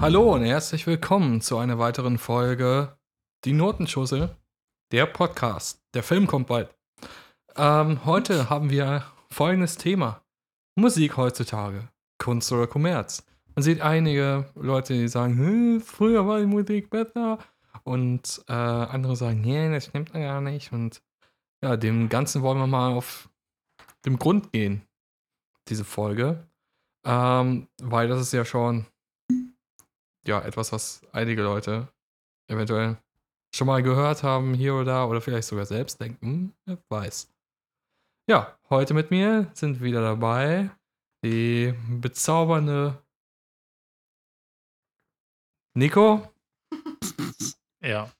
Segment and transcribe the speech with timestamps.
[0.00, 2.96] Hallo und herzlich willkommen zu einer weiteren Folge
[3.44, 4.36] Die Notenschussel,
[4.92, 5.82] der Podcast.
[5.92, 6.72] Der Film kommt bald.
[7.56, 10.22] Ähm, heute haben wir folgendes Thema:
[10.76, 11.88] Musik heutzutage,
[12.18, 13.26] Kunst oder Kommerz.
[13.56, 17.38] Man sieht einige Leute, die sagen, "Hm, früher war die Musik besser.
[17.82, 20.72] Und äh, andere sagen, nee, das stimmt gar nicht.
[20.72, 21.02] Und
[21.60, 23.28] ja, dem Ganzen wollen wir mal auf
[24.04, 24.82] den Grund gehen,
[25.68, 26.46] diese Folge.
[27.04, 28.86] Ähm, weil das ist ja schon
[30.28, 31.88] ja, etwas, was einige Leute
[32.48, 32.98] eventuell
[33.54, 37.32] schon mal gehört haben, hier oder da, oder vielleicht sogar selbst denken, wer weiß.
[38.28, 40.70] Ja, heute mit mir sind wieder dabei
[41.24, 43.02] die bezaubernde
[45.74, 46.30] Nico
[47.82, 48.10] Ja.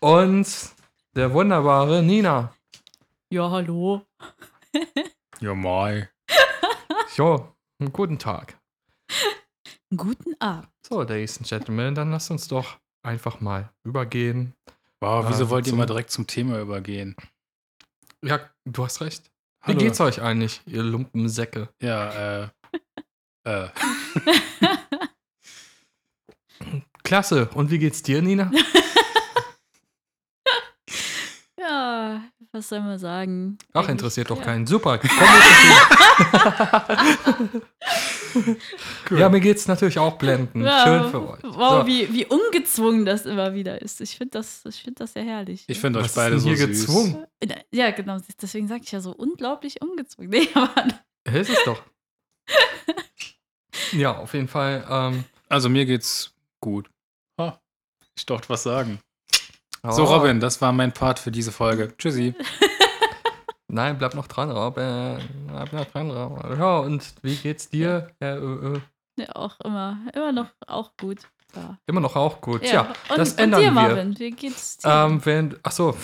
[0.00, 0.70] und
[1.14, 2.54] der wunderbare Nina.
[3.30, 4.06] Ja, hallo.
[5.40, 6.08] Ja, mai.
[7.16, 8.58] Jo, einen guten Tag.
[9.94, 10.68] Guten Abend.
[10.86, 14.54] So, Ladies and Gentlemen, dann lasst uns doch einfach mal übergehen.
[15.00, 17.14] Wow, wieso Ah, wollt ihr mal direkt zum Thema übergehen?
[18.24, 19.30] Ja, du hast recht.
[19.64, 19.80] Wie Hallo.
[19.80, 21.68] geht's euch eigentlich, ihr Lumpensäcke?
[21.82, 22.48] Ja, äh.
[23.44, 23.68] äh.
[27.04, 27.50] Klasse.
[27.50, 28.50] Und wie geht's dir, Nina?
[31.58, 33.56] Ja, was soll man sagen?
[33.72, 34.44] Ach, interessiert doch ja.
[34.44, 34.66] keinen.
[34.66, 34.98] Super.
[34.98, 35.10] Komm
[38.34, 38.56] dazu.
[39.16, 40.64] Ja, mir geht's natürlich auch blenden.
[40.64, 41.42] Ja, Schön für euch.
[41.42, 44.00] Wow, So, wie, wie ungezwungen das immer wieder ist.
[44.00, 45.64] Ich finde das, ich find das sehr herrlich.
[45.66, 46.66] Ich finde euch beide so hier süß.
[46.86, 47.26] gezwungen?
[47.70, 48.18] ja, genau.
[48.40, 50.30] Deswegen sage ich ja so unglaublich ungezwungen.
[50.30, 50.86] Nee, aber
[51.24, 51.82] Ist es doch.
[53.92, 54.84] ja, auf jeden Fall.
[54.88, 56.88] Ähm, Also mir geht's gut.
[57.36, 57.58] Ah,
[58.16, 59.00] ich durfte was sagen.
[59.84, 61.92] So, oh, Robin, das war mein Part für diese Folge.
[61.98, 62.34] Tschüssi.
[63.72, 65.18] Nein, bleib noch dran, Robin.
[65.46, 66.58] Bleib noch dran, Robin.
[66.58, 68.10] Ja, und wie geht's dir?
[68.20, 68.80] Ja, äh, äh,
[69.16, 71.20] ja, auch immer, immer noch auch gut.
[71.56, 71.78] Ja.
[71.86, 72.62] immer noch auch gut.
[72.62, 73.72] Ja, Tja, und, das und ändern dir, wir.
[73.72, 74.90] Marvin, wie geht's dir?
[74.90, 75.96] Ähm, wenn, ach so,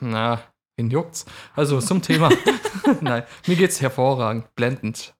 [0.00, 0.42] na,
[0.76, 1.24] wen juckt's?
[1.54, 2.28] Also zum Thema.
[3.00, 5.14] Nein, mir geht's hervorragend, blendend.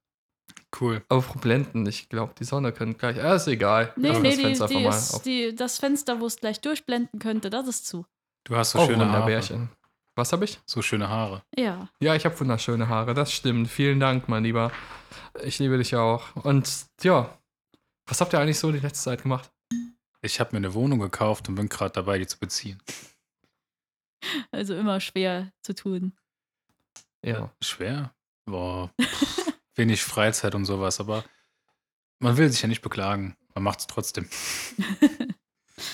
[0.79, 1.03] Cool.
[1.09, 3.17] Aber blenden, ich glaube, die Sonne könnte gleich.
[3.17, 3.95] Ja, ist egal.
[3.97, 7.21] nee, Lass nee, das die, Fenster die ist, die, das Fenster, wo es gleich durchblenden
[7.21, 8.05] könnte, das ist zu.
[8.45, 9.12] Du hast so Oh, schöne Haare.
[9.12, 9.71] Wunderbärchen.
[10.16, 10.59] Was habe ich?
[10.65, 11.43] So schöne Haare.
[11.56, 11.88] Ja.
[12.00, 13.69] Ja, ich habe wunderschöne Haare, das stimmt.
[13.69, 14.72] Vielen Dank, mein Lieber.
[15.43, 16.34] Ich liebe dich auch.
[16.37, 17.38] Und ja,
[18.06, 19.50] was habt ihr eigentlich so die letzte Zeit gemacht?
[20.22, 22.82] Ich habe mir eine Wohnung gekauft und bin gerade dabei, die zu beziehen.
[24.50, 26.16] Also immer schwer zu tun.
[27.22, 27.53] Ja.
[27.62, 28.15] Schwer?
[28.47, 28.91] Boah.
[29.75, 31.25] Wenig Freizeit und sowas, aber
[32.21, 33.37] man will sich ja nicht beklagen.
[33.55, 34.28] Man macht es trotzdem.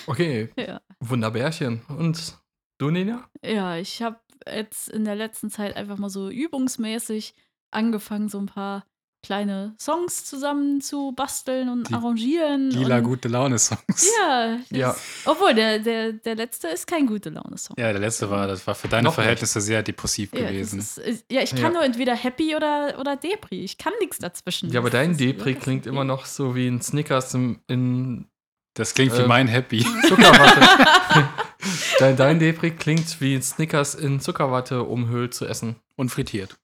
[0.07, 0.81] Okay, Ja.
[1.01, 1.83] Wunderbärchen.
[1.89, 2.39] Und
[2.83, 3.25] du, Nina?
[3.45, 7.35] Ja, ich habe jetzt in der letzten Zeit einfach mal so übungsmäßig
[7.71, 8.85] angefangen, so ein paar
[9.25, 12.71] kleine Songs zusammen zu basteln und Die arrangieren.
[12.73, 14.11] Lila und, gute Laune-Songs.
[14.21, 14.97] Ja, Ja.
[15.27, 17.77] obwohl der, der, der letzte ist kein gute Laune-Song.
[17.79, 19.15] Ja, der letzte war, das war für deine Noch nicht.
[19.15, 20.81] Verhältnisse sehr depressiv Ja, gewesen.
[20.81, 21.71] ist, ist, ja, ich kann Ja.
[21.71, 23.63] nur entweder happy oder, oder Depri.
[23.63, 24.71] Ich kann nichts dazwischen.
[24.73, 28.27] Ja, aber Das dein ist Depri klingt immer noch so wie ein Snickers im, in
[28.75, 29.87] Das klingt wie Ähm, mein Happy.
[30.09, 31.29] Zuckerwatte.
[31.99, 35.77] dein, dein Depri klingt wie ein Snickers in Zuckerwatte umhüllt zu essen.
[35.97, 36.59] Und frittiert.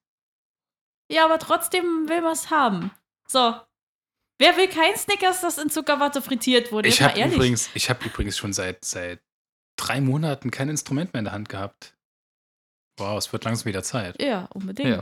[1.11, 2.91] Ja, aber trotzdem will man es haben.
[3.27, 3.55] So.
[4.39, 6.89] Wer will kein Snickers, das in Zuckerwatte frittiert wurde?
[6.89, 9.21] Ich habe übrigens, ich hab übrigens schon seit, seit
[9.75, 11.95] drei Monaten kein Instrument mehr in der Hand gehabt.
[12.97, 14.21] Wow, es wird langsam wieder Zeit.
[14.21, 14.89] Ja, unbedingt.
[14.89, 15.01] Ja.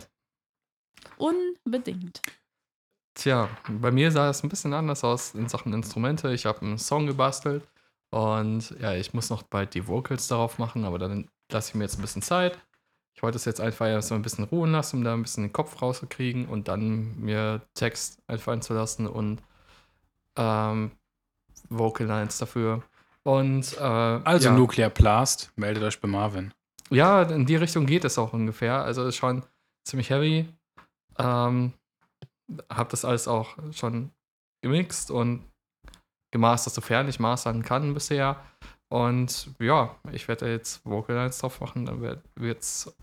[1.18, 2.22] Unbedingt.
[3.16, 6.34] Tja, bei mir sah es ein bisschen anders aus in Sachen Instrumente.
[6.34, 7.68] Ich habe einen Song gebastelt
[8.10, 11.84] und ja, ich muss noch bald die Vocals darauf machen, aber dann lasse ich mir
[11.84, 12.58] jetzt ein bisschen Zeit.
[13.14, 15.44] Ich wollte es jetzt einfach erst mal ein bisschen ruhen lassen, um da ein bisschen
[15.44, 19.42] den Kopf rauszukriegen und dann mir Text einfallen zu lassen und
[20.36, 20.92] ähm,
[21.70, 22.84] Vocal Lines dafür.
[23.24, 24.56] Und äh, Also ja.
[24.56, 26.54] Nuclear Blast, meldet euch bei Marvin.
[26.90, 28.84] Ja, in die Richtung geht es auch ungefähr.
[28.84, 29.44] Also ist schon
[29.84, 30.48] ziemlich heavy.
[31.18, 31.74] Ähm,
[32.70, 34.12] hab das alles auch schon
[34.62, 35.44] gemixt und
[36.32, 38.44] gemastert, sofern ich mastern kann bisher.
[38.90, 41.86] Und ja, ich werde jetzt Vocal Lines drauf machen.
[41.86, 42.96] Dann wird es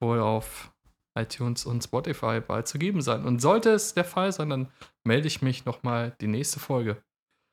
[0.00, 0.72] wohl auf
[1.18, 3.24] iTunes und Spotify bald zu geben sein.
[3.24, 4.68] Und sollte es der Fall sein, dann
[5.04, 7.02] melde ich mich nochmal die nächste Folge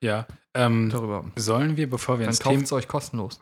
[0.04, 0.28] Ja.
[0.54, 1.25] Ähm, darüber.
[1.36, 2.64] sollen wir, bevor wir Dann ins kauft Thema.
[2.64, 3.42] es euch kostenlos.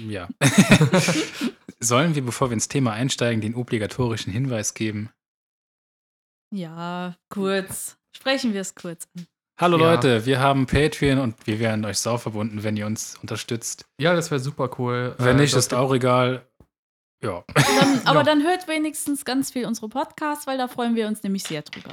[0.00, 0.28] Ja.
[1.80, 5.10] sollen wir, bevor wir ins Thema einsteigen, den obligatorischen Hinweis geben?
[6.52, 7.96] Ja, kurz.
[8.16, 9.26] Sprechen wir es kurz an.
[9.60, 9.94] Hallo Ja.
[9.94, 13.86] Leute, wir haben Patreon und wir wären euch sau verbunden, wenn ihr uns unterstützt.
[14.00, 15.14] Ja, das wäre super cool.
[15.18, 16.44] Wenn Äh, nicht, das ist auch egal.
[17.22, 17.44] Ja.
[17.54, 18.22] Dann, aber Ja.
[18.24, 21.90] dann hört wenigstens ganz viel unsere Podcasts, weil da freuen wir uns nämlich sehr drüber.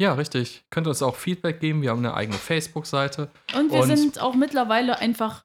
[0.00, 0.64] Ja, richtig.
[0.70, 1.82] Könnt uns auch Feedback geben.
[1.82, 3.30] Wir haben eine eigene Facebook-Seite.
[3.54, 5.44] Und wir Und- sind auch mittlerweile einfach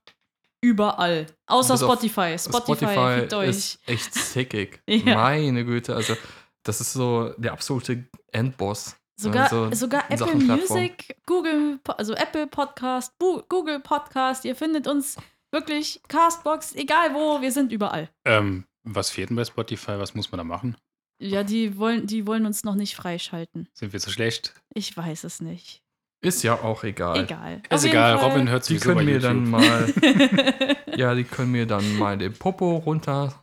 [0.63, 1.27] überall.
[1.47, 2.37] Außer Spotify.
[2.39, 3.49] Spotify, Spotify fickt euch.
[3.49, 4.81] ist echt sickig.
[4.89, 5.15] Ja.
[5.15, 6.15] Meine Güte, also
[6.63, 8.95] das ist so der absolute Endboss.
[9.19, 10.35] Sogar, Also, sogar Apple.
[10.35, 13.13] Music, Google, also Apple Podcast,
[13.49, 15.17] Google Podcast, ihr findet uns
[15.51, 18.09] wirklich, Castbox, egal wo, wir sind überall.
[18.25, 19.97] Ähm, was fehlt denn bei Spotify?
[19.97, 20.77] Was muss man da machen?
[21.19, 23.67] Ja, die wollen, die wollen uns noch nicht freischalten.
[23.73, 24.53] Sind wir zu schlecht?
[24.75, 25.81] Ich weiß es nicht.
[26.21, 27.23] Ist ja auch egal.
[27.23, 27.61] Egal.
[27.71, 29.31] Ist egal, Robin hört Die sowieso bei können mir YouTube.
[29.31, 29.93] dann mal,
[30.95, 33.33] ja, die können mir dann mal den Popo runter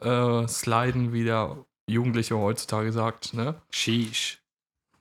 [0.00, 3.60] äh, sliden, wie der Jugendliche heutzutage sagt, ne?
[3.70, 4.41] Sheesh.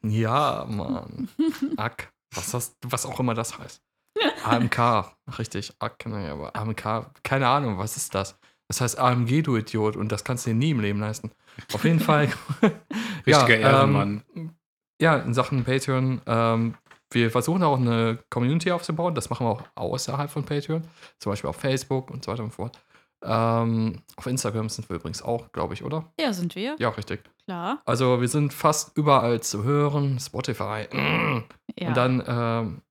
[0.03, 1.30] Ja, Mann.
[1.77, 2.12] Ack.
[2.33, 3.81] Was, das, was auch immer das heißt.
[4.44, 5.13] AMK.
[5.38, 5.74] Richtig.
[5.80, 8.38] Ack, naja, aber AMK, keine Ahnung, was ist das?
[8.68, 11.31] Das heißt AMG, du Idiot, und das kannst du dir nie im Leben leisten.
[11.74, 12.30] Auf jeden Fall.
[13.27, 14.24] Richtiger ja, Ehrenmann.
[14.36, 14.56] Ähm,
[15.01, 16.21] ja, in Sachen Patreon.
[16.25, 16.75] Ähm,
[17.12, 19.13] wir versuchen auch eine Community aufzubauen.
[19.13, 20.83] Das machen wir auch außerhalb von Patreon.
[21.19, 22.80] Zum Beispiel auf Facebook und so weiter und so fort.
[23.23, 26.12] Ähm, auf Instagram sind wir übrigens auch, glaube ich, oder?
[26.19, 26.75] ja, sind wir.
[26.79, 27.23] Ja, richtig.
[27.45, 27.81] Klar.
[27.85, 30.19] Also wir sind fast überall zu hören.
[30.19, 30.88] Spotify.
[30.91, 31.44] mm.
[31.79, 31.88] Ja.
[31.88, 32.81] Und dann, ähm,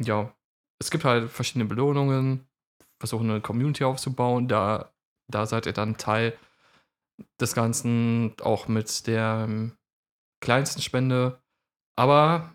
[0.00, 0.32] ja,
[0.78, 2.46] es gibt halt verschiedene Belohnungen.
[3.00, 4.46] Versuchen eine Community aufzubauen.
[4.46, 4.92] Da,
[5.28, 6.38] da seid ihr dann Teil
[7.40, 9.76] des Ganzen, auch mit der ähm,
[10.40, 11.42] kleinsten Spende.
[11.96, 12.52] Aber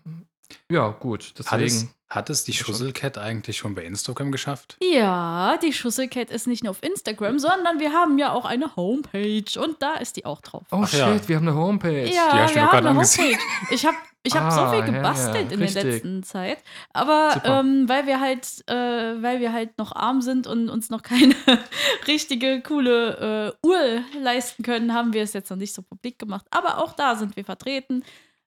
[0.70, 1.94] ja, gut, Hat es, deswegen.
[2.08, 2.66] hat es die Ja, schon.
[2.74, 4.76] Schusselcat eigentlich schon bei Instagram geschafft?
[4.82, 9.44] Ja, die Schusselcat ist nicht nur auf Instagram, sondern wir haben ja auch eine Homepage
[9.60, 10.64] und da ist die auch drauf.
[10.70, 11.12] Oh Ach ja.
[11.14, 12.06] shit, wir haben eine Homepage.
[12.06, 13.38] Ja, Die hast du haben gerade eine angesehen.
[13.38, 13.74] Homepage.
[13.74, 16.58] Ich habe ich hab so Ah, viel ja, ja, gebastelt in der letzten Zeit.
[16.92, 17.60] Aber Super.
[17.60, 18.74] ähm, weil wir halt, äh,
[19.22, 21.34] weil wir halt noch arm sind und uns noch keine
[22.06, 26.46] richtige, coole äh, Uhr leisten können, haben wir es jetzt noch nicht so publik gemacht.
[26.50, 28.02] Aber auch da sind wir vertreten.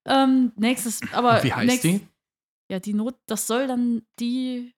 [0.05, 2.07] Ähm, nächstes, aber Wie heißt nächst- die?
[2.69, 4.73] Ja, die Not, das soll dann die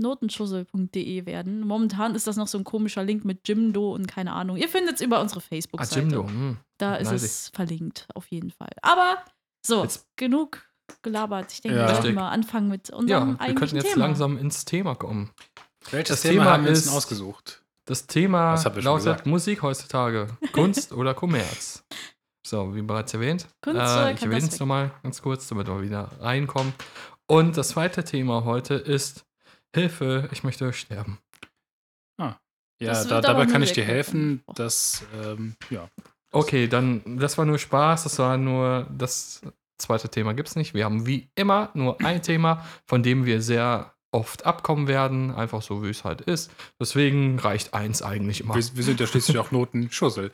[0.00, 1.60] notenschussel.de werden.
[1.66, 4.56] Momentan ist das noch so ein komischer Link mit Jimdo und keine Ahnung.
[4.56, 6.00] Ihr findet es über unsere Ah, Facebook-Seite.
[6.00, 6.26] Jimdo.
[6.28, 6.56] Hm.
[6.78, 7.22] Da ist Neidig.
[7.24, 8.70] es verlinkt, auf jeden Fall.
[8.82, 9.24] Aber
[9.64, 10.68] so, Jetzt- genug
[11.02, 11.52] gelabert.
[11.52, 11.82] Ich denke, Ja.
[11.84, 12.14] wir sollten Richtig.
[12.20, 14.06] mal anfangen mit Ja, unserem wir eigentlichen könnten jetzt Thema.
[14.06, 15.30] langsam ins Thema kommen.
[15.90, 17.64] Welches Das Thema, Thema haben wir uns ausgesucht?
[17.84, 19.26] Das Thema Was habt ihr schon lautet gesagt?
[19.26, 20.28] Musik heutzutage.
[20.52, 21.84] Kunst oder Kommerz.
[22.46, 23.48] So, wie bereits erwähnt.
[23.62, 26.72] Kunst äh, ich erwähne das es nochmal ganz kurz, damit wir wieder reinkommen.
[27.26, 29.26] Und das zweite Thema heute ist
[29.74, 31.18] Hilfe, ich möchte sterben.
[32.80, 34.54] Ja, Das da, dabei kann ich dir helfen, angesprochen.
[34.56, 35.88] dass, ähm, ja.
[36.30, 39.40] Okay, dann, das war nur Spaß, das war nur das
[39.78, 40.74] zweite Thema gibt es nicht.
[40.74, 45.60] Wir haben wie immer nur ein Thema, von dem wir sehr oft abkommen werden, einfach
[45.60, 46.50] so wie es halt ist.
[46.80, 48.54] Deswegen reicht eins eigentlich immer.
[48.54, 50.32] Wir, wir sind ja schließlich auch Notenschussel.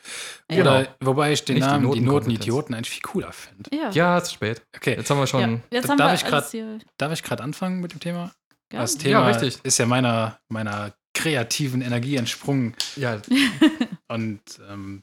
[0.51, 0.61] Ja.
[0.61, 2.27] Oder, wobei ich den Nicht die Namen die Notenkompetenz.
[2.29, 3.71] Notenidioten eigentlich viel cooler finde.
[3.75, 3.91] Ja.
[3.91, 4.63] Ja, es ist spät.
[4.77, 5.63] Okay, Jetzt haben wir schon.
[5.73, 6.55] Ja, haben darf wir ich grad-
[6.99, 8.33] darf ich gerade anfangen mit dem Thema?
[8.73, 8.81] Ja.
[8.81, 9.59] Das Thema richtig.
[9.65, 12.75] ist ja meiner, meiner kreativen Energie entsprungen.
[12.97, 13.21] Ja,
[14.09, 15.03] Und ähm,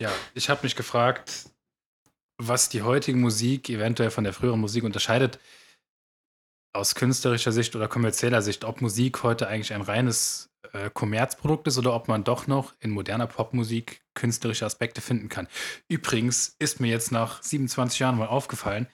[0.00, 1.50] ja, ich habe mich gefragt,
[2.40, 5.38] was die heutige Musik eventuell von der früheren Musik unterscheidet,
[6.72, 11.78] aus künstlerischer Sicht oder kommerzieller Sicht, ob Musik heute eigentlich ein reines äh, Kommerzprodukt ist
[11.78, 15.48] oder ob man doch noch in moderner Popmusik künstlerische Aspekte finden kann.
[15.88, 18.86] Übrigens ist mir jetzt nach 27 Jahren mal aufgefallen,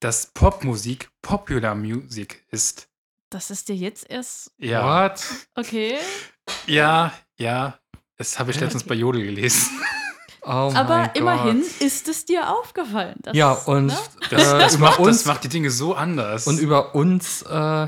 [0.00, 2.88] dass Popmusik Popular Music ist.
[3.30, 4.52] Das ist dir jetzt erst.
[4.58, 5.22] Ja, what?
[5.54, 5.96] Okay.
[6.66, 7.78] ja, ja.
[8.16, 8.90] Das habe ich letztens Okay.
[8.90, 9.70] bei Jodel gelesen.
[10.44, 11.16] Oh Aber Gott.
[11.16, 13.20] immerhin ist es dir aufgefallen.
[13.32, 13.98] Ja, und ne?
[14.30, 16.48] Das, äh, das, über macht, uns das macht die Dinge so anders.
[16.48, 17.86] und über uns äh,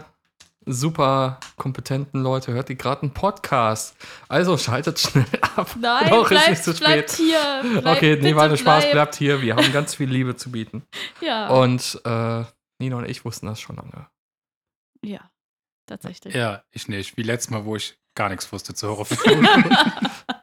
[0.66, 3.96] super kompetenten Leute hört ihr gerade einen Podcast.
[4.28, 5.74] Also schaltet schnell ab.
[5.78, 7.26] Nein, ist bleibt, nicht zu bleibt spät.
[7.26, 7.80] hier.
[7.80, 8.92] Bleibt, okay, nee, war Spaß, bleibt.
[8.92, 9.42] bleibt hier.
[9.42, 10.82] Wir haben ganz viel Liebe zu bieten.
[11.20, 11.48] Ja.
[11.48, 12.44] Und äh,
[12.78, 14.08] Nina und ich wussten das schon lange.
[15.02, 15.20] ja,
[15.86, 16.34] tatsächlich.
[16.34, 17.16] ja, ich nicht.
[17.16, 19.48] Wie letztes Mal, wo ich gar nichts wusste zu Horrorfilmen.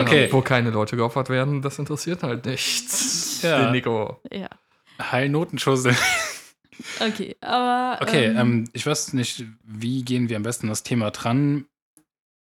[0.00, 0.28] Okay.
[0.32, 3.42] Wo keine Leute geopfert werden, das interessiert halt nichts.
[3.42, 3.64] Ja.
[3.64, 4.20] Den Nico.
[4.32, 4.48] ja.
[5.00, 5.94] Heil Notenschussel.
[7.00, 7.98] Okay, aber.
[8.02, 11.66] Okay, ähm, ähm, ich weiß nicht, wie gehen wir am besten an das Thema dran?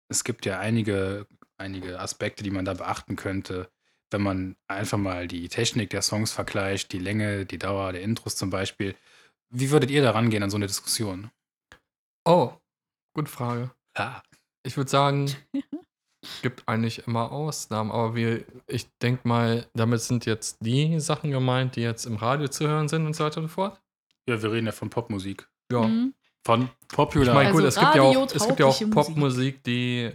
[0.10, 3.70] Es gibt ja einige, einige Aspekte, die man da beachten könnte,
[4.12, 8.36] wenn man einfach mal die Technik der Songs vergleicht, die Länge, die Dauer der Intros
[8.36, 8.96] zum Beispiel.
[9.50, 11.30] Wie würdet ihr da rangehen an so eine Diskussion?
[12.26, 12.54] Oh,
[13.14, 13.72] gute Frage.
[13.98, 14.24] Ja.
[14.64, 15.32] Ich würde sagen,
[16.42, 21.76] gibt eigentlich immer Ausnahmen, aber wir, ich denke mal, damit sind jetzt die Sachen gemeint,
[21.76, 23.82] die jetzt im Radio zu hören sind und so weiter und so fort.
[24.28, 25.48] Ja, wir reden ja von Popmusik.
[25.72, 25.82] Ja.
[25.82, 26.14] mhm.
[26.46, 27.28] Von Popular.
[27.28, 28.94] Ich meine, Also gut, es gibt ja auch, es gibt ja auch Musik.
[28.94, 30.12] Popmusik, die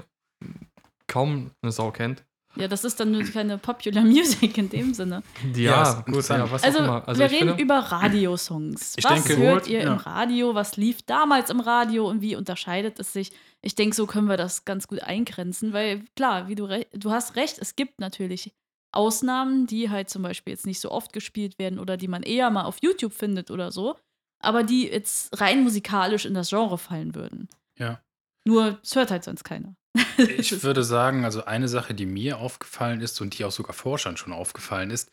[1.07, 2.25] kaum eine Sau kennt.
[2.57, 5.23] Ja, das ist dann nur keine Popular Music in dem Sinne.
[5.55, 7.09] Ja, ist gut, ja, was Also, auch immer.
[7.09, 8.95] Also wir reden finde, über Radiosongs.
[8.97, 9.93] Ich was denke, hört gut, ihr ja.
[9.93, 10.55] im Radio?
[10.55, 13.33] Was lief damals im Radio und wie unterscheidet es sich?
[13.63, 17.37] Ich denke, so können wir das ganz gut eingrenzen, weil klar, wie du du hast
[17.37, 18.53] recht, es gibt natürlich
[18.93, 22.51] Ausnahmen, die halt zum Beispiel jetzt nicht so oft gespielt werden oder die man eher
[22.51, 23.97] mal auf YouTube findet oder so,
[24.41, 27.49] aber die jetzt rein musikalisch in das Genre fallen würden.
[27.79, 28.01] Ja.
[28.45, 29.75] Nur es hört halt sonst keiner.
[30.17, 34.17] Ich würde sagen, also eine Sache, die mir aufgefallen ist und die auch sogar Forschern
[34.17, 35.11] schon aufgefallen ist,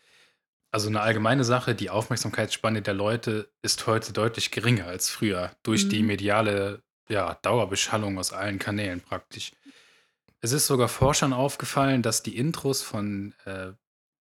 [0.71, 5.87] also eine allgemeine Sache, die Aufmerksamkeitsspanne der Leute ist heute deutlich geringer als früher durch
[5.87, 6.07] die Mhm.
[6.07, 9.51] mediale ja, Dauerbeschallung aus allen Kanälen praktisch.
[10.41, 13.71] Es ist sogar Forschern aufgefallen, dass die Intros von äh,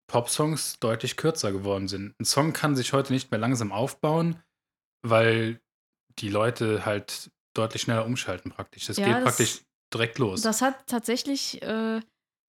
[0.09, 2.15] Popsongs deutlich kürzer geworden sind.
[2.21, 4.43] Ein Song kann sich heute nicht mehr langsam aufbauen,
[5.01, 5.61] weil
[6.19, 8.87] die Leute halt deutlich schneller umschalten praktisch.
[8.87, 9.61] Das Ja, geht das- praktisch
[9.95, 10.43] direkt los.
[10.43, 12.01] Das hat tatsächlich, äh,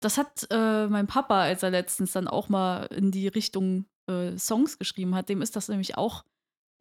[0.01, 4.37] das hat äh, mein Papa, als er letztens dann auch mal in die Richtung äh,
[4.37, 6.23] Songs geschrieben hat, dem ist das nämlich auch,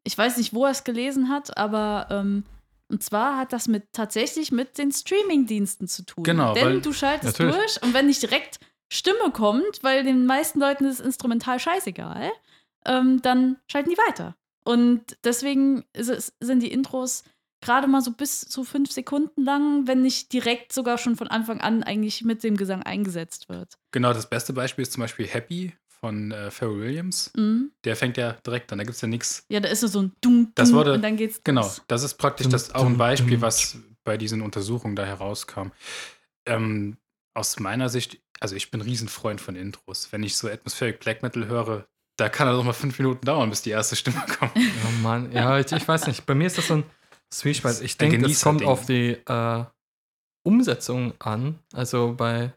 [0.05, 2.45] ich weiß nicht, wo er es gelesen hat, aber ähm,
[2.89, 6.25] und zwar hat das mit tatsächlich mit den Streaming-Diensten zu tun.
[6.25, 7.57] Genau, Denn weil- du schaltest Natürlich.
[7.57, 8.61] durch und wenn nicht direkt
[8.93, 12.31] Stimme kommt, weil den meisten Leuten ist instrumental scheißegal,
[12.85, 14.37] ähm, dann schalten die weiter.
[14.65, 17.25] Und deswegen ist es, sind die Intros
[17.63, 21.61] gerade mal so bis zu fünf Sekunden lang, wenn nicht direkt sogar schon von Anfang
[21.61, 23.75] an eigentlich mit dem Gesang eingesetzt wird.
[23.93, 27.31] Genau, das beste Beispiel ist zum Beispiel Happy von äh, Pharrell Williams.
[27.37, 27.71] Mhm.
[27.85, 29.45] Der fängt ja direkt an, da gibt es ja nichts.
[29.49, 31.83] Ja, da ist nur so ein Dung, Das Dung wurde- und dann geht's Genau, los.
[31.87, 35.69] das ist praktisch das auch ein Beispiel, was bei diesen Untersuchungen da herauskam.
[36.47, 36.97] Ähm,
[37.35, 40.09] aus meiner Sicht, also ich bin ein Riesenfreund von Intros.
[40.11, 43.49] Wenn ich so Atmospheric Black Metal höre, da kann das auch mal fünf Minuten dauern,
[43.49, 44.57] bis die erste Stimme kommt.
[44.57, 44.63] Ja,
[45.03, 46.27] Mann, ja, ich, ich weiß nicht.
[46.27, 46.85] Bei mir ist das so ein
[47.33, 47.81] Zwiespalt.
[47.81, 48.69] Ich denke, es kommt Genießerding.
[48.69, 49.65] auf die äh,
[50.47, 51.59] Umsetzung an.
[51.73, 52.53] Also bei.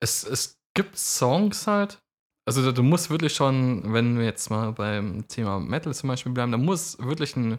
[0.00, 2.00] Es, es gibt Songs halt.
[2.46, 6.32] Also du, du musst wirklich schon, wenn wir jetzt mal beim Thema Metal zum Beispiel
[6.32, 7.58] bleiben, da muss wirklich ein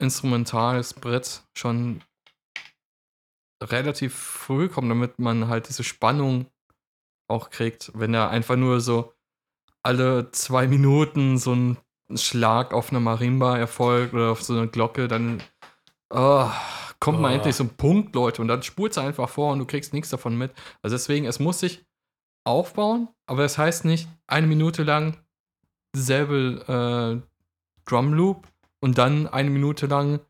[0.00, 2.02] instrumentales Brett schon
[3.62, 6.46] relativ früh kommen, damit man halt diese Spannung
[7.28, 7.92] auch kriegt.
[7.94, 9.12] Wenn er einfach nur so
[9.82, 11.76] alle zwei Minuten so ein
[12.16, 15.42] Schlag auf einer Marimba erfolgt oder auf so eine Glocke, dann
[16.10, 16.48] oh,
[17.00, 17.34] kommt man Oh.
[17.34, 20.36] endlich zum Punkt, Leute, und dann spult es einfach vor und du kriegst nichts davon
[20.36, 20.52] mit.
[20.82, 21.84] Also deswegen, es muss sich
[22.44, 25.16] aufbauen, aber das heißt nicht eine Minute lang
[25.94, 27.28] dieselbe äh,
[27.84, 28.46] Drum Loop
[28.80, 30.20] und dann eine Minute lang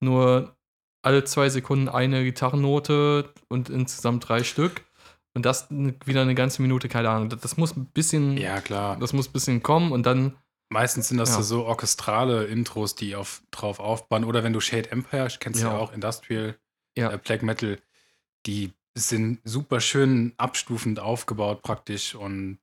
[0.00, 0.56] nur
[1.02, 4.84] alle zwei Sekunden eine Gitarrennote und insgesamt drei Stück.
[5.34, 7.28] Und das wieder eine ganze Minute, keine Ahnung.
[7.30, 8.96] Das, das muss ein bisschen, Ja, klar.
[9.00, 10.36] das muss ein bisschen kommen und dann,
[10.72, 11.42] Meistens sind das Ja.
[11.42, 14.24] so orchestrale Intros, die auf, drauf aufbauen.
[14.24, 15.78] Oder wenn du Shade Empire, kennst du ja Ja.
[15.78, 16.56] auch, Industrial
[16.96, 17.12] Ja.
[17.12, 17.78] äh, Black Metal,
[18.46, 22.58] die sind super schön abstufend aufgebaut praktisch und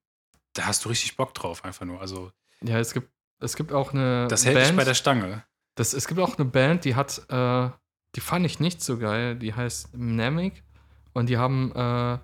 [0.54, 2.02] da hast du richtig Bock drauf einfach nur.
[2.02, 5.44] Also ja, es gibt, es gibt auch eine das hält Band, dich bei der Stange.
[5.76, 7.70] das, es gibt auch eine Band, die hat, äh,
[8.16, 10.64] die fand ich nicht so geil, die heißt Mnemic
[11.14, 12.18] und die haben, äh,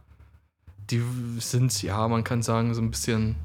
[0.89, 1.03] die
[1.39, 3.35] sind, ja, man kann sagen, so ein bisschen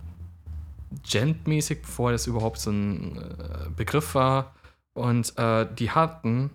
[1.02, 4.54] Gent-mäßig, bevor das überhaupt so ein äh, Begriff war.
[4.92, 6.50] Und äh, die hatten,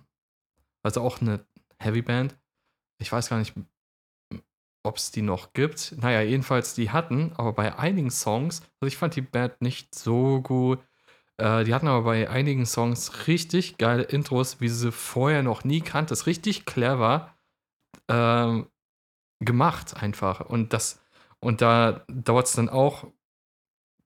[0.82, 1.44] also auch eine
[1.78, 2.36] Heavy Band,
[2.98, 3.54] ich weiß gar nicht,
[4.84, 5.94] ob es die noch gibt.
[5.98, 10.40] Naja, jedenfalls, die hatten, aber bei einigen Songs, also ich fand die Band nicht so
[10.40, 10.80] gut.
[11.38, 15.80] Äh, die hatten aber bei einigen Songs richtig geile Intros, wie sie vorher noch nie
[15.80, 16.10] kannte.
[16.10, 17.34] Das ist richtig clever
[18.08, 18.66] ähm,
[19.40, 20.40] gemacht einfach.
[20.40, 21.02] Und das,
[21.40, 23.06] und da dauert es dann auch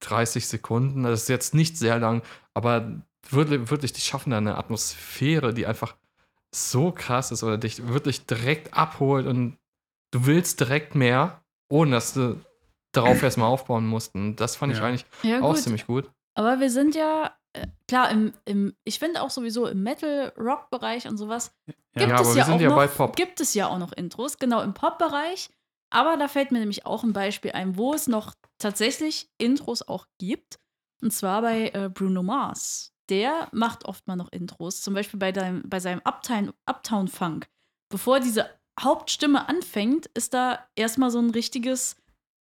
[0.00, 1.02] 30 Sekunden.
[1.04, 2.22] Das ist jetzt nicht sehr lang,
[2.54, 5.94] aber wirklich, wirklich, die schaffen da eine Atmosphäre, die einfach
[6.54, 9.56] so krass ist oder dich wirklich direkt abholt und
[10.10, 12.40] du willst direkt mehr, ohne dass du
[12.92, 14.14] darauf erstmal aufbauen musst.
[14.14, 14.84] Und das fand ich Ja.
[14.86, 15.62] eigentlich Ja, auch gut.
[15.62, 16.10] ziemlich gut.
[16.34, 21.16] Aber wir sind ja, äh, klar, im, im, ich finde auch sowieso im Metal-Rock-Bereich und
[21.18, 23.16] sowas gibt Ja, es aber ja wir sind auch ja noch, bei Pop.
[23.16, 25.50] Gibt es ja auch noch Intros, genau im Pop-Bereich.
[25.90, 30.06] Aber da fällt mir nämlich auch ein Beispiel ein, wo es noch tatsächlich Intros auch
[30.18, 30.58] gibt.
[31.02, 32.92] Und zwar bei äh, Bruno Mars.
[33.08, 37.48] Der macht oft mal noch Intros, zum Beispiel bei, deinem, bei seinem Uptown, Uptown Funk.
[37.88, 38.48] Bevor diese
[38.80, 41.96] Hauptstimme anfängt, ist da erstmal so ein richtiges,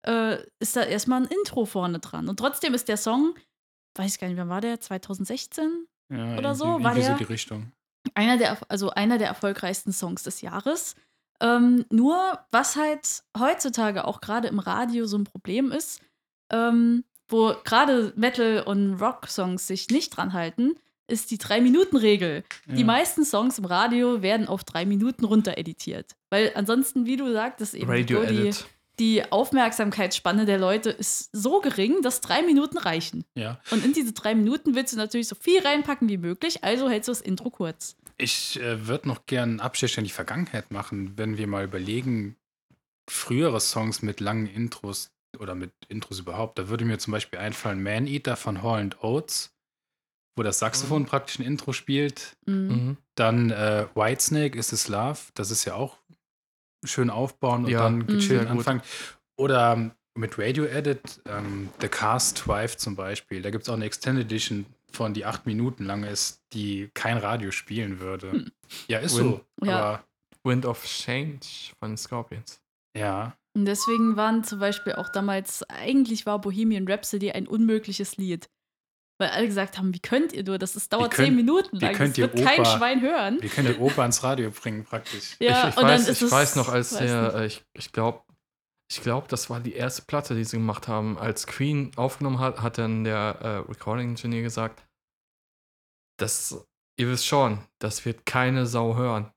[0.07, 2.29] äh, ist da erstmal ein Intro vorne dran.
[2.29, 3.35] Und trotzdem ist der Song,
[3.97, 4.79] weiß ich gar nicht, wann war der?
[4.79, 5.87] 2016?
[6.13, 7.73] Ja, Oder so, irgendwie- war irgendwie so der- die Richtung.
[8.15, 10.97] einer der, also einer der erfolgreichsten Songs des Jahres.
[11.41, 16.01] Ähm, nur, was halt heutzutage auch gerade im Radio so ein Problem ist,
[16.51, 20.75] ähm, wo gerade Metal- und Rock-Songs sich nicht dran halten,
[21.07, 22.43] ist die Drei-Minuten-Regel.
[22.67, 22.87] Die Ja.
[22.87, 26.17] meisten Songs im Radio werden auf drei Minuten runter editiert.
[26.31, 28.51] Weil ansonsten, wie du sagtest, eben Radio die,
[28.99, 33.25] die Aufmerksamkeitsspanne der Leute ist so gering, dass drei Minuten reichen.
[33.35, 33.59] Ja.
[33.71, 37.09] Und in diese drei Minuten willst du natürlich so viel reinpacken wie möglich, also hältst
[37.09, 37.97] du das Intro kurz.
[38.21, 39.61] Ich äh, würde noch gern einen
[40.01, 42.37] in die Vergangenheit machen, wenn wir mal überlegen,
[43.09, 46.59] frühere Songs mit langen Intros oder mit Intros überhaupt.
[46.59, 49.55] Da würde mir zum Beispiel einfallen Man Eater von Hall Oates,
[50.37, 52.37] wo das Saxophon praktisch ein Intro spielt.
[52.47, 52.55] Mhm.
[52.69, 52.97] Mhm.
[53.15, 55.97] Dann äh, Whitesnake Is This Love, das ist ja auch
[56.85, 58.07] schön aufbauen und Ja, dann Mhm.
[58.07, 58.51] gechillt gut.
[58.51, 58.83] anfangen.
[59.37, 63.43] Oder ähm, mit Radio Edit, ähm, The Cast Drive zum Beispiel.
[63.43, 67.19] Da gibt es auch eine Extended Edition von, die acht Minuten lang ist, die kein
[67.19, 68.33] Radio spielen würde.
[68.33, 68.53] Hm.
[68.89, 69.67] Ja, ist Win- so.
[69.67, 69.77] Ja.
[69.79, 70.05] Aber
[70.45, 71.47] Wind of Change
[71.79, 72.61] von Scorpions.
[72.97, 78.49] ja, Und deswegen waren zum Beispiel auch damals, eigentlich war Bohemian Rhapsody ein unmögliches Lied.
[79.21, 80.59] Weil alle gesagt haben, wie könnt ihr nur?
[80.59, 81.95] Das ist, dauert könnt- zehn Minuten wie lang.
[81.97, 83.39] könnt Das ihr wird kein Oper- Schwein hören.
[83.43, 85.35] wir können die Oper ins Radio bringen praktisch.
[85.41, 87.35] Ja, ich, ich, und weiß, dann ist ich es, weiß noch, als weiß der, nicht.
[87.35, 88.23] äh, ich, ich glaube,
[88.91, 91.19] ich glaube, das war die erste Platte, die sie gemacht haben.
[91.19, 94.83] Als Queen aufgenommen hat, hat dann der äh, Recording Engineer gesagt,
[96.19, 96.67] das,
[96.97, 99.33] ihr wisst schon, das wird keine Sau hören.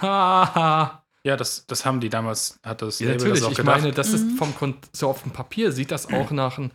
[1.24, 3.80] Ja, das, das haben die damals, hat das ja, Label natürlich, das auch ich gedacht.
[3.80, 4.14] meine, das Mhm.
[4.14, 6.72] ist vom Kon so auf dem Papier sieht das auch nach einem,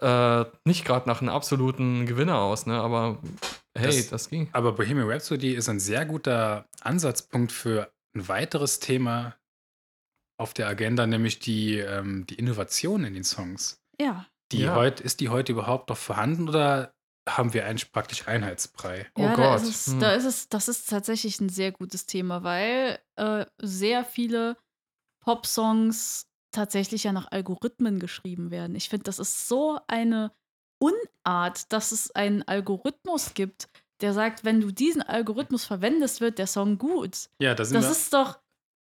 [0.00, 2.74] äh, nicht gerade nach einem absoluten Gewinner aus, ne?
[2.80, 3.18] Aber
[3.76, 4.48] hey, Das- das, ging.
[4.52, 9.36] Aber Bohemian Rhapsody ist ein sehr guter Ansatzpunkt für ein weiteres Thema
[10.38, 13.80] auf der Agenda, nämlich die, ähm, die Innovation in den Songs.
[14.00, 14.26] Ja.
[14.52, 14.74] Die Ja.
[14.74, 16.94] heut, ist die heute überhaupt noch vorhanden oder
[17.28, 19.06] haben wir eigentlich praktisch Einheitsbrei?
[19.16, 19.62] Oh ja, da Gott.
[19.62, 20.00] ist es, Hm.
[20.00, 24.56] da ist es, das ist tatsächlich ein sehr gutes Thema, weil äh, sehr viele
[25.24, 28.74] Pop-Songs tatsächlich ja nach Algorithmen geschrieben werden.
[28.76, 30.32] Ich finde, das ist so eine
[30.80, 33.68] Unart, dass es einen Algorithmus gibt,
[34.00, 37.28] der sagt, wenn du diesen Algorithmus verwendest, wird der Song gut.
[37.42, 37.90] Ja, da sind Das wir.
[37.90, 38.38] ist doch,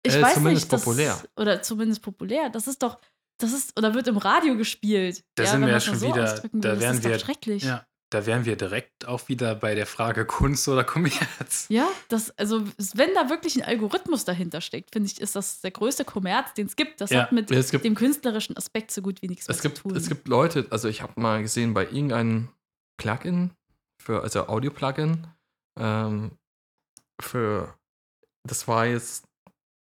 [0.06, 1.22] ich Äh, weiß zumindest nicht, das, populär.
[1.36, 2.50] Oder zumindest populär.
[2.50, 2.98] Das ist doch,
[3.38, 5.24] das ist, oder wird im Radio gespielt.
[5.34, 7.62] Da sind wenn wir ja schon wieder- ausdrücken da wären wir- schrecklich.
[7.64, 11.66] ja, da wären wir direkt auch wieder bei der Frage Kunst oder Kommerz.
[11.68, 12.62] Ja, das, also
[12.94, 16.66] wenn da wirklich ein Algorithmus dahinter steckt, finde ich, ist das der größte Kommerz, den
[16.66, 17.00] es gibt.
[17.00, 19.82] Das Ja, hat mit gibt, dem künstlerischen Aspekt so gut wie nichts es gibt, zu
[19.82, 19.96] tun.
[19.96, 22.48] es gibt Leute, also ich habe mal gesehen bei irgendeinem
[22.96, 23.50] Plugin,
[24.00, 25.26] für, also Audio-Plugin,
[25.78, 26.30] ähm,
[27.20, 27.74] für,
[28.48, 29.24] das war jetzt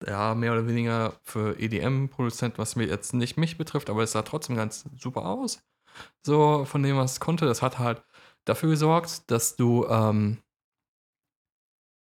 [0.08, 4.22] ja mehr oder weniger für EDM-Produzent, was mir jetzt nicht mich betrifft, aber es sah
[4.22, 5.63] trotzdem ganz super aus.
[6.26, 8.04] So von dem, was es konnte, das hat halt
[8.46, 10.42] dafür gesorgt, dass du, ähm,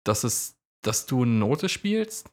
[0.04, 2.30] dass es, dass du eine Note spielst.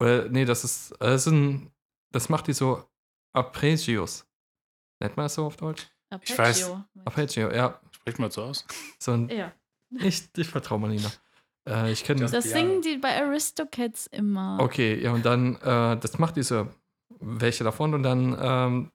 [0.00, 1.70] Oder, nee, das ist, das ist ein,
[2.12, 2.88] das macht die so
[3.32, 4.26] Arpeggios.
[5.00, 5.86] Nennt man das so auf Deutsch?
[6.22, 6.64] Ich weiß.
[6.64, 6.84] Arpeggio.
[7.04, 7.80] Arpeggio, ja.
[7.92, 8.66] Spricht mal so aus.
[8.98, 9.52] So ein, Ja.
[9.90, 11.10] ich, ich vertraue Marlina.
[11.70, 14.58] Äh, ich kenne Das- Das singen die bei Aristocats immer.
[14.60, 16.68] Okay, ja, und dann, äh, das macht diese,
[17.20, 18.90] welche davon und dann, ähm,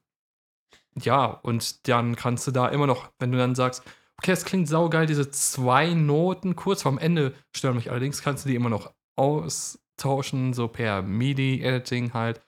[0.99, 3.83] ja, und dann kannst du da immer noch, wenn du dann sagst,
[4.17, 8.49] okay, es klingt saugeil, diese zwei Noten kurz vorm Ende stören mich allerdings, kannst du
[8.49, 12.41] die immer noch austauschen, so per MIDI-Editing halt,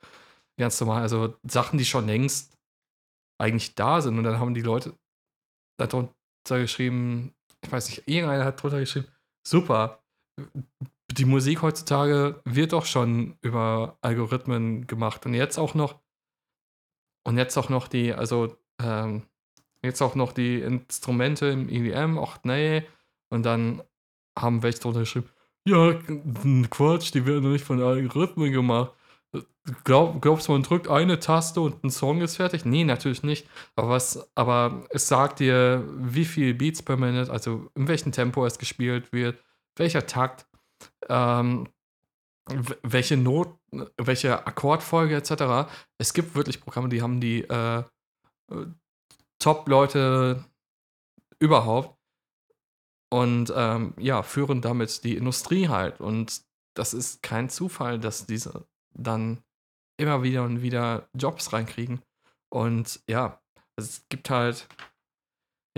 [0.58, 2.54] ganz normal, also Sachen, die schon längst
[3.40, 4.94] eigentlich da sind und dann haben die Leute
[5.78, 6.12] darunter
[6.48, 9.06] geschrieben, ich weiß nicht, irgendeiner hat drunter geschrieben,
[9.46, 10.02] super,
[11.12, 16.00] die Musik heutzutage wird doch schon über Algorithmen gemacht und jetzt auch noch
[17.24, 19.22] und jetzt auch noch die, also ähm,
[19.82, 22.84] jetzt auch noch die Instrumente im EDM, auch nee,
[23.30, 23.82] und dann
[24.38, 25.28] haben welche drunter geschrieben,
[25.66, 25.92] ja,
[26.70, 28.92] Quatsch, die werden nicht von Algorithmen gemacht.
[29.84, 32.64] Glaub, glaubst du, man drückt eine Taste und ein Song ist fertig?
[32.64, 33.46] Nee, natürlich nicht.
[33.76, 38.46] Aber was, aber es sagt dir, wie viel Beats per Minute, also in welchem Tempo
[38.46, 39.36] es gespielt wird,
[39.78, 40.46] welcher Takt,
[41.08, 41.68] ähm,
[42.82, 43.58] welche Not,
[43.96, 45.70] welche Akkordfolge etc.
[45.98, 47.78] Es gibt wirklich Programme, die haben die äh,
[48.50, 48.66] äh,
[49.38, 50.44] Top-Leute
[51.38, 51.96] überhaupt
[53.10, 56.00] und ähm, ja, führen damit die Industrie halt.
[56.00, 56.42] Und
[56.74, 59.42] das ist kein Zufall, dass diese dann
[59.98, 62.02] immer wieder und wieder Jobs reinkriegen.
[62.50, 63.40] Und ja,
[63.76, 64.68] es gibt halt,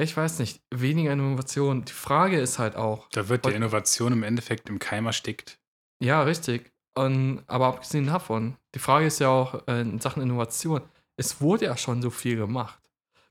[0.01, 1.85] ja, ich weiß nicht, weniger Innovation.
[1.85, 5.61] Die Frage ist halt auch, Da wird die Innovation im Endeffekt im Keim erstickt.
[6.03, 6.73] ja, richtig.
[6.97, 10.81] Und, aber abgesehen davon, die Frage ist ja auch äh, in Sachen Innovation,
[11.17, 12.81] es wurde ja schon so viel gemacht.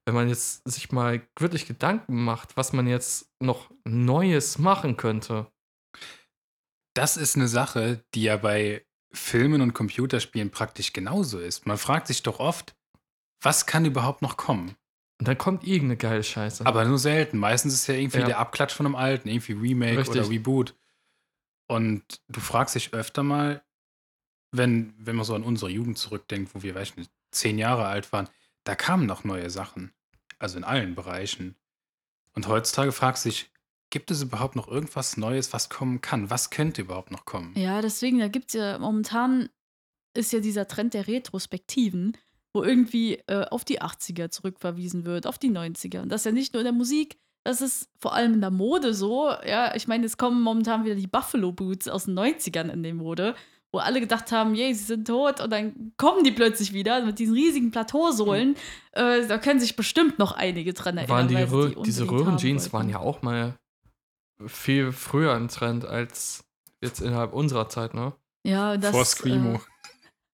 [0.06, 5.48] Wenn man jetzt sich mal wirklich Gedanken macht, was man jetzt noch Neues machen könnte.
[6.94, 11.66] Das ist eine Sache, die ja bei Filmen und Computerspielen praktisch genauso ist.
[11.66, 12.76] Man fragt sich doch oft,
[13.42, 14.76] was kann überhaupt noch kommen?
[15.20, 16.66] Und dann kommt irgendeine geile Scheiße.
[16.66, 17.38] Aber nur selten.
[17.38, 18.26] Meistens ist ja irgendwie Ja.
[18.26, 20.22] der Abklatsch von einem alten, irgendwie Remake Richtig.
[20.22, 20.76] oder Reboot.
[21.68, 23.62] Und du fragst dich öfter mal,
[24.52, 27.86] wenn, wenn man so an unsere Jugend zurückdenkt, wo wir, weiß ich nicht, zehn Jahre
[27.86, 28.30] alt waren,
[28.64, 29.92] da kamen noch neue Sachen.
[30.40, 31.56] Also in allen Bereichen.
[32.34, 33.52] Und heutzutage fragst du dich,
[33.90, 36.30] gibt es überhaupt noch irgendwas Neues, was kommen kann?
[36.30, 37.54] Was könnte überhaupt noch kommen?
[37.58, 39.50] Ja, deswegen, da gibt es ja momentan
[40.16, 42.18] ist ja dieser Trend der Retrospektiven,
[42.54, 46.02] wo irgendwie äh, auf die 80er zurückverwiesen wird, auf die 90er.
[46.02, 48.52] Und das ist ja nicht nur in der Musik, das ist vor allem in der
[48.52, 49.32] Mode so.
[49.46, 52.94] Ja, ich meine, es kommen momentan wieder die Buffalo Boots aus den 90ern in die
[52.94, 53.34] Mode,
[53.72, 57.20] wo alle gedacht haben, yay, sie sind tot und dann kommen die plötzlich wieder mit
[57.20, 58.56] diesen riesigen Plateausohlen.
[58.92, 61.18] Äh, da können sich bestimmt noch einige dran erinnern.
[61.18, 63.58] Waren die Rö die diese Röhrenjeans waren ja auch mal
[64.46, 66.44] viel früher im Trend als
[66.82, 68.14] jetzt innerhalb unserer Zeit, ne?
[68.44, 69.56] Ja, das, Vor Screamo.
[69.56, 69.60] Äh,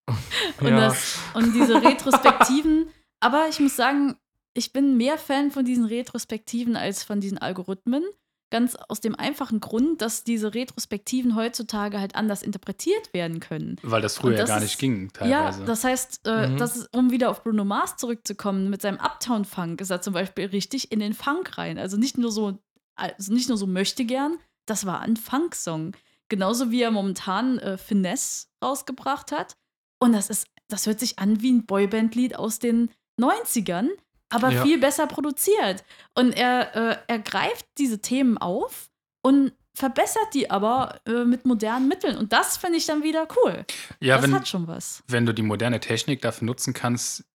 [0.62, 2.88] Und, das, und diese Retrospektiven.
[3.20, 4.18] aber ich muss sagen,
[4.54, 8.04] ich bin mehr Fan von diesen Retrospektiven als von diesen Algorithmen.
[8.52, 13.76] Ganz aus dem einfachen Grund, dass diese Retrospektiven heutzutage halt anders interpretiert werden können.
[13.82, 15.66] Weil das früher das gar ist- nicht ging, Ja, teilweise.
[15.66, 16.58] das heißt, äh, Mhm.
[16.58, 20.46] das ist, um wieder auf Bruno Mars zurückzukommen, mit seinem Uptown-Funk ist er zum Beispiel
[20.46, 21.78] richtig in den Funk rein.
[21.80, 22.60] Also nicht nur so,
[22.96, 24.38] also nicht nur so möchte gern,
[24.68, 25.94] das war ein Funk-Song.
[26.30, 29.58] Genauso wie er momentan äh, Finesse rausgebracht hat.
[30.06, 33.90] Und das ist, das hört sich an wie ein Boyband-Lied aus den 90ern,
[34.30, 34.64] aber Ja.
[34.64, 35.84] viel besser produziert.
[36.14, 38.90] Und er, äh, er greift diese Themen auf
[39.24, 42.18] und verbessert die aber äh, mit modernen Mitteln.
[42.18, 43.66] Und das finde ich dann wieder cool.
[44.00, 45.04] ja, das wenn, hat schon was.
[45.08, 47.26] wenn du die moderne Technik dafür nutzen kannst,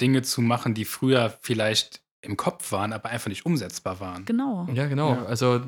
[0.00, 4.24] Dinge zu machen, die früher vielleicht im Kopf waren, aber einfach nicht umsetzbar waren.
[4.24, 4.66] Genau.
[4.72, 5.14] Ja, genau.
[5.14, 5.24] Ja.
[5.26, 5.60] Also,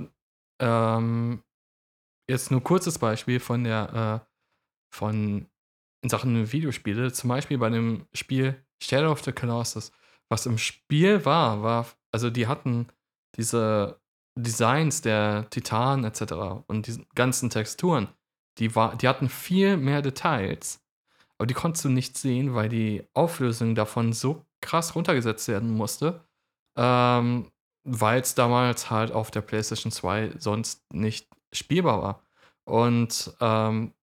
[0.61, 1.43] ähm,
[2.29, 4.31] jetzt nur kurzes Beispiel von der, äh,
[4.93, 5.47] von
[6.03, 7.13] in Sachen Videospiele.
[7.13, 9.93] Zum Beispiel bei dem Spiel Shadow of the Colossus.
[10.29, 12.87] Was im Spiel war, war, also die hatten
[13.37, 14.01] diese
[14.37, 16.65] Designs der Titanen etc.
[16.67, 18.09] und diese ganzen Texturen,
[18.59, 20.81] die, war, die hatten viel mehr Details.
[21.39, 26.25] Aber die konntest du nicht sehen, weil die Auflösung davon so krass runtergesetzt werden musste,
[26.77, 27.51] ähm,
[27.85, 32.23] weil es damals halt auf der PlayStation 2 sonst nicht spielbar war.
[32.65, 33.95] Und ähm,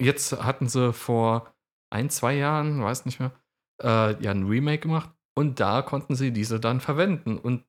[0.00, 1.52] jetzt hatten sie vor
[1.90, 3.32] ein, zwei Jahren, weiß nicht mehr,
[3.82, 7.38] äh, ja, ein Remake gemacht und da konnten sie diese dann verwenden.
[7.38, 7.64] Und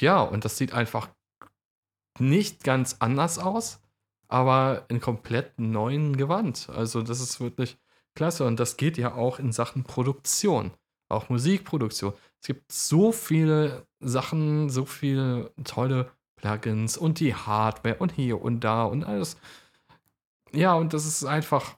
[0.00, 1.08] ja, und das sieht einfach
[2.18, 3.80] nicht ganz anders aus,
[4.28, 6.68] aber in komplett neuen Gewand.
[6.70, 7.78] Also, das ist wirklich
[8.14, 8.44] klasse.
[8.46, 10.72] Und das geht ja auch in Sachen Produktion,
[11.08, 12.14] auch Musikproduktion.
[12.40, 18.60] Es gibt so viele Sachen, so viele tolle Plugins und die Hardware und hier und
[18.60, 19.36] da und alles.
[20.52, 21.76] Ja, und das ist einfach.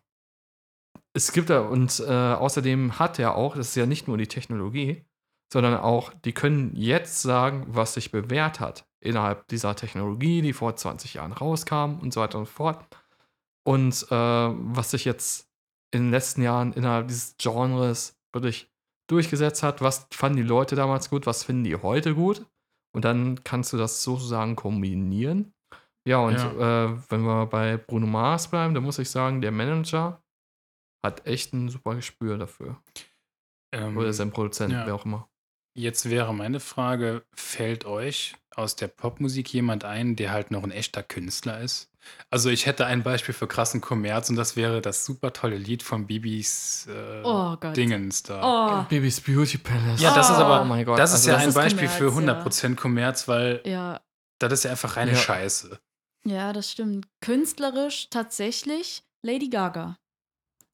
[1.15, 4.29] Es gibt da, und äh, außerdem hat er auch, das ist ja nicht nur die
[4.29, 5.05] Technologie,
[5.53, 10.77] sondern auch, die können jetzt sagen, was sich bewährt hat innerhalb dieser Technologie, die vor
[10.77, 12.85] 20 Jahren rauskam und so weiter und fort.
[13.65, 15.49] Und äh, was sich jetzt
[15.93, 18.71] in den letzten Jahren innerhalb dieses Genres wirklich
[19.09, 22.45] durchgesetzt hat, was fanden die Leute damals gut, was finden die heute gut.
[22.95, 25.53] Und dann kannst du das sozusagen kombinieren.
[26.09, 30.23] Ja, und Äh, wenn wir bei Bruno Mars bleiben, dann muss ich sagen, der Manager
[31.05, 32.77] hat echt ein super Gespür dafür.
[33.73, 34.87] Ähm, Oder sein Produzent, ja.
[34.87, 35.29] wer auch immer.
[35.77, 40.71] Jetzt wäre meine Frage, fällt euch aus der Popmusik jemand ein, der halt noch ein
[40.71, 41.91] echter Künstler ist?
[42.31, 45.83] Also ich hätte ein Beispiel für krassen Kommerz und das wäre das super tolle Lied
[45.83, 47.77] von Bibis äh, Oh Gott.
[47.77, 48.81] Dingens da.
[48.83, 50.01] Oh, Baby's Beauty Palace.
[50.01, 50.99] Ja, das ist aber, oh mein Gott.
[50.99, 54.01] das ist also ja das ein ist Beispiel für Kommerz, 100% Kommerz, weil ja.
[54.41, 55.19] das ist ja einfach reine Ja.
[55.19, 55.79] Scheiße.
[56.27, 57.07] Ja, das stimmt.
[57.21, 59.97] Künstlerisch tatsächlich Lady Gaga.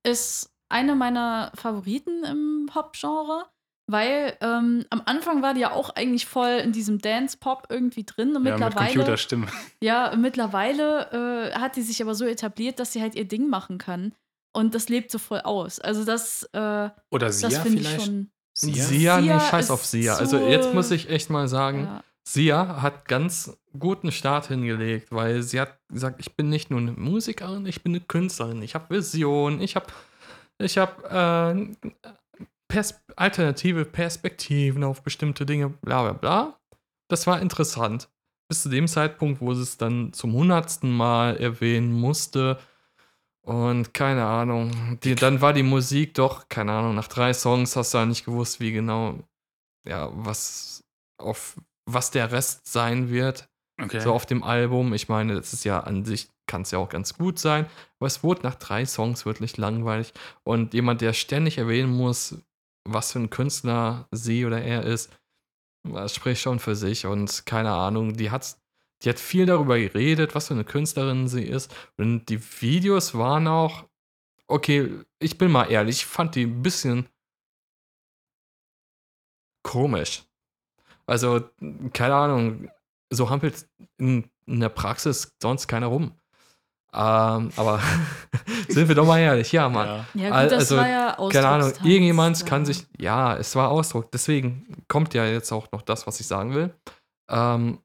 [0.02, 3.46] Ist eine meiner Favoriten im Pop-Genre,
[3.86, 8.28] weil ähm, am Anfang war die ja auch eigentlich voll in diesem Dance-Pop irgendwie drin
[8.36, 9.46] und Ja, mit mittlerweile, Computerstimme.
[9.82, 13.78] ja, mittlerweile äh, hat die sich aber so etabliert, dass sie halt ihr Ding machen
[13.78, 14.14] kann
[14.52, 15.78] und das lebt so voll aus.
[15.80, 18.04] Also das, äh, Oder das Sia finde ich vielleicht?
[18.06, 18.30] schon.
[18.56, 18.84] Sia?
[18.84, 20.14] Sia, nee, Sia scheiß auf Sia.
[20.14, 25.08] so- Also jetzt muss ich echt mal sagen, Ja, Sia hat ganz guten Start hingelegt,
[25.10, 28.74] weil sie hat gesagt, ich bin nicht nur eine Musikerin, ich bin eine Künstlerin, ich
[28.74, 29.86] habe Vision, ich habe
[30.58, 31.74] ich hab, äh,
[32.68, 36.60] pers alternative Perspektiven auf bestimmte Dinge, bla bla bla.
[37.08, 38.08] Das war interessant.
[38.48, 42.58] Bis zu dem Zeitpunkt, wo sie es dann zum hundertsten Mal erwähnen musste.
[43.42, 47.94] Und keine Ahnung, die, dann war die Musik doch, keine Ahnung, nach drei Songs hast
[47.94, 49.18] du ja nicht gewusst, wie genau,
[49.86, 50.82] ja, was
[51.18, 53.48] auf was der Rest sein wird,
[53.80, 53.98] Okay.
[54.00, 54.94] so auf dem Album.
[54.94, 57.66] Ich meine, das ist ja an sich, kann es ja auch ganz gut sein,
[57.98, 60.12] aber es wurde nach drei Songs wirklich langweilig.
[60.44, 62.36] Und jemand, der ständig erwähnen muss,
[62.84, 65.10] was für ein Künstler sie oder er ist,
[65.82, 67.06] das spricht schon für sich.
[67.06, 68.56] Und keine Ahnung, die hat,
[69.02, 71.74] die hat viel darüber geredet, was für eine Künstlerin sie ist.
[71.96, 73.84] Und die Videos waren auch,
[74.46, 77.08] okay, ich bin mal ehrlich, ich fand die ein bisschen
[79.64, 80.22] komisch.
[81.06, 81.42] Also,
[81.92, 82.70] keine Ahnung,
[83.10, 83.66] so hampelt
[83.98, 86.12] in, in der Praxis sonst keiner rum.
[86.92, 87.80] Ähm, aber
[88.68, 89.86] sind wir doch mal ehrlich, ja, Mann.
[89.86, 90.06] Ja.
[90.14, 92.66] Ja, gut, das Also, war ja Keine Ahnung, irgendjemand kann ja.
[92.66, 96.54] sich, ja, es war Ausdruck, deswegen kommt ja jetzt auch noch das, was ich sagen
[96.54, 96.72] will.
[97.28, 97.78] Ähm,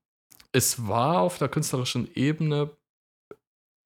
[0.52, 2.70] es war auf der künstlerischen Ebene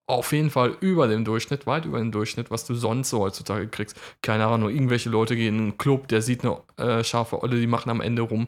[0.08, 3.68] auf jeden Fall über dem Durchschnitt, weit über dem Durchschnitt, was du sonst so heutzutage
[3.70, 3.98] kriegst.
[4.22, 7.68] Keine Ahnung, irgendwelche Leute gehen in einen Club, der sieht eine äh, scharfe Olle, die
[7.68, 8.48] machen am Ende rum.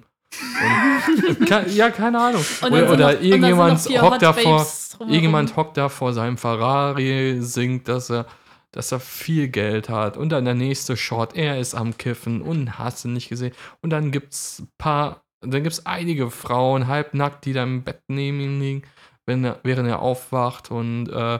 [1.45, 2.43] Ke- ja, keine Ahnung.
[2.61, 5.13] Oder, oder irgendjemand hockt Babes drumherum.
[5.13, 8.25] Irgendjemand hockt da vor seinem Ferrari, singt, dass er,
[8.71, 10.17] dass er viel Geld hat.
[10.17, 13.53] Und dann der nächste Shot, er ist am Kiffen und hast du nicht gesehen.
[13.81, 18.59] Und dann gibt's paar, dann gibt's einige Frauen, halbnackt, die da im Bett neben ihm
[18.59, 18.83] liegen,
[19.25, 20.71] wenn er, während er aufwacht.
[20.71, 21.39] Und äh,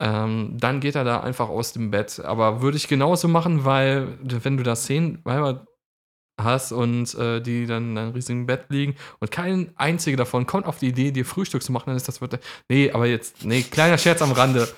[0.00, 2.20] ähm, dann geht er da einfach aus dem Bett.
[2.24, 5.66] Aber würde ich genauso machen, weil, wenn du da Szenenweiber
[6.40, 10.66] hast und äh, die dann in einem riesigen Bett liegen und kein einziger davon kommt
[10.66, 12.38] auf die Idee, dir Frühstück zu machen, dann ist das wird.
[12.68, 14.68] Nee, aber jetzt, nee, kleiner Scherz am Rande.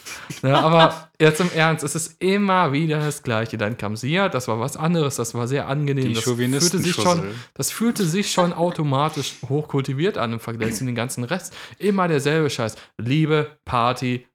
[0.42, 3.56] Ja, aber jetzt im Ernst, es ist immer wieder das Gleiche.
[3.56, 6.08] Dann kam sie ja, das war was anderes, das war sehr angenehm.
[6.08, 7.22] Die das fühlte sich schon,
[7.54, 11.54] das fühlte sich schon automatisch hochkultiviert an im Vergleich zu den ganzen Rest.
[11.78, 12.76] Immer derselbe Scheiß.
[12.98, 14.26] Liebe, Party,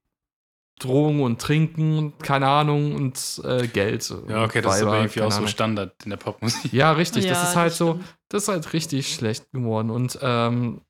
[0.80, 4.10] Drogen und Trinken, keine Ahnung, und äh, Geld.
[4.28, 5.46] Ja, okay, das ist Weiber, aber irgendwie auch so.
[5.48, 6.72] Standard in der Popmusik.
[6.74, 7.28] Ja, richtig.
[7.28, 8.16] das Ja, ist halt so, stimmt.
[8.30, 9.90] das ist halt richtig schlecht geworden.
[9.90, 10.82] Und ähm,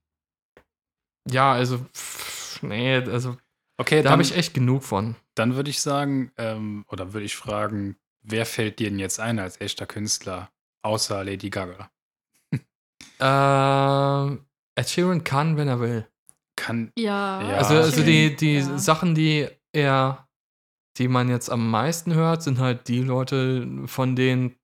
[1.30, 3.38] ja, also, pff, nee, also
[3.80, 5.16] Okay, da habe ich echt genug von.
[5.36, 9.40] dann würde ich sagen, ähm, oder würde ich fragen, wer fällt dir denn jetzt ein
[9.40, 10.50] als echter Künstler,
[10.84, 11.90] außer Lady Gaga?
[13.22, 16.08] Ähm, Ed Sheeran kann, wenn er will.
[16.56, 18.78] Kann, Ja, Ja, also, also die, die ja.
[18.78, 20.28] Sachen, die er,
[20.98, 24.56] die man jetzt am meisten hört, sind halt die Leute, von denen,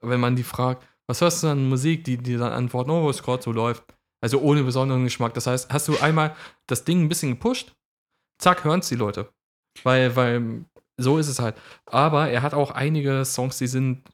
[0.00, 3.22] wenn man die fragt, was hörst du an Musik, die, die dann antworten, oh, was
[3.22, 3.84] gerade so läuft.
[4.22, 5.34] Also ohne besonderen Geschmack.
[5.34, 7.74] Das heißt, hast du einmal das Ding ein bisschen gepusht,
[8.38, 9.32] zack, hören es die Leute.
[9.82, 10.64] Weil, weil
[11.00, 11.56] so ist es halt.
[11.86, 14.04] Aber er hat auch einige Songs, die sind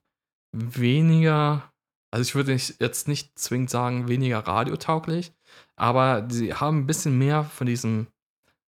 [0.54, 1.70] weniger,
[2.10, 5.32] also ich würde jetzt nicht zwingend sagen, weniger radiotauglich,
[5.76, 8.06] aber sie haben ein bisschen mehr von diesem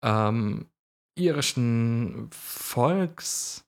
[0.05, 0.71] ähm,
[1.17, 3.65] irischen Volks,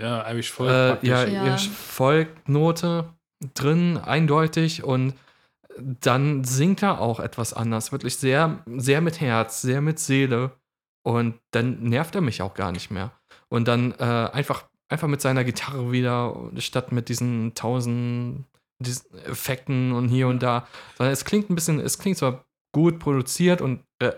[0.00, 1.46] ja, Irish Folk äh, ja, Ja.
[1.46, 3.12] irische Volknote
[3.54, 5.14] drin, eindeutig und
[5.78, 10.52] dann singt er auch etwas anders, wirklich sehr, sehr mit Herz, sehr mit Seele
[11.04, 13.12] und dann nervt er mich auch gar nicht mehr.
[13.48, 18.44] Und dann äh, einfach, einfach mit seiner Gitarre wieder, statt mit diesen tausend
[18.80, 22.98] diesen Effekten und hier und da, sondern es klingt ein bisschen, es klingt zwar gut
[23.00, 24.12] produziert und äh,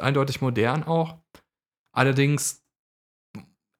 [0.00, 1.16] eindeutig modern auch,
[1.96, 2.62] allerdings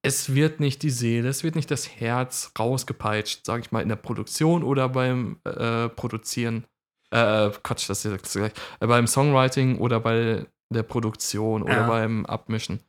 [0.03, 3.89] es wird nicht die Seele, es wird nicht das Herz rausgepeitscht, sage ich mal, in
[3.89, 6.65] der Produktion oder beim äh, Produzieren.
[7.11, 8.53] Äh, Quatsch, das ist jetzt gleich.
[8.81, 11.89] Äh, beim Songwriting oder bei der Produktion oder Ja.
[11.89, 12.81] beim Abmischen.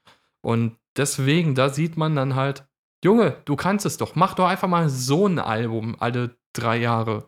[0.41, 2.67] Und deswegen, da sieht man dann halt,
[3.03, 4.15] Junge, du kannst es doch.
[4.15, 7.25] Mach doch einfach mal so ein Album alle drei Jahre.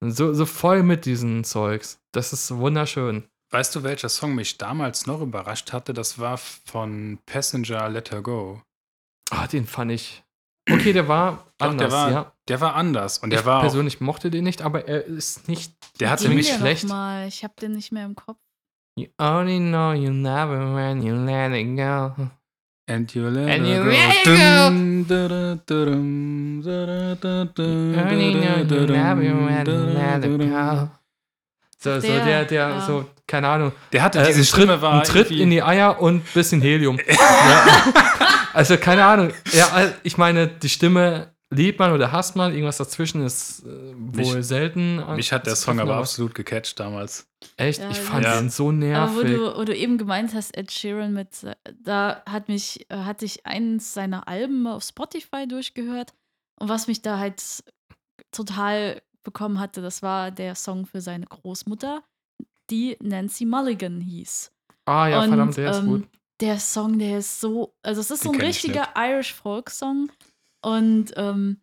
[0.00, 2.00] So, so voll mit diesen Zeugs.
[2.12, 3.24] Das ist wunderschön.
[3.56, 5.94] Weißt du, welcher Song mich damals noch überrascht hatte?
[5.94, 8.60] Das war von Passenger Let Her Go.
[9.30, 10.22] Ah, den fand ich.
[10.70, 12.32] Okay, der war Doch, anders, der war, ja.
[12.48, 13.16] der war anders.
[13.16, 15.72] Und der ich war auch, persönlich mochte den nicht, aber er ist nicht.
[16.00, 16.86] der hat Ging ziemlich der schlecht.
[16.86, 17.28] Mal?
[17.28, 18.36] Ich habe den nicht mehr im Kopf.
[18.98, 22.28] You only know you never when you let it go.
[22.90, 23.88] And you let And you go.
[23.88, 24.32] let it go.
[24.32, 25.94] You
[28.02, 30.90] only know you never when you let it go.
[31.78, 32.80] So, so Der, der, der, ja.
[32.86, 33.72] so, keine Ahnung.
[33.92, 36.26] Der hatte Äh, diese ein Stimme Tritt, war ein Tritt in die Eier und ein
[36.34, 36.98] bisschen Helium.
[37.08, 37.82] ja.
[38.52, 39.32] Also, keine Ahnung.
[39.52, 42.52] Ja, also, ich meine, die Stimme liebt man oder hasst man.
[42.52, 45.02] Irgendwas dazwischen ist äh, wohl Mich- selten.
[45.14, 47.28] Mich hat der zu Song treffen, aber absolut gecatcht damals.
[47.56, 47.80] Echt?
[47.80, 48.36] Ja, ich fand ja.
[48.40, 48.76] den so Aber wo
[49.22, 49.36] nervig.
[49.36, 51.28] du, wo du eben gemeint hast, Ed Sheeran mit,
[51.84, 56.12] da hat mich, äh, hatte ich eins seiner Alben auf Spotify durchgehört
[56.58, 57.42] und was mich da halt
[58.32, 62.02] total bekommen hatte, das war der Song für seine Großmutter,
[62.70, 64.52] die Nancy Mulligan hieß.
[64.86, 66.08] ah, ja, und, verdammt, der ist ähm, gut.
[66.40, 70.10] Der Song, der ist so, also es ist Den so ein richtiger Irish Folk Song
[70.60, 71.62] und ähm,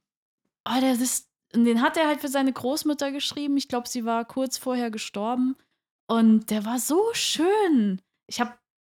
[0.68, 3.58] oh, der ist, den hat er halt für seine Großmutter geschrieben.
[3.58, 5.56] Ich glaube, sie war kurz vorher gestorben
[6.08, 8.02] und der war so schön.
[8.28, 8.54] Ich habe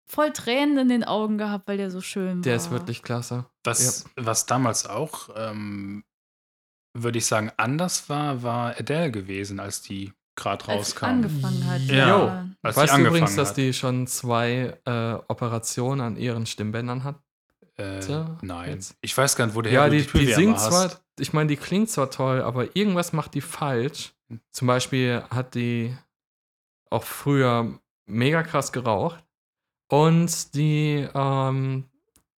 [0.08, 2.42] voll Tränen in den Augen gehabt, weil der so schön war.
[2.42, 3.46] Der ist wirklich klasse.
[3.64, 6.04] Was, was damals auch, ähm,
[6.94, 11.06] würde ich sagen, anders war, war Adele gewesen, als die gerade als rauskam.
[11.06, 11.82] angefangen hat.
[11.82, 12.48] Ja.
[12.62, 13.58] Als die weißt du übrigens, dass hat.
[13.58, 17.20] die schon zwei äh, Operationen an ihren Stimmbändern hat?
[17.78, 18.00] Äh,
[18.42, 18.72] nein.
[18.72, 18.96] jetzt.
[19.02, 21.58] Ich weiß gar nicht, wo der Ja, die, die, Trivia singt zwar, ich meine, die
[21.58, 24.14] klingt zwar toll, aber irgendwas macht die falsch.
[24.52, 25.96] Zum Beispiel hat die
[26.90, 29.24] auch früher mega krass geraucht
[29.90, 31.86] und die ähm,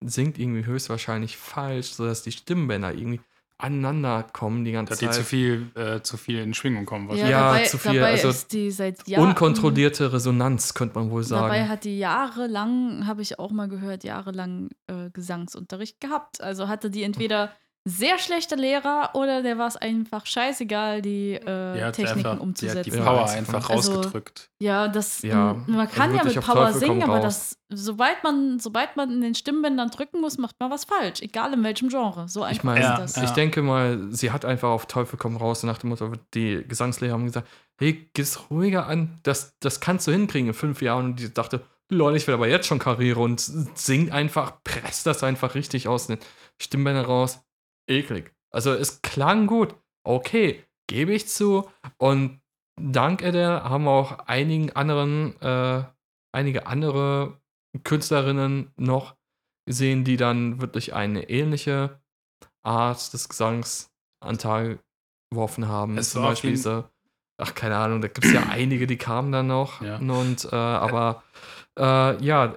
[0.01, 3.21] singt irgendwie höchstwahrscheinlich falsch, sodass die Stimmbänder irgendwie
[3.59, 5.15] aneinander kommen die ganze Dass die Zeit.
[5.15, 7.11] zu viel, äh, zu viel in Schwingung kommen.
[7.17, 9.29] Ja, Ja, dabei, zu viel, dabei also ist die seit Jahren.
[9.29, 11.43] Unkontrollierte Resonanz, könnte man wohl sagen.
[11.43, 16.41] Dabei hat die jahrelang, habe ich auch mal gehört, jahrelang äh, Gesangsunterricht gehabt.
[16.41, 17.51] Also hatte die entweder
[17.89, 22.27] sehr schlechte Lehrer oder der war es einfach scheißegal, die Die äh, Techniken einfach, die
[22.29, 22.91] hat umzusetzen.
[22.91, 24.51] die Ja, Power also- einfach also- rausgedrückt.
[24.61, 28.59] Ja, das Ja, man also kann ja mit Power Teufel singen, aber das, sobald man,
[28.59, 32.29] sobald man in den Stimmbändern drücken muss, macht man was falsch, egal in welchem Genre.
[32.29, 33.17] So einfach Ich meine, Ja, ist das.
[33.17, 33.25] ja.
[33.25, 37.15] ich denke mal, sie hat einfach auf Teufel komm raus nach dem Motto, die Gesangslehrer
[37.15, 37.49] haben gesagt,
[37.79, 41.05] hey, geh's ruhiger an, das, das kannst du hinkriegen in fünf Jahren.
[41.07, 45.23] Und die dachte, Leute, ich will aber jetzt schon Karriere und singt einfach, presst das
[45.23, 46.19] einfach richtig aus den
[46.61, 47.41] Stimmbändern raus.
[47.89, 48.33] Eklig.
[48.51, 49.75] Also es klang gut.
[50.05, 51.69] Okay, gebe ich zu.
[51.99, 52.41] Und
[52.81, 55.85] dank Adele haben auch einigen anderen, äh,
[56.33, 57.41] einige andere
[57.85, 59.17] Künstlerinnen noch
[59.67, 62.01] gesehen, die dann wirklich eine ähnliche
[62.63, 64.79] Art des Gesangs an Tag
[65.31, 65.99] geworfen haben.
[65.99, 66.91] Es Zum Beispiel diese,
[67.37, 69.83] ach keine Ahnung, da gibt es ja einige, die kamen dann noch.
[69.83, 69.99] Ja.
[69.99, 71.23] Und äh, aber
[71.79, 72.57] äh, ja,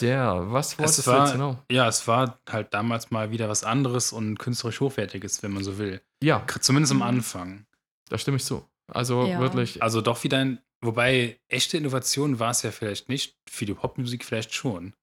[0.00, 1.56] der, was wolltest Es du war, genau?
[1.70, 5.78] ja, es war halt damals mal wieder was anderes und künstlerisch hochwertiges, wenn man so
[5.78, 6.00] will.
[6.22, 7.02] Ja, Zumindest am.
[7.02, 7.66] Anfang.
[8.08, 8.64] da stimme ich zu.
[8.88, 9.38] Also Ja.
[9.40, 13.74] wirklich, Also doch wieder ein, wobei echte Innovation war es ja vielleicht nicht, für die
[13.74, 14.94] Popmusik vielleicht schon.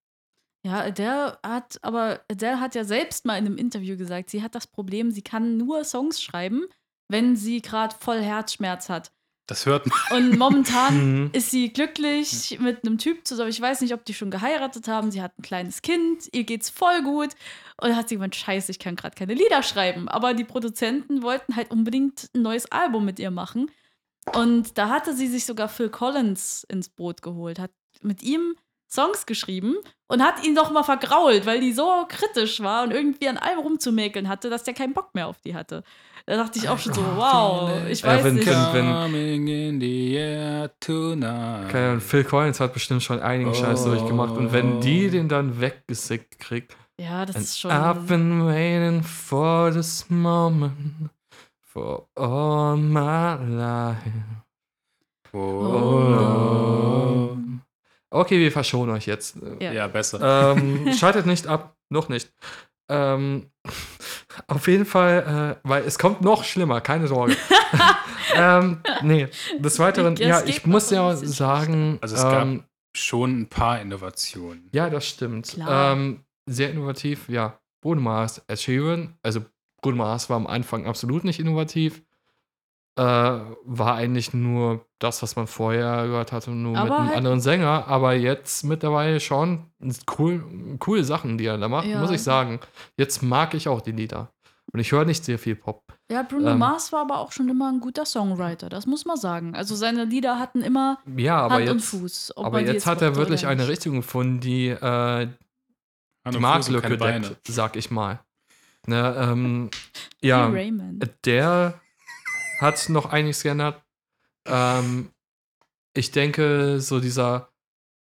[0.65, 4.55] Ja, Adele hat, aber Adele hat ja selbst mal in einem Interview gesagt, sie hat
[4.55, 6.65] das Problem, sie kann nur Songs schreiben,
[7.07, 9.13] wenn sie gerade voll Herzschmerz hat.
[9.47, 9.97] Das hört man.
[10.11, 11.29] Und momentan Mhm.
[11.33, 13.49] ist sie glücklich mit einem Typ zusammen.
[13.49, 15.09] Ich weiß nicht, ob die schon geheiratet haben.
[15.09, 17.29] Sie hat ein kleines Kind, ihr geht's voll gut.
[17.81, 20.07] Und hat sie gemeint, scheiße, ich kann gerade keine Lieder schreiben.
[20.09, 23.71] Aber die Produzenten wollten halt unbedingt ein neues Album mit ihr machen.
[24.33, 28.55] Und da hatte sie sich sogar Phil Collins ins Boot geholt, hat mit ihm
[28.89, 29.75] Songs geschrieben
[30.07, 33.59] und hat ihn doch mal vergrault, weil die so kritisch war und irgendwie an allem
[33.59, 35.83] rumzumäkeln hatte, dass der keinen Bock mehr auf die hatte.
[36.25, 38.47] Da dachte ich auch schon so, wow, ich Ja, weiß wenn- nicht.
[38.47, 38.83] wenn-
[41.71, 43.89] wenn- Phil Collins hat bestimmt schon einigen Scheiß Oh.
[43.91, 44.35] durchgemacht.
[44.35, 47.71] Und wenn die den dann weggesickt kriegt, Ja, das ist schon.
[47.71, 51.09] I've been waiting for this moment
[51.61, 53.97] for all my life.
[55.33, 55.37] Oh.
[55.39, 57.37] Oh.
[58.09, 59.37] Okay, wir verschonen euch jetzt.
[59.59, 59.71] Ja.
[59.71, 60.53] Ja, besser.
[60.57, 62.31] Ähm, schaltet nicht ab, noch nicht.
[62.89, 63.51] Ähm,
[64.47, 67.35] auf jeden Fall, äh, weil es kommt noch schlimmer, keine Sorge.
[68.35, 69.27] ähm, nee,
[69.59, 72.63] des Weiteren, Ja, ich muss ja sagen, Also es gab- ähm,
[72.95, 74.69] Schon ein paar Innovationen.
[74.73, 75.49] ja, das stimmt.
[75.49, 75.91] Klar.
[75.93, 77.59] Ähm, sehr innovativ, ja.
[77.83, 79.41] Bruno Mars, Ed Sheeran, also
[79.83, 82.01] Bruno Mars war am Anfang absolut nicht innovativ.
[82.97, 83.01] Äh,
[83.65, 87.39] war eigentlich nur das, was man vorher gehört hatte, nur mit Aber einem halt- anderen
[87.41, 87.87] Sänger.
[87.87, 89.67] Aber jetzt mittlerweile schon
[90.17, 90.43] cool,
[90.79, 91.99] coole Sachen, die er da macht, Ja.
[92.01, 92.59] muss ich sagen.
[92.97, 94.31] Jetzt mag ich auch die Lieder.
[94.73, 95.83] Und ich höre nicht sehr viel Pop.
[96.11, 99.15] Ja, Bruno Ähm, Mars war aber auch schon immer ein guter Songwriter, das muss man
[99.15, 99.55] sagen.
[99.55, 102.33] Also seine Lieder hatten immer Ja, aber Hand und jetzt, Fuß.
[102.35, 103.67] ob aber die jetzt hat er wirklich eine.
[103.67, 105.31] Richtung gefunden, die äh, die
[106.25, 108.19] und Fuß und Marktlücke deckt, sag ich mal.
[108.87, 109.69] Ne, ähm,
[110.21, 110.49] ja,
[111.25, 111.79] der
[112.59, 113.81] hat noch einiges geändert.
[114.45, 115.11] Ähm,
[115.93, 117.49] ich denke, so dieser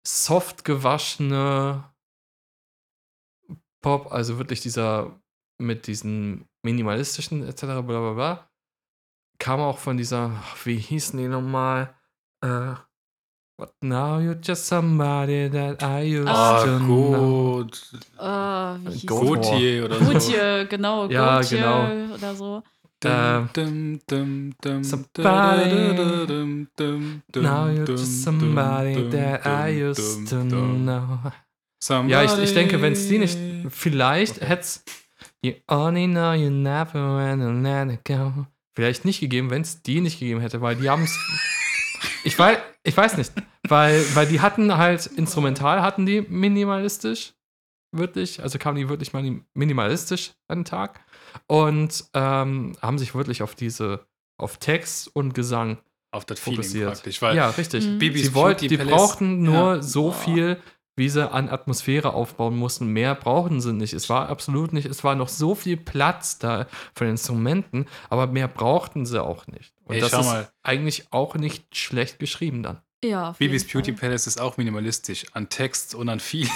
[0.07, 1.85] soft gewaschene
[3.83, 5.21] Pop, also wirklich dieser
[5.59, 7.61] mit diesen minimalistischen etc.
[7.63, 8.51] bla bla bla,
[9.39, 10.31] kam auch von dieser,
[10.65, 11.95] wie hießen die nochmal?
[12.43, 12.75] Äh,
[13.59, 17.65] But now you're just somebody that I used Ah, to Ah, know.
[17.65, 17.93] gut.
[18.19, 19.07] Äh?
[19.07, 20.05] Gautier oder so.
[20.13, 21.09] Gutje, genau.
[21.09, 22.15] Ja, Gotje genau.
[22.15, 22.63] Oder so.
[24.83, 25.71] Somebody-
[27.43, 30.37] Now you're just somebody that I used to.
[32.09, 33.39] Ja, ich, ich denke, wenn es die nicht,
[33.69, 34.85] vielleicht hätte es
[35.45, 38.47] You only know you never wanna let it go.
[38.77, 41.19] Vielleicht nicht gegeben, wenn es die nicht gegeben hätte, weil die haben es.
[42.25, 43.33] ich, weiß, ich weiß nicht,
[43.69, 47.33] weil, weil die hatten halt instrumental, hatten die minimalistisch,
[47.91, 51.01] wirklich, also kamen die wirklich mal minimalistisch an den Tag
[51.47, 54.07] und ähm, haben sich wirklich auf diese,
[54.39, 55.79] auf Text und Gesang
[56.11, 56.93] Auf das Feeling fokussiert.
[56.93, 57.87] praktisch, weil ja, richtig.
[57.87, 58.01] Mhm.
[58.01, 59.83] Sie wollten, die brauchten nur Ja.
[59.83, 60.59] so viel,
[60.95, 62.87] wie sie an Atmosphäre aufbauen mussten.
[62.89, 63.95] Mehr brauchten sie nicht.
[63.95, 68.47] Es war absolut nicht, es war noch so viel Platz da für Instrumenten, aber mehr
[68.49, 69.73] brauchten sie auch nicht.
[69.85, 70.49] Und Ey, das schau ist mal.
[70.63, 72.83] eigentlich auch nicht schlecht geschrieben dann.
[73.05, 74.09] Ja, auf Bibis jeden Beauty Fall.
[74.11, 76.51] Palace ist auch minimalistisch an Text und an Feeling.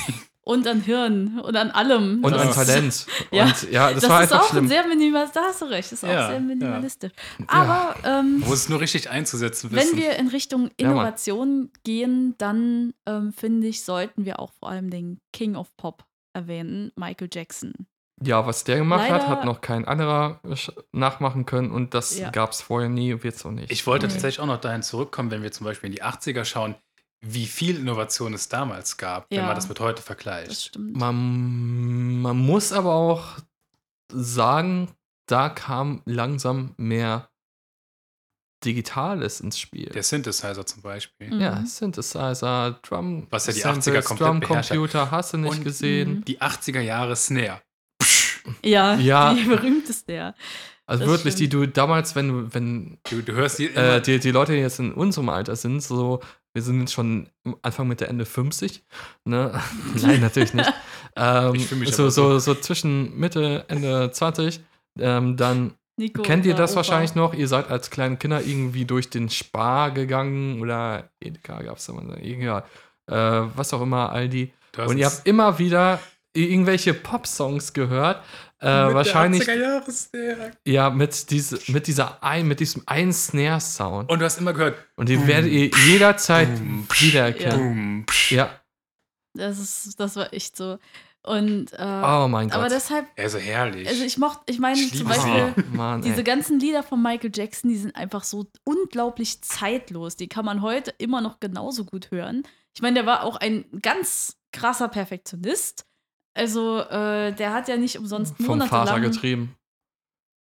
[0.46, 2.22] Und an Hirn und an allem.
[2.24, 3.06] Und Das an ist- Talent.
[3.32, 3.44] Ja.
[3.46, 4.68] Und ja, das, Das, war ist einfach auch schlimm.
[4.68, 5.34] sehr minimalistisch.
[5.42, 7.12] Da hast du recht, das ist Ja, auch sehr minimalistisch.
[7.40, 7.44] Ja.
[7.48, 9.98] Aber ähm, Wo es nur richtig einzusetzen wenn wissen.
[9.98, 10.70] wir in Richtung.
[10.76, 16.04] Innovation gehen, dann ähm, finde ich, sollten wir auch vor allem den King of Pop
[16.32, 17.72] erwähnen, Michael Jackson.
[18.22, 20.40] Ja, was der gemacht hat, Leider- hat noch kein anderer
[20.92, 22.30] nachmachen können und das Ja.
[22.30, 23.70] gab es vorher nie, wird es auch nicht.
[23.72, 24.12] Ich wollte Nee.
[24.12, 26.76] tatsächlich auch noch dahin zurückkommen, wenn wir zum Beispiel in die 80er schauen,
[27.22, 29.46] wie viel Innovation es damals gab, wenn Ja.
[29.46, 30.60] man das mit heute Das vergleicht.
[30.62, 30.96] stimmt.
[30.96, 33.38] Man, man muss aber auch
[34.12, 34.90] sagen,
[35.26, 37.28] da kam langsam mehr
[38.64, 39.86] Digitales ins Spiel.
[39.90, 41.32] Der Synthesizer zum Beispiel.
[41.32, 41.40] Mhm.
[41.40, 44.70] ja, Synthesizer, Drum, Was ja die Samples, 80er komplett Drum beherrscht.
[44.70, 46.24] Computer, hast du nicht Und- gesehen.
[46.24, 47.60] Die 80er Jahre Snare.
[48.62, 49.34] Ja, Ja.
[49.34, 50.34] die berühmteste, ja.
[50.86, 51.52] Also das wirklich, die stimmt.
[51.66, 54.78] du damals, wenn du, wenn Du, du hörst die äh, die, die Leute, die jetzt
[54.78, 56.20] in unserem Alter sind, so,
[56.54, 57.28] wir sind jetzt schon
[57.62, 58.84] Anfang Mitte, Ende 50,
[59.24, 59.60] ne?
[60.02, 60.72] Nein, natürlich nicht.
[61.18, 64.60] Ähm, Ich fühl mich so, aber so, so zwischen Mitte, Ende 20,
[65.00, 66.76] ähm, dann Nico, kennt ihr das Opa.
[66.76, 67.32] wahrscheinlich noch?
[67.32, 71.94] Ihr seid als kleine Kinder irgendwie durch den Spar gegangen oder Edeka gab es da
[71.94, 72.64] mal, egal.
[73.10, 73.14] Äh,
[73.56, 74.52] was auch immer, Aldi.
[74.72, 76.00] du hast Und ihr habt immer wieder
[76.34, 78.22] irgendwelche Pop-Songs gehört.
[78.60, 80.50] Äh, mit wahrscheinlich, Der 80er Jahre Snare.
[80.66, 84.10] ja, mit, diese, mit, dieser ein, mit diesem einen Snare-Sound.
[84.10, 86.86] Und du hast immer gehört, Und die werdet ihr jederzeit Boom.
[86.98, 87.58] wiedererkennen.
[87.58, 88.60] boom, Ja.
[89.34, 90.78] Das, ist, das war echt so.
[91.22, 92.72] Und, äh, Oh mein aber Gott.
[92.72, 93.86] deshalb, er so herrlich.
[93.88, 95.08] also ich mochte, ich meine zum.
[95.08, 100.14] Beispiel, oh, Mann, diese ganzen Lieder von Michael Jackson, die sind einfach so unglaublich zeitlos.
[100.16, 102.44] Die kann man heute immer noch genauso gut hören.
[102.74, 105.84] Ich meine, der war auch ein ganz krasser Perfektionist.
[106.36, 109.56] Also, äh, der hat ja nicht umsonst Vom Vater monatelang, getrieben.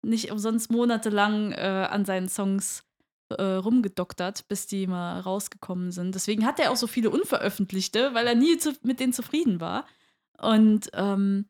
[0.06, 2.84] nicht umsonst monatelang äh, an seinen Songs
[3.30, 6.14] äh, rumgedoktert, bis die mal rausgekommen sind.
[6.16, 9.86] Deswegen hat er auch so viele unveröffentlichte, weil er nie zu, mit denen zufrieden war.
[10.40, 11.48] Und ähm,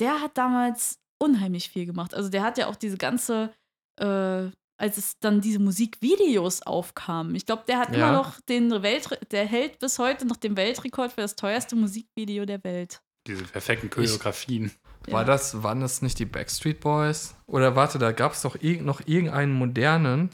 [0.00, 2.14] der hat damals unheimlich viel gemacht.
[2.14, 3.52] Also der hat ja auch diese ganze,
[4.00, 7.34] äh, als es dann diese Musikvideos aufkamen.
[7.34, 8.08] Ich glaube, der hat Ja.
[8.08, 12.44] immer noch den Welt, der hält bis heute noch den Weltrekord für das teuerste Musikvideo
[12.44, 13.00] der Welt.
[13.26, 14.70] Diese perfekten Choreografien.
[15.08, 15.26] War Ja.
[15.26, 17.34] das, waren das nicht die Backstreet Boys?
[17.46, 20.30] Oder warte, da gab es doch irg noch irgendeinen modernen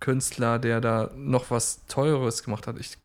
[0.00, 2.78] Künstler, der da noch was Teures gemacht hat.
[2.78, 2.98] Ich,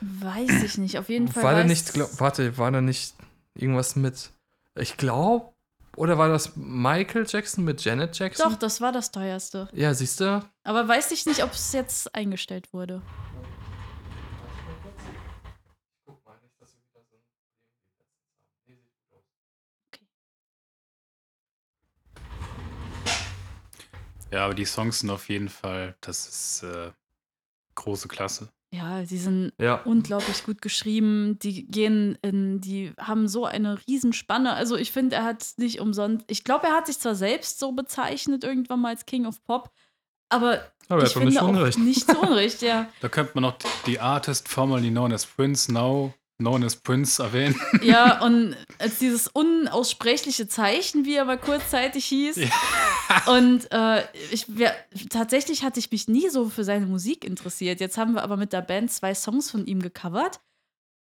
[0.00, 0.98] Weiß ich nicht.
[0.98, 1.42] Auf jeden Fall.
[1.42, 3.14] war da nicht, glaub, warte, war da nicht
[3.54, 4.30] irgendwas mit,
[4.76, 5.52] ich glaube,
[5.96, 8.50] oder war das Michael Jackson mit Janet Jackson?
[8.50, 9.68] Doch, das war das teuerste.
[9.72, 10.44] Ja, siehst du?
[10.64, 13.00] Aber weiß ich nicht, ob es jetzt eingestellt wurde.
[24.34, 26.90] Ja, aber die Songs sind auf jeden Fall, das ist äh,
[27.76, 28.48] große Klasse.
[28.72, 29.76] Ja, die sind Ja.
[29.84, 31.38] unglaublich gut geschrieben.
[31.40, 34.52] Die gehen in, die haben so eine Riesenspanne.
[34.54, 36.24] Also ich finde, er hat nicht umsonst.
[36.28, 39.70] Ich glaube, er hat sich zwar selbst so bezeichnet, irgendwann mal als King of Pop,
[40.28, 41.78] aber, Aber er ich hat doch nicht finde auch Unrecht.
[41.78, 42.88] nicht zu Unrecht, ja.
[43.00, 47.58] Da könnte man noch die Artist formerly known as Prince, now known as Prince erwähnen.
[47.82, 52.40] Ja, und als dieses unaussprechliche Zeichen, wie er mal kurzzeitig hieß.
[53.26, 54.74] Und äh, ich, wer,
[55.10, 57.80] tatsächlich hatte ich mich nie so für seine Musik interessiert.
[57.80, 60.40] Jetzt haben wir aber mit der Band zwei Songs von ihm gecovert.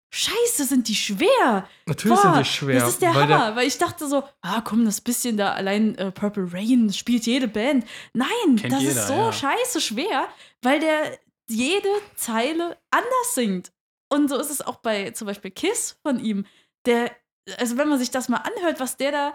[0.09, 1.67] Scheiße, sind die schwer!
[1.85, 2.79] Natürlich Boah, sind die schwer.
[2.79, 5.95] Das ist der weil Hammer, weil ich dachte so, ah komm, das bisschen da allein
[5.95, 7.85] äh, Purple Rain spielt jede Band.
[8.13, 9.33] Nein, Kennt das jeder, ist so ja.
[9.33, 10.27] scheiße schwer,
[10.61, 11.19] weil der
[11.49, 13.71] jede Zeile anders singt.
[14.09, 16.45] Und so ist es auch bei zum Beispiel Kiss von ihm.
[16.85, 17.11] Der,
[17.57, 19.33] also wenn man sich das mal anhört, was der da,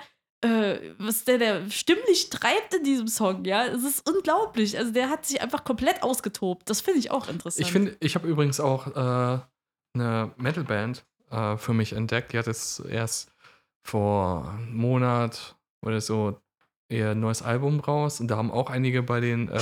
[0.48, 4.78] äh, was der da stimmlich treibt in diesem Song, ja, es ist unglaublich.
[4.78, 6.68] Also der hat sich einfach komplett ausgetobt.
[6.70, 7.66] Das finde ich auch interessant.
[7.66, 9.40] Ich finde, ich habe übrigens auch äh,
[9.94, 12.32] eine Metalband äh, für mich entdeckt.
[12.32, 13.30] Die hat jetzt erst
[13.84, 16.40] vor einem Monat oder so
[16.88, 19.58] ihr neues Album raus und da haben auch einige bei den äh,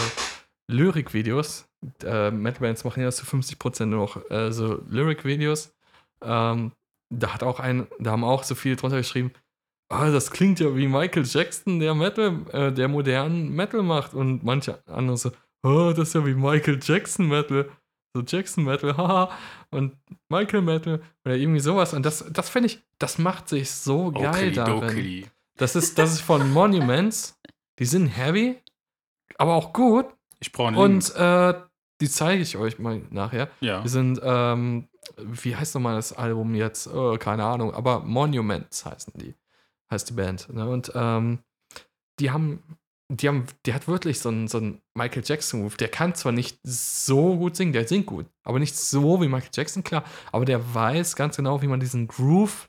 [0.70, 1.68] Lyrikvideos,
[2.04, 5.74] äh, Metalbands machen ja zu 50% nur noch äh, so Lyric-Videos.
[6.22, 6.72] Ähm,
[7.12, 9.32] da hat auch ein, da haben auch so viele drunter geschrieben,
[9.90, 14.14] ah, das klingt ja wie Michael Jackson, der Metal, äh, der modernen Metal macht.
[14.14, 17.68] Und manche andere so, oh, das ist ja wie Michael Jackson Metal.
[18.14, 19.30] So Jackson Metal, haha.
[19.70, 19.96] Und
[20.28, 21.92] Michael Metal oder irgendwie sowas.
[21.94, 24.80] Und das, das finde ich, das macht sich so geil darin.
[24.80, 25.26] dokili.
[25.56, 27.38] Das ist, das ist von Monuments.
[27.78, 28.56] Die sind heavy,
[29.36, 30.06] aber auch gut.
[30.40, 30.76] Ich brauche einen.
[30.76, 31.54] Und äh,
[32.00, 33.48] die zeige ich euch mal nachher.
[33.60, 33.82] Ja.
[33.82, 34.88] Die sind, ähm,
[35.18, 36.86] wie heißt nochmal das Album jetzt?
[36.86, 39.34] Äh, keine Ahnung, aber Monuments heißen die.
[39.90, 40.52] Heißt die Band.
[40.52, 40.68] Ne?
[40.68, 41.40] Und ähm,
[42.18, 42.62] die haben,
[43.08, 45.76] die haben, der hat wirklich so einen, so einen Michael Jackson-Move.
[45.76, 49.50] Der kann zwar nicht so gut singen, der singt gut, aber nicht so wie Michael
[49.52, 50.04] Jackson, klar.
[50.32, 52.68] Aber der weiß ganz genau, wie man diesen Groove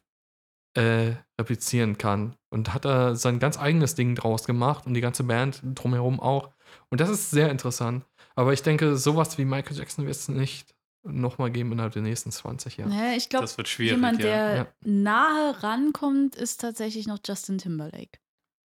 [0.73, 2.35] äh, replizieren kann.
[2.49, 6.49] Und hat da sein ganz eigenes Ding draus gemacht und die ganze Band drumherum auch.
[6.89, 8.05] Und das ist sehr interessant.
[8.35, 12.31] Aber ich denke, sowas wie Michael Jackson wird es nicht nochmal geben innerhalb der nächsten
[12.31, 12.91] 20 Jahre.
[12.91, 13.93] Naja, ich glaube, Das wird schwierig.
[13.93, 14.25] jemand, ja.
[14.25, 14.67] der Ja.
[14.81, 18.19] nahe rankommt, ist tatsächlich noch Justin Timberlake.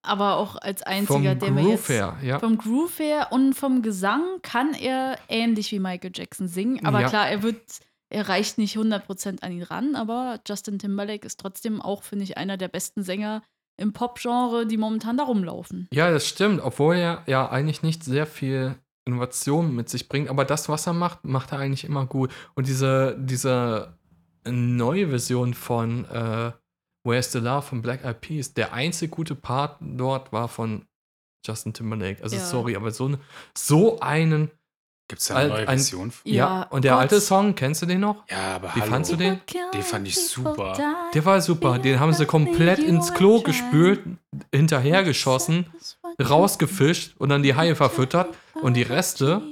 [0.05, 2.39] Aber auch als einziger, Vom der mir Groove jetzt her, ja.
[2.41, 6.85] vom Groove her und vom Gesang kann er ähnlich wie Michael Jackson singen.
[6.85, 7.09] Aber Ja.
[7.09, 7.61] klar, er wird,
[8.09, 12.37] er reicht nicht 100% an ihn ran, aber Justin Timberlake ist trotzdem auch, finde ich,
[12.37, 13.43] einer der besten Sänger
[13.83, 15.89] im Pop-Genre, die momentan da rumlaufen.
[15.93, 20.45] Ja, das stimmt, obwohl er ja eigentlich nicht sehr viel Innovation mit sich bringt, aber
[20.45, 22.33] das, was er macht, macht er eigentlich immer gut.
[22.55, 23.99] Und diese, diese
[24.47, 26.53] neue Version von äh,
[27.05, 30.87] Where's the Love von Black Eyed Peas, der einzige gute Part dort war von
[31.45, 32.23] Justin Timberlake.
[32.23, 32.43] Also Ja.
[32.45, 33.11] sorry, aber so,
[33.57, 34.51] so einen,
[35.13, 36.13] Gibt es da eine Alt- neue ein- Version?
[36.25, 37.01] ja, Ja, und der Gott.
[37.03, 38.25] alte Song, kennst du den noch?
[38.31, 38.93] Ja, aber Wie hallo.
[38.93, 39.43] fandst du den?
[39.75, 40.73] Den fand ich super.
[41.13, 44.01] Der war super, den haben sie komplett ins Klo gespült,
[44.55, 45.67] hinterhergeschossen,
[46.19, 49.43] rausgefischt und dann die Haie verfüttert und die Reste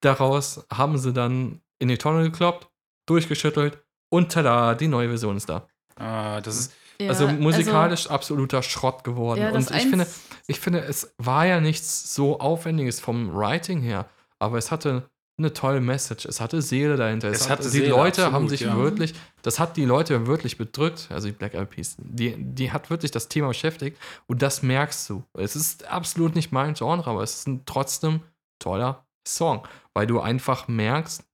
[0.00, 2.68] daraus haben sie dann in die Tonne gekloppt,
[3.06, 3.78] durchgeschüttelt
[4.10, 5.66] und tada, die neue Version ist da.
[5.96, 9.40] Ah, das ist, Ja, also musikalisch absoluter Schrott geworden.
[9.40, 10.06] ja, und ich finde,
[10.46, 14.06] ich finde, es war ja nichts so Aufwendiges vom Writing her,
[14.40, 17.28] aber es hatte eine tolle Message, es hatte Seele dahinter.
[17.28, 18.76] Es hat, hatte die Seele, Leute haben absolut, sich ja.
[18.76, 22.90] wirklich, das hat die Leute wirklich bedrückt, also die Black Eyed Peas, die, die hat
[22.90, 25.24] wirklich das Thema beschäftigt und das merkst du.
[25.34, 28.20] Es ist absolut nicht mein Genre, aber es ist ein trotzdem
[28.58, 31.24] toller Song, weil du einfach merkst,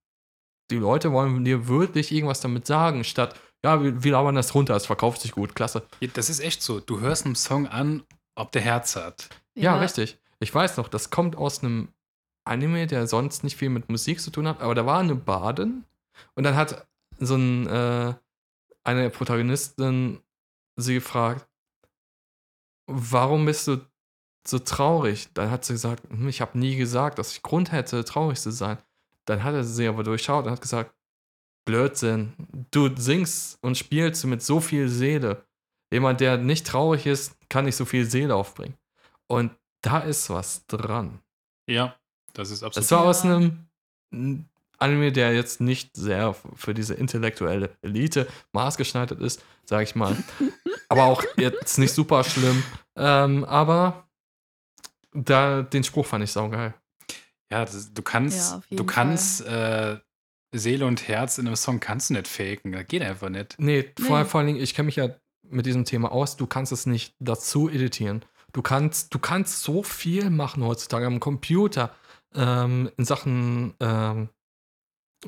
[0.70, 4.76] die Leute wollen dir wirklich irgendwas damit sagen, statt, ja, wir, wir labern das runter,
[4.76, 5.82] es verkauft sich gut, klasse.
[6.14, 6.80] das ist echt so.
[6.80, 8.04] Du hörst einen Song an,
[8.34, 9.28] ob der Herz hat.
[9.54, 10.18] Ja, richtig.
[10.38, 11.88] Ich weiß noch, das kommt aus einem
[12.46, 15.84] Anime, der sonst nicht viel mit Musik zu tun hat, aber da war eine Badin
[16.34, 16.86] und dann hat
[17.18, 18.14] so ein, äh,
[18.84, 20.20] eine Protagonistin
[20.76, 21.48] sie gefragt,
[22.86, 23.80] warum bist du
[24.46, 25.28] so traurig?
[25.34, 28.52] Dann hat sie gesagt, "Hm, ich habe nie gesagt, dass ich Grund hätte, traurig zu
[28.52, 28.78] sein.
[29.24, 30.94] Dann hat er sie aber durchschaut und hat gesagt,
[31.66, 32.32] Blödsinn,
[32.70, 35.44] du singst und spielst mit so viel Seele.
[35.92, 38.76] Jemand, der nicht traurig ist, kann nicht so viel Seele aufbringen.
[39.26, 39.50] Und
[39.82, 41.20] da ist was dran.
[41.68, 41.96] Ja,
[42.36, 42.84] das ist absolut.
[42.84, 43.66] Es war aus einem
[44.78, 50.16] Anime, der jetzt nicht sehr für diese intellektuelle Elite maßgeschneidert ist, sage ich mal.
[50.88, 52.62] aber auch jetzt nicht super schlimm.
[52.94, 54.06] Ähm, aber
[55.12, 56.74] da, den Spruch fand ich saugeil.
[57.50, 59.98] Ja, das, du kannst, Ja, du kannst äh,
[60.52, 62.72] Seele und Herz in einem Song kannst du nicht faken.
[62.72, 63.54] Das geht einfach nicht.
[63.58, 64.24] Nee, Vor, Nee.
[64.26, 65.08] vor allen Dingen, ich kenne mich ja
[65.42, 68.24] mit diesem Thema aus, du kannst es nicht dazu editieren.
[68.52, 71.94] Du kannst, du kannst so viel machen heutzutage am Computer
[72.36, 74.28] ähm, in Sachen ähm,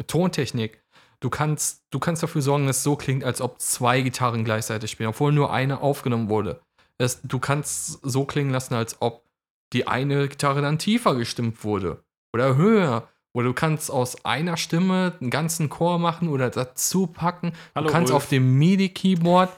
[0.07, 0.83] Tontechnik.
[1.21, 4.91] Du kannst, du kannst dafür sorgen, dass es so klingt, als ob zwei Gitarren gleichzeitig
[4.91, 6.61] spielen, obwohl nur eine aufgenommen wurde.
[6.99, 9.25] Es, du kannst so klingen lassen, als ob
[9.73, 13.09] die eine Gitarre dann tiefer gestimmt wurde oder höher.
[13.35, 17.53] Oder du kannst aus einer Stimme einen ganzen Chor machen oder dazu packen.
[17.75, 18.25] Hallo, du kannst Ulf.
[18.25, 19.51] auf dem MIDI-Keyboard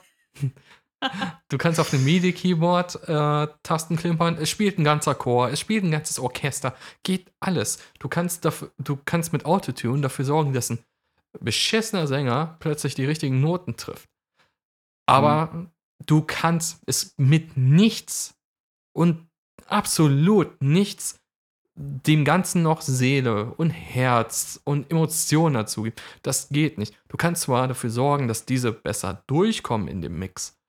[1.49, 4.37] Du kannst auf dem MIDI-Keyboard äh, Tasten klimpern.
[4.37, 6.77] Es spielt ein ganzer Chor, es spielt ein ganzes Orchester.
[7.03, 7.79] Geht alles.
[7.99, 10.79] Du kannst, dafür, du kannst mit Autotune dafür sorgen, dass ein
[11.41, 14.09] beschissener Sänger plötzlich die richtigen Noten trifft.
[15.07, 15.71] Aber
[16.07, 18.35] du kannst es mit nichts
[18.93, 19.27] und
[19.67, 21.21] absolut nichts
[21.75, 26.03] dem Ganzen noch Seele und Herz und Emotionen dazu gibt.
[26.23, 26.95] Das geht nicht.
[27.09, 30.60] Du kannst zwar dafür sorgen, dass diese besser durchkommen in dem Mix,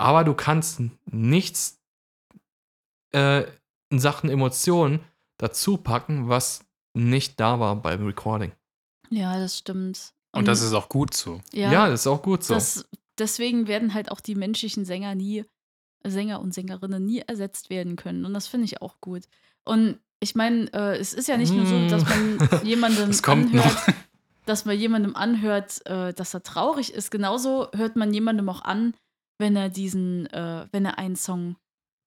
[0.00, 0.80] aber du kannst
[1.10, 1.78] nichts
[3.12, 3.44] äh,
[3.90, 5.00] in Sachen Emotionen
[5.38, 8.52] dazu packen, was nicht da war beim Recording.
[9.10, 10.12] Ja, das stimmt.
[10.32, 11.40] Und das ist auch gut so.
[11.52, 12.54] ja, Ja, das ist auch gut so.
[12.54, 12.84] das,
[13.18, 15.44] deswegen werden halt auch die menschlichen Sänger nie,
[16.04, 18.24] Sänger und Sängerinnen nie ersetzt werden können.
[18.24, 19.24] Und das finde ich auch gut.
[19.64, 23.52] Und ich meine, äh, es ist ja nicht nur so, dass man jemandem Das kommt
[23.52, 23.94] anhört, noch.
[24.46, 27.10] dass man jemandem anhört, äh, dass er traurig ist.
[27.10, 28.94] Genauso hört man jemandem auch an,
[29.40, 31.56] wenn er diesen, äh, wenn er einen Song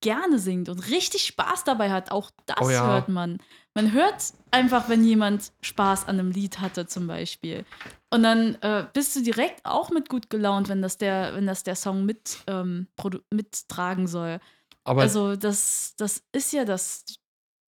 [0.01, 2.11] gerne singt und richtig Spaß dabei hat.
[2.11, 2.85] Auch das Oh ja.
[2.85, 3.37] hört man.
[3.73, 7.65] Man hört einfach, wenn jemand Spaß an einem Lied hatte, zum Beispiel.
[8.13, 11.63] Und dann äh, bist du direkt auch mit gut gelaunt, wenn das der, wenn das
[11.63, 12.87] der Song mit, ähm,
[13.31, 14.39] mittragen soll.
[14.83, 17.05] aber also das, das ist ja das,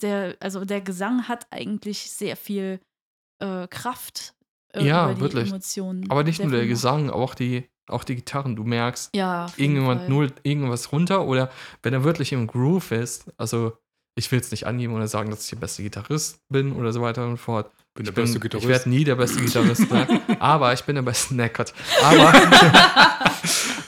[0.01, 2.81] der, also der Gesang hat eigentlich sehr viel
[3.39, 4.35] äh, Kraft
[4.73, 5.47] äh, Ja, über die wirklich.
[5.47, 6.11] Emotionen.
[6.11, 6.67] Aber nicht der nur der.
[6.67, 8.55] Gesang, auch die, auch die Gitarren.
[8.55, 11.51] Du merkst, Ja, irgendjemand nullt irgendwas runter oder
[11.83, 13.77] wenn er wirklich im Groove ist, also
[14.17, 17.01] ich will es nicht angeben oder sagen, dass ich der beste Gitarrist bin oder so
[17.01, 17.69] weiter und fort.
[17.93, 20.95] Bin Ich, der beste bin, ich werde nie der beste Gitarrist sein, aber ich bin
[20.95, 21.73] der beste, ne Gott.
[22.01, 22.33] Aber,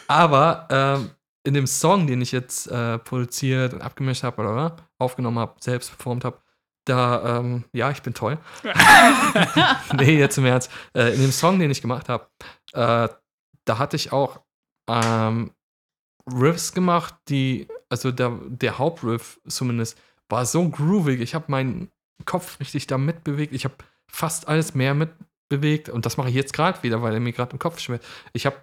[0.08, 1.10] Aber ähm,
[1.44, 5.90] in dem Song, den ich jetzt äh, produziert und abgemischt habe oder aufgenommen habe, selbst
[5.90, 6.38] performt habe,
[6.86, 8.38] da, ähm, ja, ich bin toll.
[9.98, 10.72] nee, jetzt im Ernst.
[10.94, 12.28] Äh, in dem Song, den ich gemacht habe,
[12.74, 13.10] äh,
[13.68, 14.42] da hatte ich auch
[14.90, 15.52] ähm,
[16.28, 20.00] Riffs gemacht, die, also der, der Hauptriff zumindest,
[20.30, 21.22] war so groovig.
[21.22, 21.90] Ich habe meinen
[22.26, 23.54] Kopf richtig da mitbewegt.
[23.54, 23.76] Ich habe
[24.08, 25.90] fast alles mehr mitbewegt.
[25.90, 28.04] Und das mache ich jetzt gerade wieder, weil er mir gerade im Kopf schwirrt.
[28.34, 28.58] Ich habe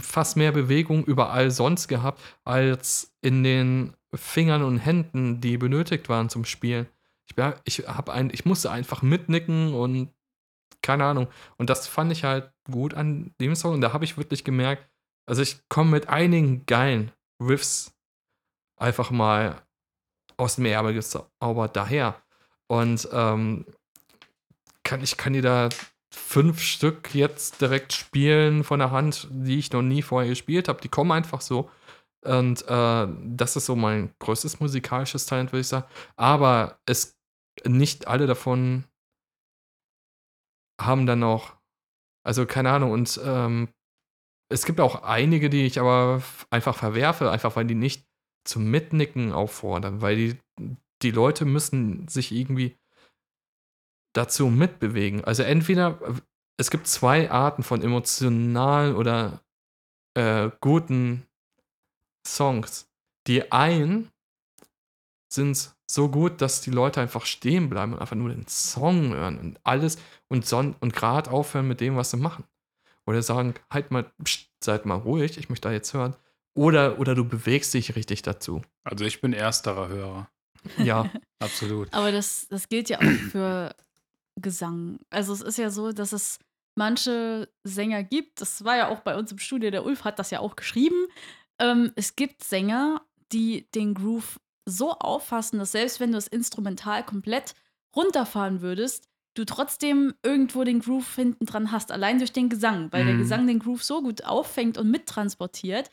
[0.00, 6.28] fast mehr Bewegung überall sonst gehabt, als in den Fingern und Händen, die benötigt waren
[6.28, 6.86] zum Spielen.
[7.26, 10.12] Ich, ich, ein, ich musste einfach mitnicken und
[10.82, 11.28] keine Ahnung.
[11.56, 13.74] Und das fand ich halt gut an dem Song.
[13.74, 14.88] Und da habe ich wirklich gemerkt,
[15.26, 17.94] also ich komme mit einigen geilen Riffs
[18.76, 19.62] einfach mal
[20.36, 22.22] aus dem Erbe gezaubert daher.
[22.66, 23.66] Und ähm,
[24.82, 25.68] kann, ich kann dir da
[26.12, 30.80] fünf Stück jetzt direkt spielen von der Hand, die ich noch nie vorher gespielt habe.
[30.80, 31.70] Die kommen einfach so.
[32.24, 35.86] Und äh, das ist so mein größtes musikalisches Talent, würde ich sagen.
[36.16, 37.18] Aber es
[37.64, 38.84] nicht alle davon
[40.80, 41.56] haben dann noch,
[42.22, 43.68] also keine Ahnung, und ähm,
[44.48, 48.06] es gibt auch einige, die ich aber einfach verwerfe, einfach weil die nicht
[48.44, 50.36] zum Mitnicken auffordern, weil die,
[51.02, 52.76] die Leute müssen sich irgendwie
[54.12, 55.24] dazu mitbewegen.
[55.24, 55.98] Also entweder,
[56.58, 59.42] es gibt zwei Arten von emotionalen oder
[60.14, 61.26] äh, guten
[62.26, 62.90] Songs.
[63.26, 64.10] Die einen
[65.32, 69.38] sind so gut, dass die Leute einfach stehen bleiben und einfach nur den Song hören
[69.38, 72.44] und alles und, son und gerade aufhören mit dem, was sie machen.
[73.06, 76.16] Oder sagen, halt mal, pst, seid mal ruhig, ich möchte da jetzt hören.
[76.54, 78.62] Oder, oder du bewegst dich richtig dazu.
[78.84, 80.28] Also ich bin ersterer Hörer.
[80.78, 81.92] Ja, absolut.
[81.92, 83.74] Aber das, das gilt ja auch für
[84.36, 84.98] Gesang.
[85.10, 86.38] Also es ist ja so, dass es
[86.74, 90.30] manche Sänger gibt, das war ja auch bei uns im Studio, der Ulf hat das
[90.30, 91.06] ja auch geschrieben.
[91.58, 97.04] Ähm, es gibt Sänger, die den Groove so auffassen, dass selbst wenn du das Instrumental
[97.04, 97.54] komplett
[97.94, 103.04] runterfahren würdest, du trotzdem irgendwo den Groove hinten dran hast, allein durch den Gesang, weil
[103.04, 103.08] mhm.
[103.08, 105.90] der Gesang den Groove so gut auffängt und mittransportiert.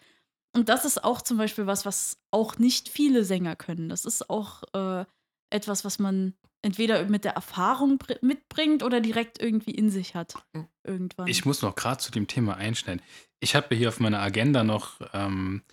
[0.56, 3.90] Und das ist auch zum Beispiel was, was auch nicht viele Sänger können.
[3.90, 5.06] Das ist auch äh,
[5.52, 10.34] etwas, was man entweder mit der Erfahrung mitbringt oder direkt irgendwie in sich hat.
[10.54, 10.68] Hm.
[10.84, 11.28] Irgendwann.
[11.28, 13.02] Ich muss noch gerade zu dem Thema einschneiden.
[13.40, 15.64] Ich habe hier auf meiner Agenda noch ähm,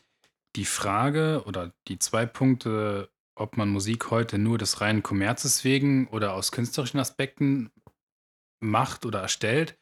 [0.56, 6.08] die Frage oder die zwei Punkte, ob man Musik heute nur des reinen Kommerzes wegen
[6.08, 7.70] oder aus künstlerischen Aspekten
[8.60, 9.78] macht oder erstellt.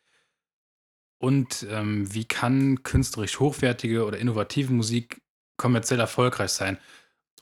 [1.18, 5.22] Und ähm, wie kann künstlerisch hochwertige oder innovative Musik
[5.56, 6.78] kommerziell erfolgreich sein?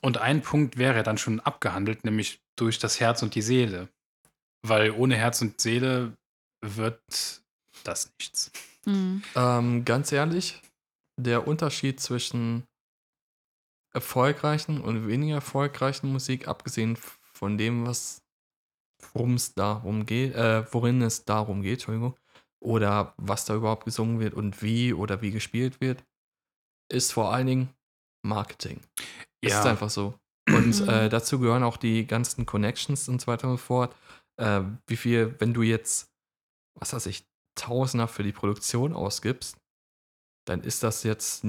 [0.01, 3.89] Und ein Punkt wäre dann schon abgehandelt, nämlich durch das Herz und die Seele.
[4.61, 6.15] Weil ohne Herz und Seele
[6.61, 7.01] wird
[7.83, 8.51] das nichts.
[8.85, 9.23] Mhm.
[9.35, 10.61] Ähm, ganz ehrlich,
[11.17, 12.63] der Unterschied zwischen
[13.93, 18.23] erfolgreichen und weniger erfolgreichen Musik, abgesehen von dem, was
[19.13, 22.15] worum es darum geht, äh, worin es darum geht, Entschuldigung,
[22.61, 26.03] oder was da überhaupt gesungen wird und wie oder wie gespielt wird,
[26.89, 27.69] ist vor allen Dingen
[28.25, 28.79] Marketing.
[29.43, 29.59] Ja.
[29.59, 30.17] Ist einfach so.
[30.47, 30.89] Und mhm.
[30.89, 33.95] äh, dazu gehören auch die ganzen Connections und so weiter und so fort.
[34.37, 36.09] Äh, wie viel, wenn du jetzt,
[36.79, 37.25] was weiß ich,
[37.55, 39.57] Tausender für die Produktion ausgibst,
[40.47, 41.43] dann ist das jetzt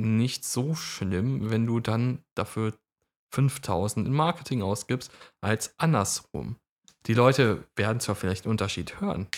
[0.00, 2.74] nicht so schlimm, wenn du dann dafür
[3.32, 6.56] 5000 in Marketing ausgibst, als andersrum.
[7.06, 9.28] Die Leute werden zwar vielleicht einen Unterschied hören,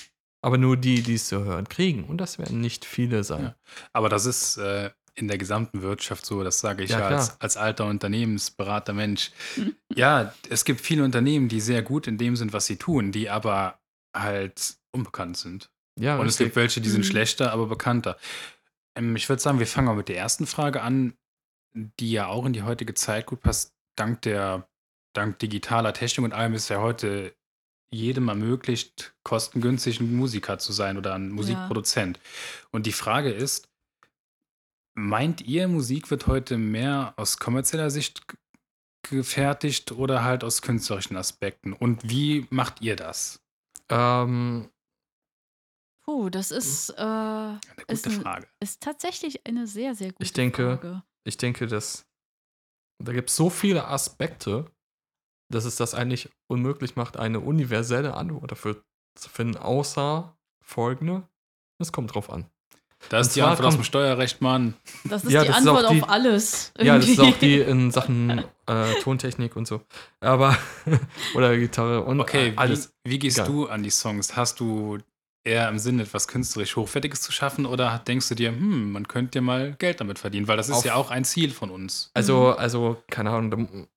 [0.40, 2.04] aber nur die, die es zu hören kriegen.
[2.04, 3.44] Und das werden nicht viele sein.
[3.44, 3.54] Ja.
[3.92, 7.40] Aber das ist äh, in der gesamten Wirtschaft so, das sage ich ja, ja als,
[7.40, 9.30] als, alter Unternehmensberater Mensch.
[9.94, 13.28] ja, es gibt viele Unternehmen, die sehr gut in dem sind, was sie tun, die
[13.28, 13.78] aber
[14.16, 15.70] halt unbekannt sind.
[15.98, 17.10] Ja, und es gibt welche, die sind mhm.
[17.10, 18.16] schlechter, aber bekannter.
[18.94, 21.14] Ähm, ich würde sagen, wir fangen mal mit der ersten Frage an,
[21.74, 23.74] die ja auch in die heutige Zeit gut passt.
[23.96, 24.68] Dank der,
[25.14, 27.34] dank digitaler Technik und allem ist ja heute
[27.90, 32.16] jedem ermöglicht, kostengünstig ein Musiker zu sein oder ein Musikproduzent.
[32.16, 32.22] Ja.
[32.70, 33.72] Und die Frage ist,
[34.94, 38.22] Meint ihr, Musik wird heute mehr aus kommerzieller Sicht
[39.08, 41.72] gefertigt oder halt aus künstlerischen Aspekten?
[41.72, 43.40] Und wie macht ihr das?
[43.88, 44.68] Ähm,
[46.04, 48.48] Puh, das ist, äh, eine gute ist, Frage.
[48.60, 51.02] Ist tatsächlich eine sehr, sehr gute ich denke, Frage.
[51.24, 52.06] Ich denke, dass
[52.98, 54.66] da gibt es so viele Aspekte,
[55.50, 58.82] dass es das eigentlich unmöglich macht, eine universelle Antwort dafür
[59.14, 61.28] zu finden, außer folgende.
[61.78, 62.46] Es kommt drauf an.
[63.08, 64.74] Da ist die Antwort aus dem Steuerrecht, Mann.
[65.02, 66.72] Das ist ja, die das Antwort ist die, auf alles.
[66.76, 66.86] Irgendwie.
[66.86, 69.82] Ja, das ist auch die in Sachen äh, Tontechnik und so.
[70.20, 70.56] Aber,
[71.34, 72.94] oder Gitarre und okay, alles.
[73.02, 73.46] Wie, wie gehst Geil.
[73.46, 74.36] du an die Songs?
[74.36, 74.98] Hast du
[75.44, 79.38] eher im Sinne, etwas künstlerisch Hochwertiges zu schaffen oder denkst du dir, hm, man könnte
[79.38, 80.48] ja mal Geld damit verdienen?
[80.48, 82.10] Weil das ist Auf- ja auch ein Ziel von uns.
[82.14, 83.88] Also, also, keine Ahnung.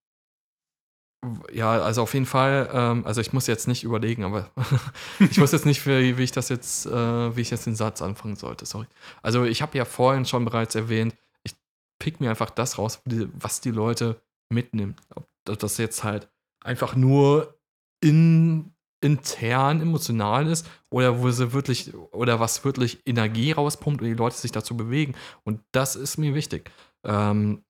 [1.51, 4.51] Ja, also auf jeden Fall, ähm, also ich muss jetzt nicht überlegen, aber
[5.19, 8.01] ich weiß jetzt nicht, wie, wie ich das jetzt, äh, wie ich jetzt den Satz
[8.03, 8.85] anfangen sollte, sorry.
[9.23, 11.55] Also ich habe ja vorhin schon bereits erwähnt, ich
[11.99, 13.01] pick mir einfach das raus,
[13.33, 15.01] was die Leute mitnimmt.
[15.15, 15.27] Ob
[15.57, 16.29] das jetzt halt
[16.63, 17.57] einfach nur
[18.03, 24.13] in, intern emotional ist oder wo sie wirklich, oder was wirklich Energie rauspumpt und die
[24.13, 25.15] Leute sich dazu bewegen.
[25.43, 26.71] Und das ist mir wichtig.
[27.03, 27.63] Ähm,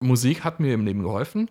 [0.00, 1.50] Musik hat mir im Leben geholfen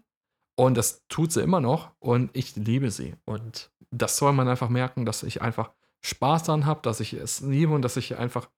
[0.56, 3.16] und das tut sie immer noch und ich liebe sie.
[3.26, 7.42] Und das soll man einfach merken, dass ich einfach Spaß daran habe, dass ich es
[7.42, 8.50] liebe und dass ich einfach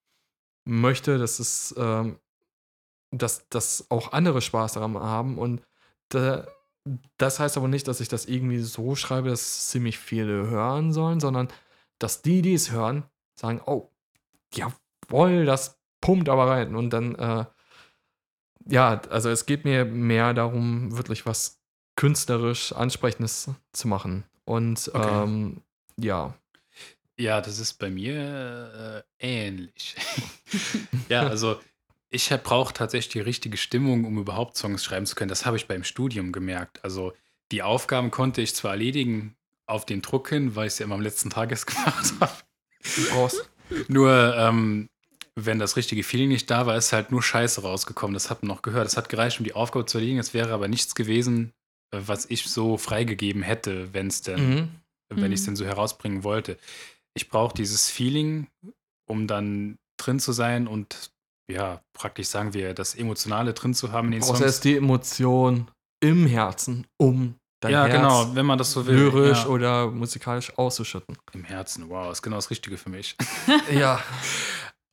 [0.65, 2.19] möchte, dass es, ähm,
[3.11, 5.37] dass, dass auch andere Spaß daran haben.
[5.37, 5.61] Und
[6.09, 6.47] da,
[7.17, 11.19] das heißt aber nicht, dass ich das irgendwie so schreibe, dass ziemlich viele hören sollen,
[11.19, 11.49] sondern
[11.99, 13.03] dass die, die es hören,
[13.35, 13.91] sagen, oh,
[14.53, 16.75] jawohl, das pumpt aber rein.
[16.75, 17.45] Und dann, äh,
[18.65, 21.61] ja, also es geht mir mehr darum, wirklich was
[21.95, 24.23] künstlerisch Ansprechendes zu machen.
[24.45, 25.23] Und Okay.
[25.23, 25.61] ähm,
[25.97, 26.33] ja,
[27.17, 29.95] Ja, das ist bei mir äh, ähnlich.
[31.09, 31.59] ja, also
[32.13, 35.29] ich brauche tatsächlich die richtige Stimmung, um überhaupt Songs schreiben zu können.
[35.29, 36.83] Das habe ich beim Studium gemerkt.
[36.83, 37.13] Also
[37.51, 39.35] die Aufgaben konnte ich zwar erledigen
[39.65, 42.33] auf den Druck hin, weil ich es ja immer am letzten Tag erst gemacht habe.
[42.95, 43.49] du brauchst.
[43.87, 44.89] Nur ähm,
[45.35, 48.13] wenn das richtige Feeling nicht da war, ist halt nur Scheiße rausgekommen.
[48.13, 48.85] Das hat man noch gehört.
[48.87, 50.19] Es hat gereicht, um die Aufgabe zu erledigen.
[50.19, 51.53] Es wäre aber nichts gewesen,
[51.91, 54.69] äh, was ich so freigegeben hätte, wenn es denn Mhm.
[55.09, 55.31] wenn Mhm.
[55.33, 56.57] ich es denn so herausbringen wollte.
[57.13, 58.47] Ich brauche dieses Feeling,
[59.05, 61.11] um dann drin zu sein und
[61.49, 64.41] ja, praktisch sagen wir, das Emotionale drin zu haben in den Songs.
[64.41, 65.69] erst die Emotion
[66.01, 68.95] im Herzen, um dein ja, Herz genau, wenn man das so will.
[68.95, 69.47] lyrisch ja.
[69.47, 71.17] oder musikalisch auszuschütten.
[71.33, 73.15] Im Herzen, wow, ist genau das Richtige für mich.
[73.71, 74.01] ja,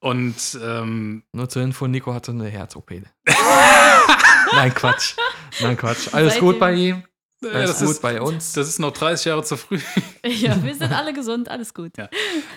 [0.01, 2.91] Und ähm, nur zur Info, Nico hatte eine Herz-OP.
[4.53, 5.15] Nein, Quatsch.
[5.61, 6.13] Nein, Quatsch.
[6.13, 7.03] Alles Seitdem- gut bei ihm?
[7.43, 8.53] ja, Alles das, gut ist, bei uns?
[8.53, 9.79] das ist noch 30 Jahre zu früh.
[10.25, 11.97] Ja, wir sind alle gesund, alles gut.
[11.97, 12.09] Ja.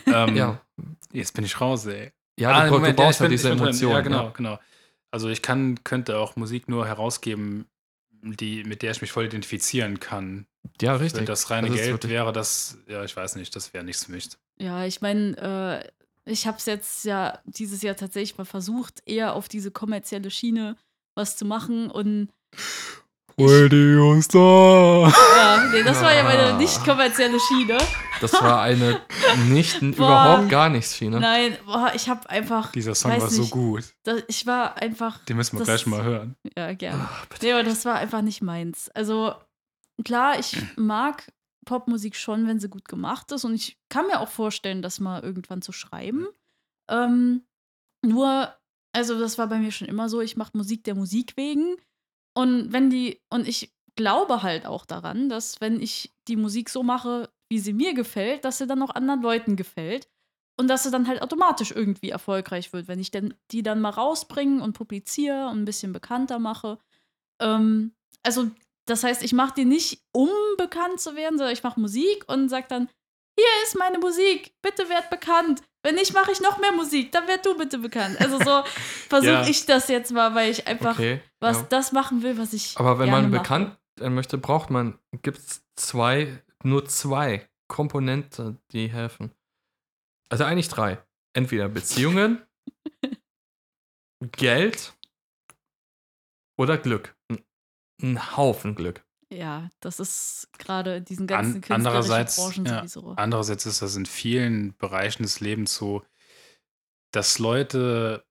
[0.08, 0.62] ähm, ja.
[1.12, 2.12] Jetzt bin ich raus, ey.
[2.42, 3.50] Ja, Ah, du, Moment, du brauchst ich ja bin- diese.
[3.52, 3.94] Emotionen.
[3.96, 4.60] Ja, genau, genau.
[5.12, 7.66] Also ich kann, könnte auch Musik nur herausgeben,
[8.24, 10.46] die, mit der ich mich voll identifizieren kann.
[10.82, 11.26] Ja, Wenn richtig.
[11.26, 14.12] das reine Das ist Geld wäre, das, ja, ich weiß nicht, das wäre nichts für
[14.12, 14.30] mich.
[14.60, 15.84] Ja, ich meine,
[16.26, 20.30] äh, ich habe es jetzt ja dieses Jahr tatsächlich mal versucht, eher auf diese kommerzielle
[20.32, 20.78] Schiene
[21.16, 22.30] was zu machen und
[23.50, 25.14] Radio Star.
[25.38, 26.58] ja, nee, das war ja meine Ah.
[26.58, 27.78] nicht kommerzielle Schiene.
[28.20, 29.02] Das war eine
[29.50, 29.88] nicht, Boah.
[29.96, 31.20] überhaupt gar nichts Schiene.
[31.20, 33.52] Nein, boah, ich habe einfach, Dieser Song Weiß war so nicht.
[33.52, 33.84] gut.
[34.04, 36.36] das, ich war einfach, Den müssen wir Das- gleich mal hören.
[36.58, 37.08] ja, gerne.
[37.10, 37.46] Ach, bitte.
[37.46, 38.90] Nee, aber das war einfach nicht meins.
[38.90, 39.34] Also,
[40.06, 41.32] klar, ich mag
[41.66, 43.46] Popmusik schon, wenn sie gut gemacht ist.
[43.46, 46.28] Und ich kann mir auch vorstellen, das mal irgendwann zu schreiben.
[46.90, 47.44] Ähm,
[48.06, 48.54] nur,
[48.94, 51.76] also, das war bei mir schon immer so, ich mache Musik der Musik wegen.
[52.34, 56.84] Und wenn die, und ich glaube halt auch daran, dass wenn ich die Musik so
[56.84, 60.08] mache, wie sie mir gefällt, dass sie dann auch anderen Leuten gefällt.
[60.58, 63.90] Und dass sie dann halt automatisch irgendwie erfolgreich wird, wenn ich denn die dann mal
[63.90, 66.78] rausbringe und publiziere und ein bisschen bekannter mache.
[67.40, 68.52] Ähm, also,
[68.86, 72.50] das heißt, ich mache die nicht, um bekannt zu werden, sondern ich mache Musik und
[72.50, 72.90] sage dann,
[73.38, 75.62] hier ist meine Musik, bitte werd bekannt.
[75.84, 78.20] Wenn nicht, mache ich noch mehr Musik, dann werd du bitte bekannt.
[78.22, 78.64] Also so
[79.10, 79.48] versuche Ja.
[79.48, 81.22] ich das jetzt mal, weil ich einfach Okay.
[81.40, 81.64] was ja.
[81.70, 85.64] das machen will, was ich Aber wenn man bekannt werden möchte, braucht man, gibt es
[85.76, 89.32] zwei, nur zwei Komponenten, die helfen.
[90.30, 91.04] Also eigentlich drei.
[91.34, 92.42] Entweder Beziehungen,
[94.34, 94.94] Geld
[96.60, 97.16] oder Glück.
[98.02, 99.04] Ein Haufen Glück.
[99.32, 103.14] Ja, das ist gerade in diesen ganzen An, andererseits, Branchen ja, sowieso.
[103.16, 106.04] andererseits ist das in vielen Bereichen des Lebens so,
[107.12, 108.26] dass Leute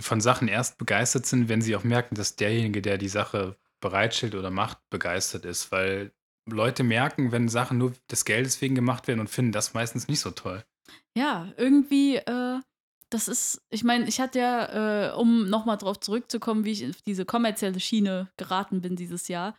[0.00, 4.34] von Sachen erst begeistert sind, wenn sie auch merken, dass derjenige, der die Sache bereitstellt
[4.34, 5.70] oder macht, begeistert ist.
[5.70, 6.12] Weil
[6.50, 10.20] Leute merken, wenn Sachen nur des Geldes wegen gemacht werden und finden das meistens nicht
[10.20, 10.64] so toll.
[11.14, 12.60] Ja, irgendwie, äh,
[13.10, 17.02] das ist, ich meine, ich hatte ja, äh, um nochmal drauf zurückzukommen, wie ich auf
[17.02, 19.54] diese kommerzielle Schiene geraten bin dieses Jahr,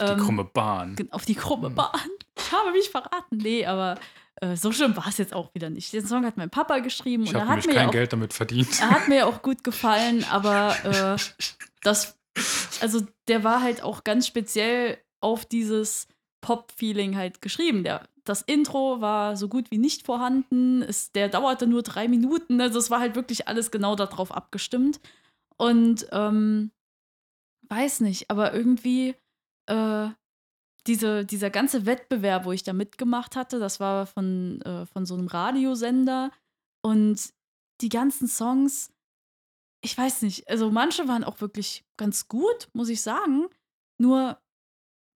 [0.00, 0.96] Auf die Ähm, krumme Bahn.
[1.10, 1.70] Auf die krumme.
[1.70, 1.90] Bahn.
[2.36, 3.36] Ich habe mich verraten.
[3.36, 3.96] Nee, aber
[4.40, 5.92] äh, so schlimm war es jetzt auch wieder nicht.
[5.92, 7.92] Den Song hat mein Papa geschrieben Ich und er habe hat, nämlich mir kein auch,
[7.92, 8.80] Geld damit verdient.
[8.80, 11.16] er hat mir auch gut gefallen, aber äh,
[11.82, 12.16] das,
[12.80, 16.06] also der war halt auch ganz speziell auf dieses
[16.40, 17.82] Pop-Feeling halt geschrieben.
[17.82, 20.82] Der, das Intro war so gut wie nicht vorhanden.
[20.82, 22.60] Es, der dauerte nur drei Minuten.
[22.60, 25.00] Also es war halt wirklich alles genau darauf abgestimmt.
[25.56, 26.70] Und ähm,
[27.68, 29.16] weiß nicht, aber irgendwie
[29.68, 30.10] äh,
[30.86, 35.14] diese, dieser ganze Wettbewerb, wo ich da mitgemacht hatte, das war von, äh, von so
[35.14, 36.30] einem Radiosender.
[36.82, 37.32] Und
[37.80, 38.90] die ganzen Songs,
[39.82, 43.46] ich weiß nicht, also manche waren auch wirklich ganz gut, muss ich sagen.
[43.98, 44.38] Nur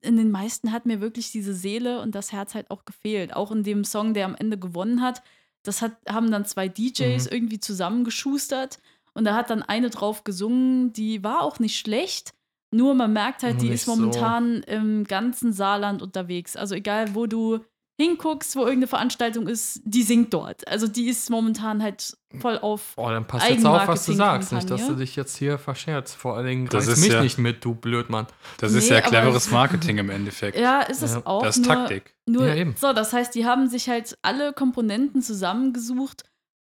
[0.02, 3.34] in den meisten hat mir wirklich diese Seele und das Herz halt auch gefehlt.
[3.34, 5.22] Auch in dem Song, der am Ende gewonnen hat.
[5.62, 7.30] Das hat, haben dann zwei DJs Mhm.
[7.30, 8.80] irgendwie zusammengeschustert
[9.14, 12.34] und da hat dann eine drauf gesungen, die war auch nicht schlecht.
[12.74, 13.96] Nur man merkt halt, die Nicht ist so.
[13.96, 16.56] momentan im ganzen Saarland unterwegs.
[16.56, 17.60] Also egal, wo du
[18.00, 20.66] hinguckst, wo irgendeine Veranstaltung ist, die singt dort.
[20.66, 22.94] Also die ist momentan halt voll auf.
[22.96, 24.52] Oh, dann passt jetzt auf, was du sagst.
[24.52, 26.16] Nicht, dass du dich jetzt hier verscherzt.
[26.16, 28.26] Vor allen Dingen Das reißt ist mich ja- nicht mit, du Blödmann.
[28.58, 30.58] Das ist Nee, ja aber- cleveres Marketing im Endeffekt.
[30.58, 31.42] Ja, ist es Ja, auch.
[31.42, 32.16] das ist nur, Taktik.
[32.26, 32.74] Nur, Ja, eben.
[32.80, 36.24] So, das heißt, die haben sich halt alle Komponenten zusammengesucht,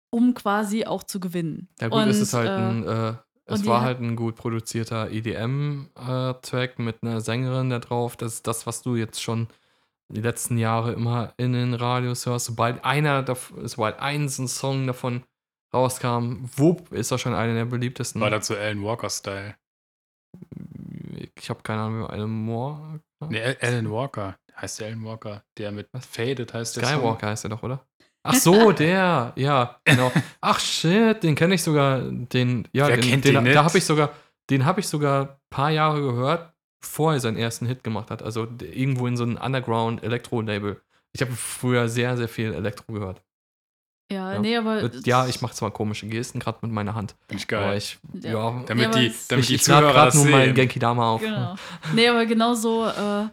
[0.09, 1.69] um quasi auch zu gewinnen.
[1.79, 3.13] Ja gut, Und, es ist halt äh, ein, äh,
[3.53, 8.15] es war halt ein gut produzierter EDM-Track mit einer Sängerin da drauf.
[8.17, 9.47] Das ist das, was du jetzt schon
[10.09, 12.45] die letzten Jahre immer in den Radios hörst.
[12.47, 13.23] Sobald einer,
[13.63, 15.23] sobald eins ein Song davon
[15.73, 18.19] rauskam, wupp, ist er schon einer der beliebtesten.
[18.21, 19.55] War dazu Alan Walker-Style.
[21.35, 22.99] ich habe keine Ahnung, wie eine Moore.
[23.29, 24.37] Nee, Al- Alan Walker.
[24.55, 25.43] Heißt der Alan Walker?
[25.57, 26.05] Der mit Was?
[26.05, 26.93] Faded heißt der Song.
[26.99, 27.85] Skywalker heißt er doch, oder?
[28.23, 30.11] Ach so, der, ja, genau.
[30.41, 33.55] Ach shit, den kenne ich sogar, den, ja, Wer den, kennt den, den nicht?
[33.55, 34.11] da habe ich sogar,
[34.49, 38.21] den habe ich sogar ein paar Jahre gehört, bevor er seinen ersten Hit gemacht hat.
[38.21, 40.81] Also irgendwo in so einem Underground-Elektro-Label.
[41.13, 43.21] Ich habe früher sehr, sehr viel Elektro gehört.
[44.11, 44.39] ja, ja.
[44.39, 44.89] nee, aber.
[45.03, 47.15] Ja, ich mache zwar komische Gesten, gerade mit meiner Hand.
[47.27, 47.77] Finde ich Aber geil.
[47.77, 48.31] ich, Ja.
[48.31, 50.55] ja, Damit aber die, damit ich, die ich Zuhörer gerade das nur meinen sehen.
[50.55, 51.21] Genki Dama auf.
[51.21, 51.55] Genau.
[51.95, 53.27] Nee, aber genau so, äh,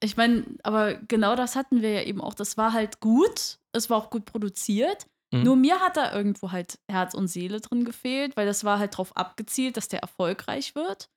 [0.00, 2.34] ich meine, aber genau das hatten wir ja eben auch.
[2.34, 5.06] Das war halt gut, es war auch gut produziert.
[5.32, 5.42] Mhm.
[5.42, 8.96] Nur mir hat da irgendwo halt Herz und Seele drin gefehlt, weil das war halt
[8.96, 11.08] drauf abgezielt, dass der erfolgreich wird.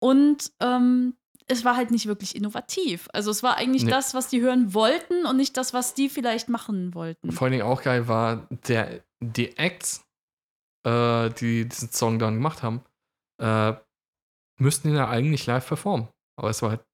[0.00, 1.14] Und ähm,
[1.48, 3.08] es war halt nicht wirklich innovativ.
[3.12, 3.90] Also es war eigentlich Nee.
[3.90, 7.30] das, was die hören wollten und nicht das, was die vielleicht machen wollten.
[7.32, 10.04] Vor allen Dingen auch geil war, der, die Acts,
[10.86, 12.82] äh, die diesen Song dann gemacht haben,
[13.40, 13.74] äh,
[14.58, 16.08] müssten ihn ja eigentlich live performen.
[16.36, 16.84] Aber es war halt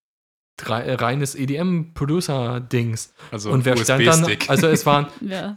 [0.66, 3.14] reines EDM-Producer-Dings.
[3.30, 4.20] Also und wer stand dann?
[4.22, 4.50] USB-Stick.
[4.50, 5.56] Also es waren Ja.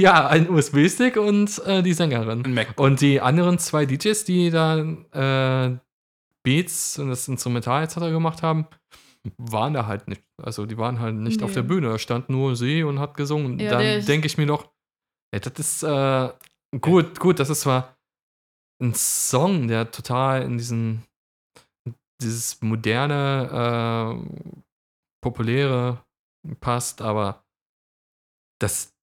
[0.00, 2.58] ja ein USB-Stick und äh, die Sängerin.
[2.76, 5.76] Und die anderen zwei DJs, die da äh,
[6.42, 7.96] Beats und das Instrumental etc.
[7.96, 8.66] gemacht haben,
[9.38, 10.22] waren da halt nicht.
[10.42, 11.54] Also die waren halt nicht auf Nee.
[11.56, 11.88] der Bühne.
[11.90, 13.58] Da stand nur sie und hat gesungen.
[13.60, 14.68] Ja, Dann denke ich mir doch,
[15.30, 16.28] ey, das ist äh,
[16.80, 17.96] gut, gut, das ist zwar
[18.82, 21.04] ein Song, der total in diesen
[22.22, 24.62] dieses moderne, äh,
[25.22, 26.02] populäre
[26.60, 27.44] passt, aber
[28.60, 28.94] das,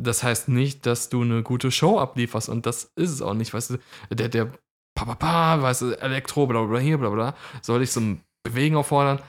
[0.00, 3.52] das heißt nicht, dass du eine gute Show ablieferst und das ist es auch nicht,
[3.52, 3.78] weißt du,
[4.10, 4.46] der, der
[4.94, 8.20] pa, pa, pa, weißt du, Elektro, bla, bla, hier, bla, bla, soll ich so ein
[8.42, 9.20] Bewegen auffordern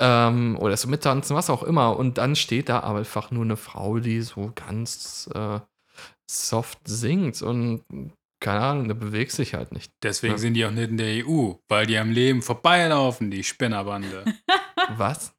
[0.00, 1.96] ähm, oder so mittanzen, was auch immer.
[1.96, 5.60] Und dann steht da aber einfach nur eine Frau, die so ganz äh,
[6.30, 7.82] soft singt und
[8.42, 9.92] keine Ahnung, der bewegt sich halt nicht.
[10.02, 10.38] Deswegen Ja.
[10.38, 14.24] sind die auch nicht in der EU, weil die am Leben vorbeilaufen, die Spinnerbande.
[14.96, 15.34] Was?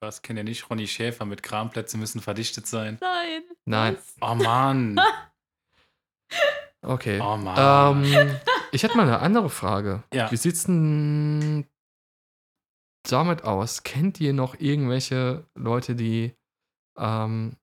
[0.00, 0.70] Was, kennt ihr nicht?
[0.70, 2.98] Ronny Schäfer mit Kramplätze müssen verdichtet sein.
[3.00, 3.42] Nein.
[3.64, 3.96] Nein.
[3.96, 4.14] was?
[4.20, 5.00] Oh Mann.
[6.80, 7.20] Okay.
[7.20, 8.04] Oh Mann.
[8.04, 8.36] Ähm,
[8.72, 10.04] ich hätte mal eine andere Frage.
[10.14, 10.30] Ja.
[10.30, 11.66] Wie sieht's denn
[13.02, 13.82] damit aus?
[13.82, 16.36] Kennt ihr noch irgendwelche Leute, die
[16.96, 17.56] ähm,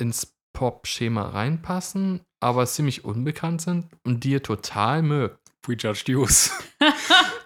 [0.00, 5.38] ins Pop-Schema reinpassen, aber ziemlich unbekannt sind und die ihr total mögt?
[5.62, 6.50] Prejudged Youth.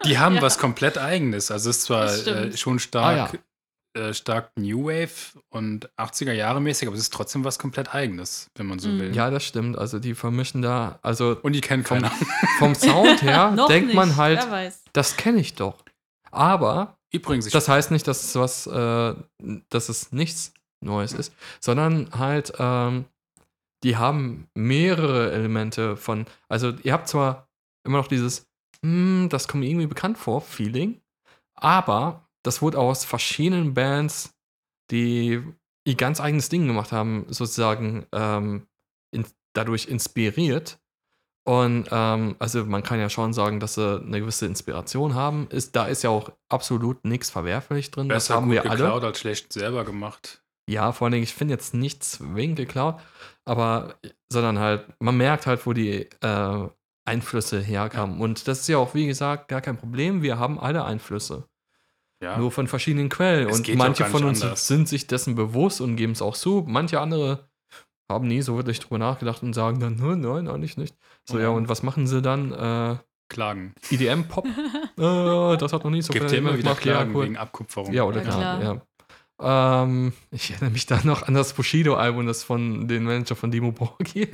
[0.05, 0.43] Die haben Ja.
[0.43, 1.51] was komplett eigenes.
[1.51, 3.41] Also es ist zwar äh, schon stark,
[3.97, 5.11] äh, stark New Wave
[5.51, 9.01] und 80er Jahre mäßig, aber es ist trotzdem was komplett eigenes, wenn man so Mhm.
[9.01, 9.17] will.
[9.17, 9.77] Ja, das stimmt.
[9.77, 12.05] Also die vermischen da, also Und die kennt vom,
[12.59, 14.47] vom Sound her denkt nicht, man halt,
[14.93, 15.83] das kenne ich doch.
[16.31, 19.15] Aber Übrigens, ich Das heißt nicht, dass es was, äh,
[19.71, 23.07] dass es nichts Neues ist, sondern halt, ähm,
[23.85, 27.49] die haben mehrere Elemente von, also ihr habt zwar
[27.87, 28.47] immer noch dieses,
[28.83, 31.01] hm, das kommt mir irgendwie bekannt vor, Feeling,
[31.55, 34.35] aber das wurde aus verschiedenen Bands,
[34.91, 35.43] die
[35.87, 38.67] ihr ganz eigenes Ding gemacht haben, sozusagen ähm,
[39.13, 40.79] in, dadurch inspiriert.
[41.47, 45.47] Und ähm, also man kann ja schon sagen, dass sie eine gewisse Inspiration haben.
[45.51, 48.09] Ist, da ist ja auch absolut nichts verwerflich drin.
[48.09, 48.79] Das besser haben gut wir alle.
[48.79, 50.43] geklaut als schlecht selber gemacht.
[50.67, 52.99] Ja, vor allen Dingen, ich finde jetzt nichts zwingend geklaut,
[53.45, 53.95] aber
[54.29, 56.69] sondern halt, man merkt halt, wo die äh,
[57.05, 58.21] Einflüsse herkamen.
[58.21, 60.23] Und das ist ja auch, wie gesagt, gar kein Problem.
[60.23, 61.45] Wir haben alle Einflüsse.
[62.23, 62.39] Ja.
[62.39, 63.49] Nur von verschiedenen Quellen.
[63.49, 64.67] Es und ja manche von uns anders.
[64.67, 66.65] sind sich dessen bewusst und geben es auch zu.
[66.67, 67.49] Manche andere
[68.11, 70.97] haben nie so wirklich drüber nachgedacht und sagen dann, "Nö, nein, eigentlich nicht.
[71.25, 71.49] So, ja, Ja.
[71.51, 72.53] und was machen sie dann?
[72.53, 72.97] Äh,
[73.29, 73.75] Klagen.
[73.91, 74.47] EDM-Pop?
[74.99, 76.85] äh, das hat noch nie so Gibt viel ja immer wieder gemacht.
[76.85, 77.25] Ja, Klagen cool.
[77.25, 77.93] wegen Abkupferung.
[77.93, 78.59] Ja, oder Ja, klar.
[78.59, 78.63] klar.
[78.63, 78.83] Ja.
[79.41, 83.73] Ähm, ich erinnere mich da noch an das Bushido-Album, das von den Manager von Dimo
[83.73, 84.29] Borgi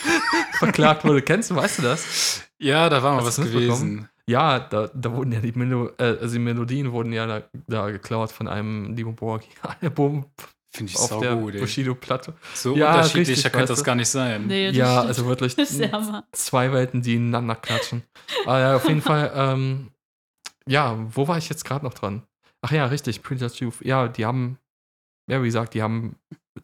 [0.58, 1.22] verklagt wurde.
[1.22, 2.42] Kennst du, weißt du das?
[2.58, 4.08] Ja, da war mal Hast was gewesen.
[4.28, 7.90] Ja, da, da wurden ja die, Melo äh, also die Melodien wurden ja da, da
[7.90, 10.26] geklaut von einem Dimo Borgi-Album
[10.72, 11.60] Finde ich auf der gut, ey.
[11.60, 12.34] Bushido-Platte.
[12.54, 14.46] So Ja, unterschiedlicher richtig, könnte weißt das gar nicht sein.
[14.46, 15.08] Nee, das Ja, stimmt.
[15.08, 15.56] also wirklich
[16.32, 18.02] zwei Welten, die ineinander klatschen.
[18.44, 19.90] Aber ja, auf jeden Fall, ähm,
[20.68, 22.24] ja, wo war ich jetzt gerade noch dran?
[22.66, 23.80] Ach ja, richtig, Princess Youth.
[23.84, 24.58] Ja, die haben,
[25.30, 26.16] ja, wie gesagt, die haben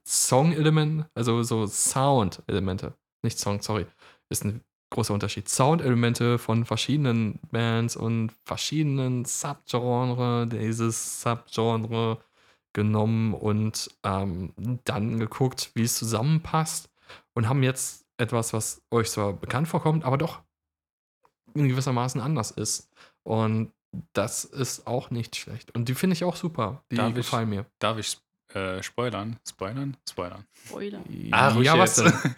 [0.04, 2.94] Song-Elemente, also so Sound-Elemente.
[3.22, 3.86] Nicht Song, sorry.
[4.28, 5.48] Ist ein großer Unterschied.
[5.48, 12.18] Sound-Elemente von verschiedenen Bands und verschiedenen Subgenre dieses Subgenre
[12.72, 16.90] genommen und ähm, dann geguckt, wie es zusammenpasst
[17.34, 20.42] und haben jetzt etwas, was euch zwar bekannt vorkommt, aber doch
[21.54, 22.90] in gewissermaßen anders ist.
[23.22, 23.72] Und
[24.12, 25.74] das ist auch nicht schlecht.
[25.74, 26.82] Und die finde ich auch super.
[26.90, 27.66] Die Darf ich- gefallen mir.
[27.78, 28.18] Darf ich
[28.54, 29.38] äh, spoilern?
[29.48, 29.96] Spoilern?
[30.08, 30.44] Spoilern.
[30.66, 31.00] Spoiler.
[31.54, 32.12] ruhig ja, was denn?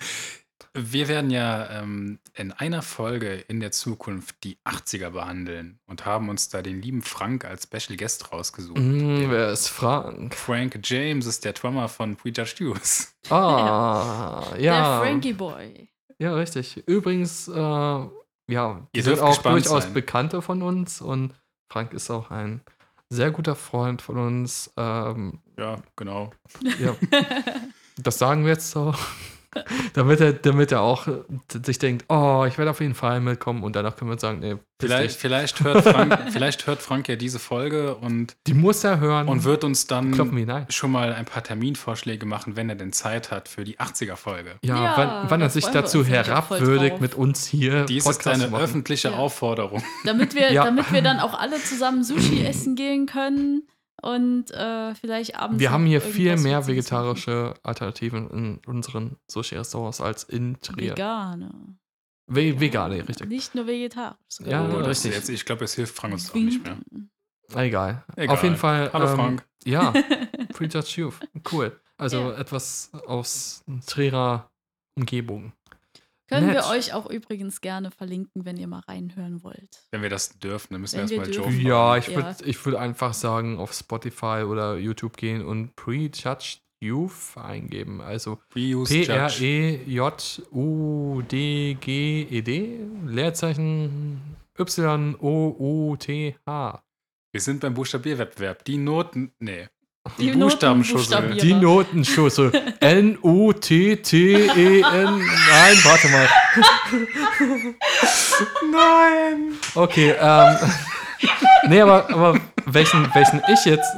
[0.76, 6.28] Wir werden ja ähm, in einer Folge in der Zukunft die 80er behandeln und haben
[6.28, 8.78] uns da den lieben Frank als Special Guest rausgesucht.
[8.78, 10.34] Mm, wer ist Frank?
[10.34, 13.06] Frank James ist der Drummer von Prejudged Youth.
[13.30, 14.98] Ah, ja.
[14.98, 15.88] Der Frankie Boy.
[16.18, 16.82] Ja, richtig.
[16.88, 18.10] Übrigens, äh, ja,
[18.48, 19.94] die Ihr sind auch durchaus sein.
[19.94, 21.34] Bekannte von uns und
[21.68, 22.60] Frank ist auch ein
[23.08, 24.72] sehr guter Freund von uns.
[24.76, 26.30] Ähm, Ja, genau.
[26.78, 26.94] ja,
[27.96, 28.94] das sagen wir jetzt so.
[29.94, 31.12] Damit, er, damit er auch äh,
[31.64, 34.56] sich denkt, oh, ich werde auf jeden Fall mitkommen und danach können wir sagen, nee,
[34.80, 39.28] Vielleicht, vielleicht, hört Frank, vielleicht hört Frank ja diese Folge und, Die muss er hören
[39.28, 40.12] und wird uns dann
[40.68, 44.56] schon mal ein paar Terminvorschläge machen, wenn er denn Zeit hat für die 80er-Folge.
[44.62, 48.42] Ja, Ja, wann, wann er sich dazu herabwürdigt, mit uns hier Dies ist Podcast zu
[48.42, 48.64] eine machen.
[48.64, 49.14] öffentliche Ja.
[49.14, 49.82] Aufforderung.
[50.04, 50.64] Damit wir, Ja.
[50.64, 53.62] damit wir dann auch alle zusammen Sushi essen gehen können
[54.04, 55.58] und äh, vielleicht abends.
[55.58, 60.60] Wir haben hier viel mehr vegetarische Alternativen in unseren Sushi-Restaurants als in.
[60.60, 60.92] Trier.
[60.92, 61.50] Vegane.
[62.26, 63.28] Ve vegane, richtig.
[63.28, 64.16] Nicht nur vegetarisch.
[64.44, 65.14] Ja, oh, richtig.
[65.14, 66.78] Jetzt, ich glaube, es hilft Frank uns auch nicht mehr.
[67.54, 68.04] Egal.
[68.16, 68.34] Egal.
[68.34, 68.90] Auf jeden Fall.
[68.92, 69.46] Hallo ähm, Frank.
[69.64, 69.92] Ja,
[70.52, 71.14] Prejudge Youth.
[71.50, 71.78] Cool.
[71.96, 72.38] Also Ja.
[72.38, 74.50] etwas aus Trierer
[74.96, 75.52] Umgebung.
[76.28, 76.56] Können Nett.
[76.56, 79.82] wir euch auch übrigens gerne verlinken, wenn ihr mal reinhören wollt.
[79.90, 81.52] Wenn wir das dürfen, dann müssen Wenn wir erstmal Joe.
[81.52, 82.16] Ja, ich Ja.
[82.16, 88.00] würde ich würd einfach sagen, auf Spotify oder YouTube gehen und Prejudged Youth eingeben.
[88.00, 89.38] Also Reuse Judge.
[91.44, 94.20] P-R-E-J-U-D-G-E-D, Leerzeichen
[94.58, 95.20] Y-O-U-T-H.
[97.32, 98.64] Wir sind beim Buchstabierwettbewerb.
[98.64, 99.32] Die Noten.
[99.40, 99.68] Nee.
[100.18, 101.34] Die Die, Noten Buchstabenschussel.
[101.36, 102.52] Die Notenschussel.
[102.80, 104.42] N-U-T-T-E-N.
[104.82, 106.28] Nein, warte mal.
[108.70, 109.58] Nein!
[109.74, 110.56] Okay, ähm.
[111.68, 113.90] nee, aber, aber welchen, welchen ich jetzt.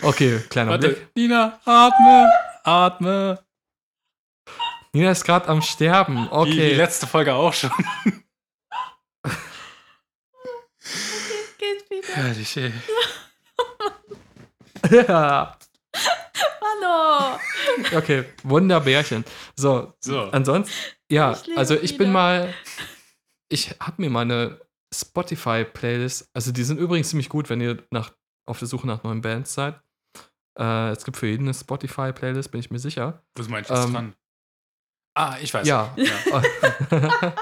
[0.00, 1.08] Okay, kleiner Warte, Blick.
[1.14, 2.30] Nina, atme,
[2.64, 3.38] atme.
[4.94, 6.16] Nina ist gerade am Sterben.
[6.16, 6.74] Wie die Okay.
[6.74, 7.70] letzte Folge auch schon.
[11.58, 12.08] Geht wieder.
[12.14, 12.72] Herrlich, ey.
[14.90, 15.56] ja.
[16.80, 17.38] Hallo.
[17.96, 19.24] Okay, Wunderbärchen.
[19.56, 20.24] So, So.
[20.30, 20.72] ansonsten,
[21.10, 22.12] ja, Ich also ich bin wieder.
[22.12, 22.54] mal.
[23.50, 24.60] Ich habe mir meine
[24.94, 28.12] Spotify-Playlist, also die sind übrigens ziemlich gut, wenn ihr nach,
[28.46, 29.80] auf der Suche nach neuen Bands seid.
[30.58, 33.22] Äh, es gibt für jeden eine Spotify-Playlist, bin ich mir sicher.
[33.34, 34.14] Wo ist mein Schuss Ähm, dran?
[35.14, 35.66] Ah, ich weiß.
[35.66, 35.94] Ja.
[35.96, 36.42] ja.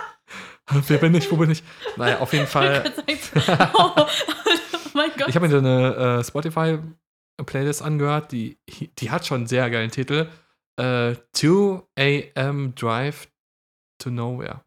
[0.89, 1.31] Wer bin ich?
[1.31, 1.63] Wo bin ich?
[1.97, 2.93] Naja, auf jeden Fall.
[3.75, 4.07] oh, oh
[4.95, 5.29] mein Gott.
[5.29, 6.85] Ich habe mir eine äh, Spotify-Playlist
[7.83, 8.59] angehört, die,
[8.99, 10.29] die hat schon einen sehr geilen Titel.
[10.79, 11.83] Äh, 2
[12.37, 13.29] AM Drive
[13.99, 14.61] to Nowhere.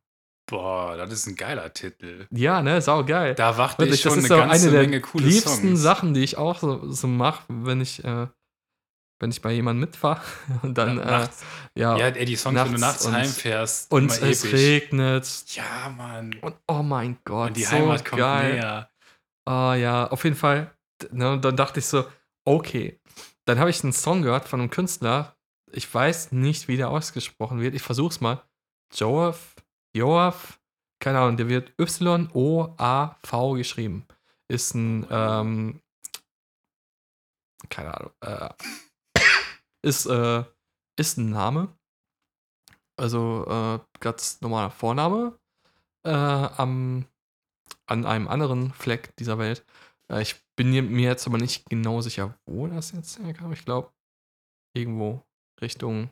[0.50, 2.26] Boah, das ist ein geiler Titel.
[2.32, 3.36] Ja, ne, sau geil.
[3.36, 5.82] Da wachte Wirklich, ich schon das ist eine ganze eine der Menge coole liebsten Songs.
[5.82, 8.26] Sachen, die ich auch so, so mache, wenn ich, äh,
[9.20, 10.22] wenn ich bei jemandem mitfahre.
[10.64, 11.28] Und dann, Ja, äh,
[11.76, 11.98] ja.
[11.98, 14.54] Ja, die Songs, wenn du nachts und- heimfährst, und es episch.
[14.54, 15.44] regnet.
[15.56, 16.36] Ja, Mann.
[16.42, 18.54] Und oh mein Gott, Und die so Heimat kommt geil.
[18.56, 18.90] näher.
[19.46, 20.72] Ah ja, auf jeden Fall.
[21.12, 22.06] Ne, und dann dachte ich so,
[22.50, 23.00] okay.
[23.46, 25.36] Dann habe ich einen Song gehört von einem Künstler.
[25.72, 27.76] Ich weiß nicht, wie der ausgesprochen wird.
[27.76, 28.44] Ich versuch's mal.
[28.94, 29.56] Joaf,
[29.96, 30.60] Joaf,
[31.00, 34.08] keine Ahnung, der wird Y-O-A-V geschrieben.
[34.48, 35.82] Ist ein, ähm,
[37.70, 38.50] keine Ahnung, äh,
[39.84, 40.44] ist, äh,
[40.98, 41.78] ist ein Name.
[42.98, 45.40] Also äh, ganz normaler Vorname.
[46.04, 47.06] Äh, am,
[47.86, 49.64] an einem anderen Fleck dieser Welt.
[50.12, 53.54] Äh, ich bin mir- jetzt aber nicht genau sicher, wo das jetzt herkam.
[53.54, 53.92] Ich glaube,
[54.76, 55.24] irgendwo
[55.62, 56.10] Richtung,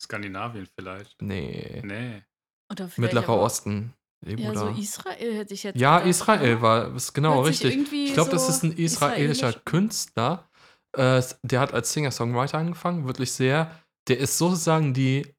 [0.00, 1.20] Skandinavien vielleicht.
[1.22, 2.22] nee, Nee.
[2.70, 3.94] Oder vielleicht Mittlerer Osten.
[4.24, 4.78] Irgendwo Ja, so da.
[4.78, 7.92] Israel hätte ich jetzt Ja, gedacht, Israel war ist genau richtig.
[7.92, 10.48] Ich glaube, das so ist ein israelischer israelisch- Künstler.
[10.96, 13.70] Äh, der hat als Singer-Songwriter angefangen, wirklich sehr.
[14.08, 15.34] Der ist sozusagen die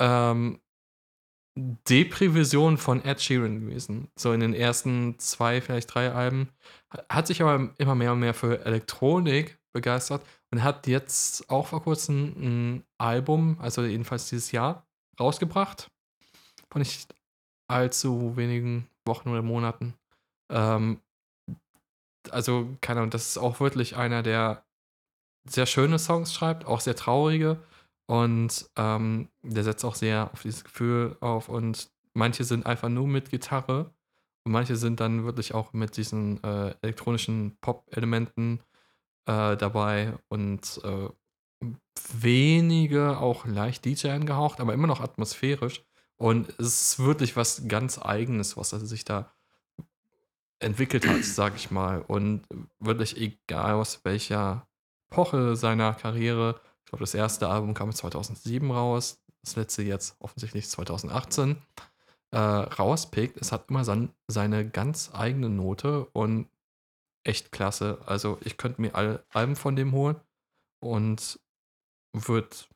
[0.00, 0.60] ähm,
[1.88, 4.08] Deprivision von Ed Sheeran gewesen.
[4.18, 6.50] So in den ersten zwei, vielleicht drei Alben.
[7.08, 11.82] Hat sich aber immer mehr und mehr für Elektronik begeistert und hat jetzt auch vor
[11.82, 14.86] kurzem ein Album, also jedenfalls dieses Jahr,
[15.18, 15.88] rausgebracht.
[16.70, 17.14] Von nicht
[17.68, 19.94] allzu wenigen Wochen oder Monaten.
[20.50, 21.00] Ähm,
[22.30, 24.64] also, keine Ahnung, das ist auch wirklich einer, der
[25.48, 27.62] sehr schöne Songs schreibt, auch sehr traurige.
[28.08, 31.48] Und ähm, der setzt auch sehr auf dieses Gefühl auf.
[31.48, 33.94] Und manche sind einfach nur mit Gitarre
[34.46, 38.60] und manche sind dann wirklich auch mit diesen äh, elektronischen Pop-Elementen
[39.26, 41.08] äh, dabei und äh,
[42.12, 45.84] wenige auch leicht DJ angehaucht, aber immer noch atmosphärisch.
[46.16, 49.32] Und es ist wirklich was ganz Eigenes, was er sich da
[50.60, 52.02] entwickelt hat, sag ich mal.
[52.02, 52.46] Und
[52.78, 54.68] wirklich egal aus welcher
[55.10, 60.68] Epoche seiner Karriere, ich glaube, das erste Album kam 2007 raus, das letzte jetzt offensichtlich
[60.68, 61.56] 2018,
[62.32, 63.36] äh, rauspickt.
[63.40, 66.48] Es hat immer san, seine ganz eigene Note und
[67.24, 67.98] echt klasse.
[68.06, 70.20] Also ich könnte mir alle Alben von dem holen
[70.82, 71.40] und
[72.14, 72.68] wird,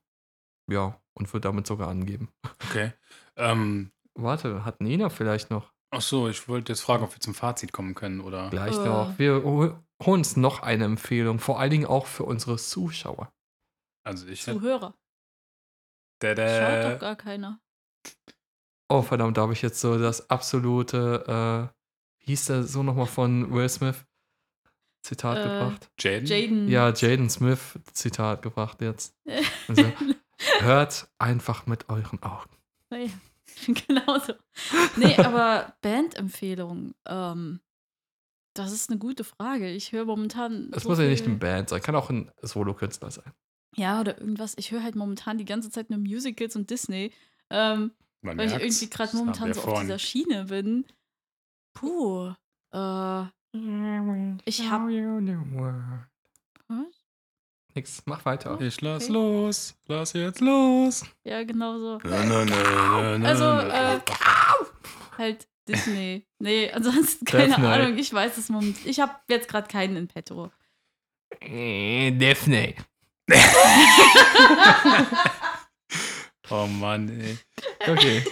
[0.70, 2.28] ja, und wird damit sogar angeben.
[2.68, 2.92] Okay.
[3.36, 5.72] Ähm, Warte, hat Nina vielleicht noch?
[5.92, 8.50] ach so, ich wollte jetzt fragen, ob wir zum Fazit kommen können oder.
[8.50, 8.84] Gleich Äh.
[8.84, 9.18] noch.
[9.18, 13.32] Wir hol- holen uns noch eine Empfehlung, vor allen Dingen auch für unsere Zuschauer.
[14.04, 14.42] Also ich.
[14.42, 14.94] Zuhörer.
[16.20, 17.60] Da, Schaut da, doch gar keiner.
[18.90, 23.52] Oh, verdammt, da habe ich jetzt so das absolute, äh, hieß der so nochmal von
[23.52, 24.04] Will Smith
[25.02, 25.90] Zitat Äh, gebracht?
[25.98, 26.26] Jaden?
[26.26, 26.68] Jaden.
[26.68, 29.14] Ja, Jaden Smith Zitat gebracht jetzt.
[29.68, 29.84] Also,
[30.58, 32.50] hört einfach mit euren Augen.
[32.92, 33.06] Ja,
[33.86, 34.32] genauso.
[34.96, 36.94] Nee, aber Bandempfehlung.
[37.06, 37.60] Ähm,
[38.54, 39.70] das ist eine gute Frage.
[39.70, 40.70] Ich höre momentan.
[40.74, 43.32] Es so muss ja nicht eine Band sein, kann auch ein Solokünstler sein.
[43.76, 44.54] Ja, oder irgendwas.
[44.58, 47.12] Ich höre halt momentan die ganze Zeit nur Musicals und Disney.
[47.50, 47.92] Ähm,
[48.22, 50.84] Man weil ich irgendwie gerade momentan so auf dieser Schiene bin.
[51.74, 52.32] Puh.
[52.72, 53.22] Äh,
[54.44, 54.82] Ich hab-
[56.68, 57.04] was?
[57.74, 58.60] Nix, mach weiter.
[58.60, 59.12] Ich lass Okay.
[59.12, 61.04] los, lass jetzt los.
[61.24, 61.98] Ja, genau so.
[62.04, 64.00] Na, na, na, na, Also, äh,
[65.16, 66.26] halt Disney.
[66.40, 67.72] Nee, ansonsten keine Daphne.
[67.72, 67.98] Ahnung.
[67.98, 68.88] Ich weiß es momentan.
[68.88, 70.50] Ich habe jetzt gerade keinen in petto.
[71.40, 72.74] Äh, Daphne.
[76.50, 77.38] oh Mann, ey.
[77.86, 78.24] Okay.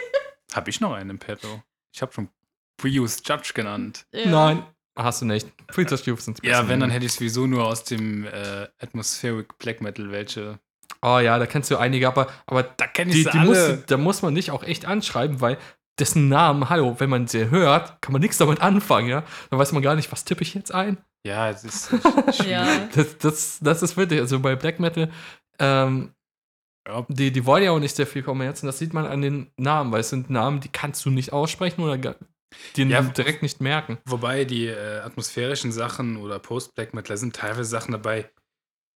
[0.52, 1.62] Hab ich noch einen im Petto?
[1.92, 2.28] Ich habe schon
[2.76, 4.06] Prius Judge genannt.
[4.12, 4.26] Ja.
[4.26, 4.62] Nein,
[4.96, 5.46] hast du nicht.
[5.70, 9.58] Freaks Cube sind die Ja, wenn, dann hätte ich sowieso nur aus dem äh, Atmospheric
[9.58, 10.58] Black Metal welche.
[11.02, 14.22] Oh ja, da kennst du einige, aber, aber Da kenne die, die muss, da muss
[14.22, 15.58] man nicht auch echt anschreiben, weil
[15.98, 19.22] dessen Namen, hallo, wenn man sie hört, kann man nichts damit anfangen, ja?
[19.50, 20.98] Dann weiß man gar nicht, was tippe ich jetzt ein.
[21.24, 21.90] Ja, es ist.
[22.46, 22.66] Ja.
[22.94, 25.10] Das, das, das ist wirklich, also bei Black Metal,
[25.58, 26.12] ähm,
[27.08, 28.22] die, die wollen ja auch nicht sehr viel
[28.62, 31.32] und das sieht man an den Namen, weil es sind Namen, die kannst du nicht
[31.32, 32.16] aussprechen oder
[32.76, 33.02] die Ja.
[33.02, 33.98] direkt nicht merken.
[34.04, 38.30] Wobei die äh, atmosphärischen Sachen oder Post-Black Metal sind teilweise Sachen dabei,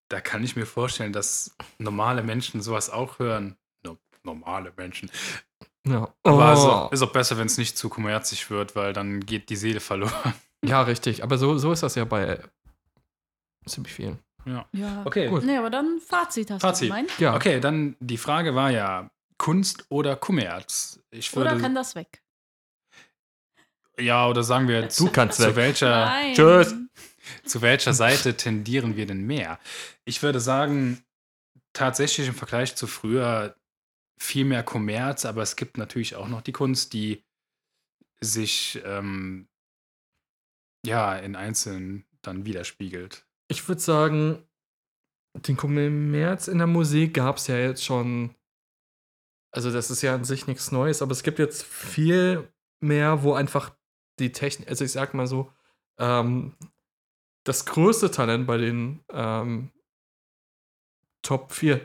[0.08, 3.56] da kann ich mir vorstellen, dass normale Menschen sowas auch hören.
[3.84, 5.10] No, normale Menschen.
[5.86, 6.12] Ja.
[6.24, 6.68] Aber es ist Oh.
[6.68, 9.80] auch, ist auch besser, wenn es nicht zu kommerzig wird, weil dann geht die Seele
[9.80, 10.34] verloren.
[10.64, 11.22] Ja, richtig.
[11.22, 12.38] Aber so, so ist das ja bei äh,
[13.66, 14.18] ziemlich vielen.
[14.46, 15.02] Ja.
[15.04, 15.44] Okay, Gut.
[15.44, 16.88] Nee, aber dann Fazit hast Fazit.
[16.88, 17.18] du gemeint.
[17.18, 17.34] Ja.
[17.34, 21.00] Okay, dann die Frage war ja Kunst oder Kommerz.
[21.10, 22.22] Ich würde Oder kann das weg?
[23.98, 25.56] ja oder sagen wir Du kannst zu weg.
[25.56, 26.34] welcher Nein.
[26.34, 26.74] Tschüss.
[27.44, 29.58] zu welcher Seite tendieren wir denn mehr?
[30.04, 31.02] Ich würde sagen
[31.72, 33.54] tatsächlich im Vergleich zu früher
[34.18, 37.22] viel mehr Kommerz, aber es gibt natürlich auch noch die Kunst, die
[38.20, 39.48] sich ähm,
[40.84, 43.24] ja in Einzelnen dann widerspiegelt.
[43.50, 44.46] Ich würde sagen,
[45.34, 48.34] den Kommerz in der Musik gab es ja jetzt schon.
[49.52, 52.48] Also, das ist ja an sich nichts Neues, aber es gibt jetzt viel
[52.80, 53.74] mehr, wo einfach
[54.20, 55.50] die Technik, also ich sag mal so,
[55.98, 56.54] ähm,
[57.42, 59.70] das größte Talent bei den ähm,
[61.22, 61.80] Top 4,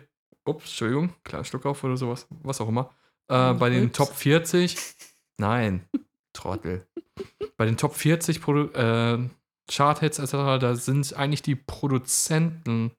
[0.46, 2.94] ups, Entschuldigung, kleiner Schluck auf oder sowas, was auch immer,
[3.28, 3.98] äh, bei den Ups.
[3.98, 4.78] Top 40,
[5.38, 5.90] nein,
[6.34, 6.88] Trottel,
[7.58, 9.28] bei den Top 40 Produ äh,
[9.70, 12.92] Charthits etc., da sind eigentlich die Produzenten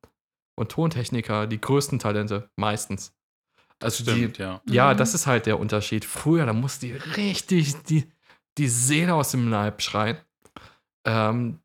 [0.58, 3.14] und Tontechniker die größten Talente, meistens.
[3.82, 4.62] Also die, ja.
[4.68, 4.96] ja, Mhm.
[4.98, 6.04] das ist halt der Unterschied.
[6.04, 8.10] Früher, da musste die richtig die,
[8.56, 10.16] die Seele aus dem Leib schreien.
[11.06, 11.60] Ähm,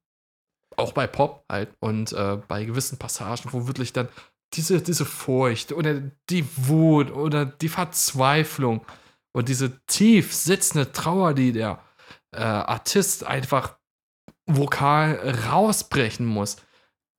[0.78, 4.10] auch bei Pop halt und äh, bei gewissen Passagen, wo wirklich dann
[4.53, 8.86] diese, diese Furcht oder die Wut oder die Verzweiflung
[9.34, 11.82] und diese tief sitzende Trauer, die der
[12.34, 13.78] äh, Artist einfach
[14.57, 16.57] vokal rausbrechen muss.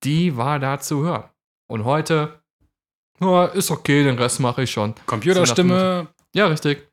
[0.04, 1.24] die war da zu hören.
[1.68, 2.42] Und heute,
[3.20, 4.94] ja, ist okay, den Rest mache ich schon.
[5.06, 6.88] Computerstimme, Ja, richtig.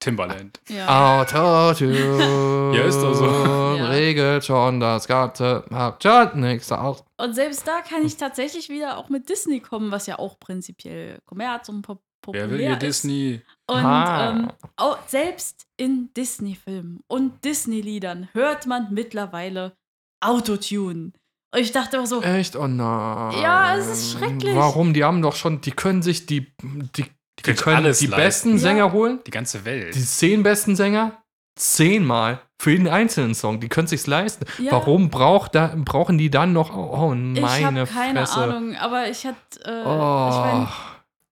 [0.00, 0.60] Timbaland.
[0.68, 1.20] Ja.
[1.20, 3.26] Autotune Ja, ist doch so.
[3.76, 3.88] Ja.
[3.90, 5.64] regelt schon das Ganze.
[5.70, 7.04] Habt schon nichts aus.
[7.18, 11.18] Und selbst da kann ich tatsächlich wieder auch mit Disney kommen, was ja auch prinzipiell
[11.26, 12.82] Kommerz und pop populär Wer will hier ist.
[12.82, 13.40] Disney?
[13.68, 14.30] Und Ah.
[14.30, 19.72] ähm, auch selbst in Disney-Filmen und Disney-Liedern hört man mittlerweile
[20.20, 21.12] Autotune.
[21.54, 22.56] Und ich dachte immer so, Echt?
[22.56, 23.40] Oh nein.
[23.42, 24.54] Ja, es ist schrecklich.
[24.54, 24.92] Warum?
[24.94, 28.22] Die haben doch schon, die können sich die, die, die können können alles die leisten.
[28.24, 28.58] besten Ja.
[28.58, 29.20] Sänger holen.
[29.26, 29.94] Die ganze Welt.
[29.94, 31.22] Die zehn besten Sänger
[31.58, 33.60] zehnmal für jeden einzelnen Song.
[33.60, 34.44] Die können sich's leisten.
[34.58, 34.72] Ja.
[34.72, 36.74] Warum braucht da, brauchen die dann noch?
[36.76, 38.40] Oh, ich meine habe keine Fresse.
[38.40, 40.28] Ahnung, aber ich hatte, äh, Oh.
[40.30, 40.68] ich meine,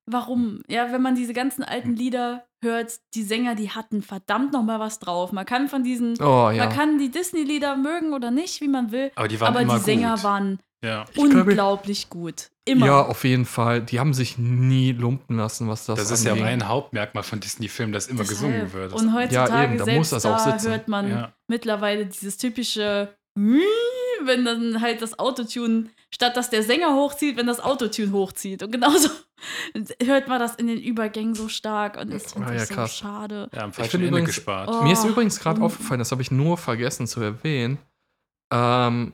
[0.06, 0.62] warum?
[0.68, 4.80] Ja, wenn man diese ganzen alten Lieder hört, die Sänger, die hatten verdammt noch mal
[4.80, 5.32] was drauf.
[5.32, 6.64] Man kann von diesen, oh ja.
[6.64, 9.74] man kann die Disney-Lieder mögen oder nicht, wie man will, aber die waren aber immer
[9.78, 10.24] die Sänger gut.
[10.24, 11.04] waren ja.
[11.12, 12.50] glaube- unglaublich gut.
[12.66, 12.86] Immer.
[12.86, 13.82] Ja, auf jeden Fall.
[13.82, 16.46] Die haben sich nie lumpen lassen, was das Das ist ja angeht.
[16.46, 18.72] mein Hauptmerkmal von Disney-Filmen, dass immer gesungen Deshalb.
[18.72, 18.92] wird.
[18.94, 20.70] Und heutzutage eben, da selbst muss das auch da sitzen.
[20.70, 21.32] hört man Ja.
[21.46, 23.14] mittlerweile dieses typische
[24.26, 28.62] wenn dann halt das Autotune, statt dass der Sänger hochzieht, wenn das Autotune hochzieht.
[28.62, 29.08] Und genauso
[30.02, 32.74] hört man das in den Übergängen so stark und es finde Ah, ich ja, so
[32.74, 32.96] krass.
[32.96, 33.48] schade.
[33.52, 34.68] ja, am Ich falschen finde Ende übrigens- gespart.
[34.72, 34.82] Oh.
[34.82, 37.78] Mir ist übrigens gerade und- aufgefallen, das habe ich nur vergessen zu erwähnen.
[38.52, 39.12] Ähm,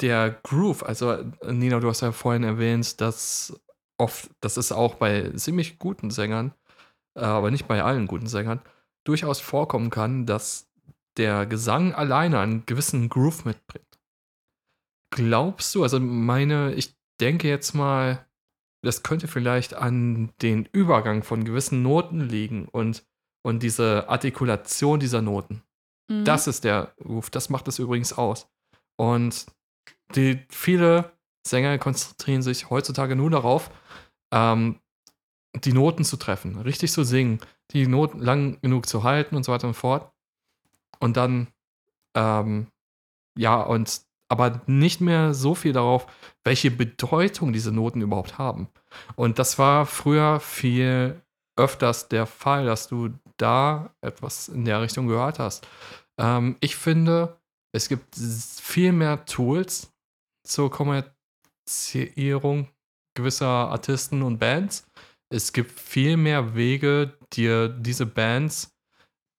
[0.00, 3.58] der Groove, also äh, Nina, du hast ja vorhin erwähnt, dass
[3.98, 6.54] oft, das ist auch bei ziemlich guten Sängern,
[7.16, 8.60] äh, aber nicht bei allen guten Sängern,
[9.04, 10.67] durchaus vorkommen kann, dass
[11.18, 13.98] der Gesang alleine einen gewissen Groove mitbringt.
[15.10, 18.26] Glaubst du, also meine, ich denke jetzt mal,
[18.82, 23.04] das könnte vielleicht an den Übergang von gewissen Noten liegen und,
[23.42, 25.62] und diese Artikulation dieser Noten.
[26.08, 26.24] Mhm.
[26.24, 28.48] Das ist der Ruf, das macht es übrigens aus.
[28.96, 29.46] Und
[30.14, 31.12] die, viele
[31.46, 33.70] Sänger konzentrieren sich heutzutage nur darauf,
[34.32, 34.80] ähm,
[35.64, 37.40] die Noten zu treffen, richtig zu singen,
[37.72, 40.12] die Noten lang genug zu halten und so weiter und fort.
[40.98, 41.48] Und dann,
[42.16, 42.68] ähm,
[43.36, 46.06] ja, und aber nicht mehr so viel darauf,
[46.44, 48.68] welche Bedeutung diese Noten überhaupt haben.
[49.16, 51.22] Und das war früher viel
[51.56, 55.66] öfters der Fall, dass du da etwas in der Richtung gehört hast.
[56.18, 57.38] Ähm, ich finde,
[57.72, 59.92] es gibt viel mehr Tools
[60.46, 62.68] zur Kommerziierung
[63.14, 64.86] gewisser Artisten und Bands.
[65.30, 68.77] Es gibt viel mehr Wege, dir diese Bands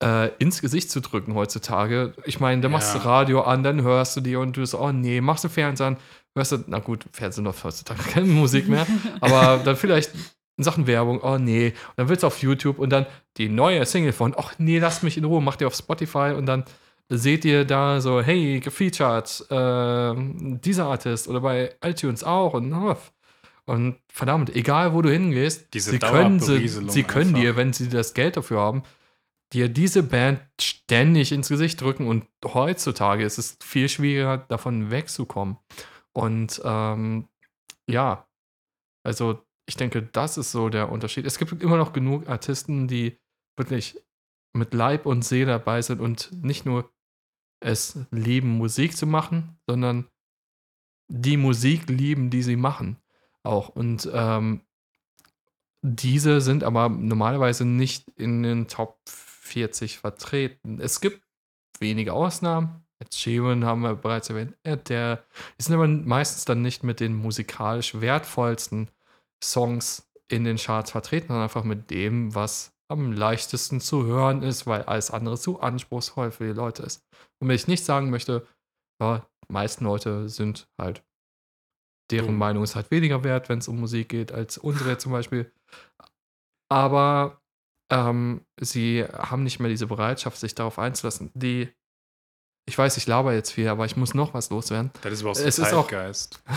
[0.02, 2.14] äh, ins Gesicht zu drücken heutzutage.
[2.24, 3.04] Ich meine, da machst du Ja.
[3.04, 5.96] Radio an, dann hörst du die und du so, oh nee, machst du Fernsehen an,
[6.34, 8.86] hörst du, na gut, Fernsehen läuft heutzutage keine Musik mehr,
[9.20, 10.12] aber dann vielleicht
[10.56, 13.06] in Sachen Werbung, oh nee, und dann willst du auf YouTube und dann
[13.36, 16.46] die neue Single von, ach nee, lasst mich in Ruhe, macht ihr auf Spotify und
[16.46, 16.64] dann
[17.08, 22.96] seht ihr da so, hey, gefeatured, ähm, dieser Artist oder bei iTunes auch und oh,
[23.66, 27.40] und verdammt, egal wo du hingehst, Diese sie können, sie, sie können einfach.
[27.40, 28.82] dir, wenn sie das Geld dafür haben,
[29.52, 35.58] dir diese Band ständig ins Gesicht drücken und heutzutage ist es viel schwieriger, davon wegzukommen.
[36.12, 37.28] Und ähm,
[37.88, 38.28] ja,
[39.02, 41.26] also ich denke, das ist so der Unterschied.
[41.26, 43.18] Es gibt immer noch genug Artisten, die
[43.56, 44.00] wirklich
[44.52, 46.90] mit Leib und Seele dabei sind und nicht nur
[47.60, 50.08] es lieben, Musik zu machen, sondern
[51.08, 52.96] die Musik lieben, die sie machen.
[53.42, 53.68] Auch.
[53.68, 54.62] Und ähm,
[55.82, 58.98] diese sind aber normalerweise nicht in den Top
[59.50, 60.80] 40 vertreten.
[60.80, 61.22] Es gibt
[61.78, 62.84] wenige Ausnahmen.
[62.98, 64.54] Ed Sheeran haben wir bereits erwähnt.
[64.62, 65.24] Ed, der
[65.58, 68.90] die sind aber meistens dann nicht mit den musikalisch wertvollsten
[69.42, 74.66] Songs in den Charts vertreten, sondern einfach mit dem, was am leichtesten zu hören ist,
[74.66, 77.04] weil alles andere zu anspruchsvoll für die Leute ist.
[77.38, 78.46] Und wenn ich nicht sagen möchte,
[79.00, 81.02] ja, die meisten Leute sind halt,
[82.10, 82.36] deren.
[82.36, 85.52] Meinung ist halt weniger wert, wenn es um Musik geht, als unsere zum Beispiel.
[86.68, 87.39] Aber
[87.90, 91.30] ähm, sie haben nicht mehr diese Bereitschaft, sich darauf einzulassen.
[91.34, 91.68] Die,
[92.68, 94.90] ich weiß, ich laber jetzt viel, aber ich muss noch was loswerden.
[95.02, 96.42] Das ist überhaupt so Es ist auch- Zeitgeist.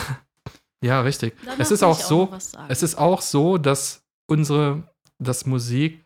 [0.84, 1.34] Ja, richtig.
[1.46, 2.30] Danach es ist auch so,
[2.68, 4.84] es ist auch so, dass unsere,
[5.18, 6.06] dass Musik,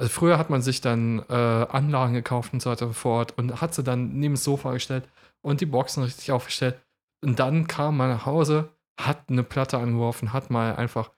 [0.00, 3.36] also früher hat man sich dann äh, Anlagen gekauft und so weiter und so fort
[3.36, 5.06] und hat sie dann neben das Sofa gestellt
[5.42, 6.80] und die Boxen richtig aufgestellt.
[7.22, 11.10] Und dann kam man nach Hause, hat eine Platte angeworfen, hat mal einfach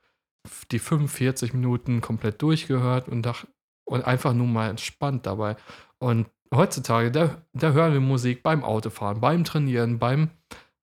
[0.70, 3.46] die 45 Minuten komplett durchgehört und, dach,
[3.84, 5.56] und einfach nur mal entspannt dabei.
[5.98, 10.30] Und heutzutage, da, da hören wir Musik beim Autofahren, beim Trainieren, beim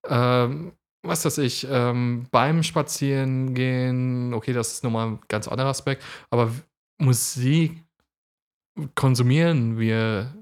[0.08, 0.74] ähm,
[1.08, 6.52] was weiß ich, ähm, beim Spazierengehen, okay, das ist nochmal ein ganz anderer Aspekt, aber
[6.98, 7.84] Musik
[8.96, 10.34] konsumieren wir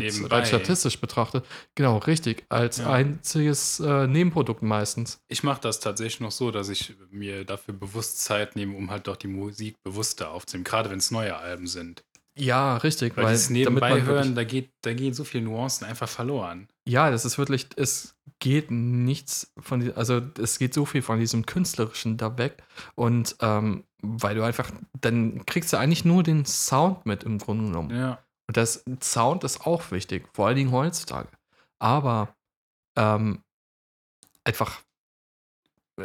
[0.00, 0.36] Jetzt Nebenbei.
[0.36, 1.44] rein statistisch betrachtet.
[1.74, 2.44] Genau, richtig.
[2.48, 2.90] Als Ja.
[2.90, 5.18] einziges äh, Nebenprodukt meistens.
[5.28, 9.06] Ich mache das tatsächlich noch so, dass ich mir dafür bewusst Zeit nehme, um halt
[9.06, 12.04] doch die Musik bewusster aufzunehmen, gerade wenn es neue Alben sind.
[12.36, 13.16] Ja, richtig.
[13.16, 16.68] Weil, das damit nebenbei hören, da, geht, da gehen so viele Nuancen einfach verloren.
[16.86, 21.46] Ja, das ist wirklich, es geht nichts von, also es geht so viel von diesem
[21.46, 22.62] Künstlerischen da weg
[22.96, 27.64] und ähm, weil du einfach, dann kriegst du eigentlich nur den Sound mit im Grunde
[27.66, 27.90] genommen.
[27.96, 28.18] Ja.
[28.46, 31.28] Und das Sound ist auch wichtig, vor allen Dingen heutzutage.
[31.78, 32.34] Aber
[32.96, 33.42] ähm,
[34.44, 34.82] einfach,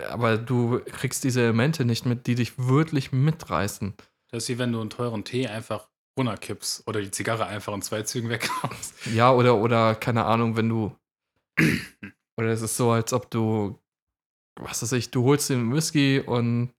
[0.10, 3.94] aber du kriegst diese Elemente nicht mit, die dich wirklich mitreißen.
[4.32, 7.82] Das ist wie wenn du einen teuren Tee einfach runterkippst oder die Zigarre einfach in
[7.82, 8.94] zwei Zügen weghaust.
[9.14, 10.96] Ja, oder, oder, keine Ahnung, wenn du.
[12.38, 13.78] Oder es ist so, als ob du,
[14.56, 16.74] was weiß ich, du holst den Whisky und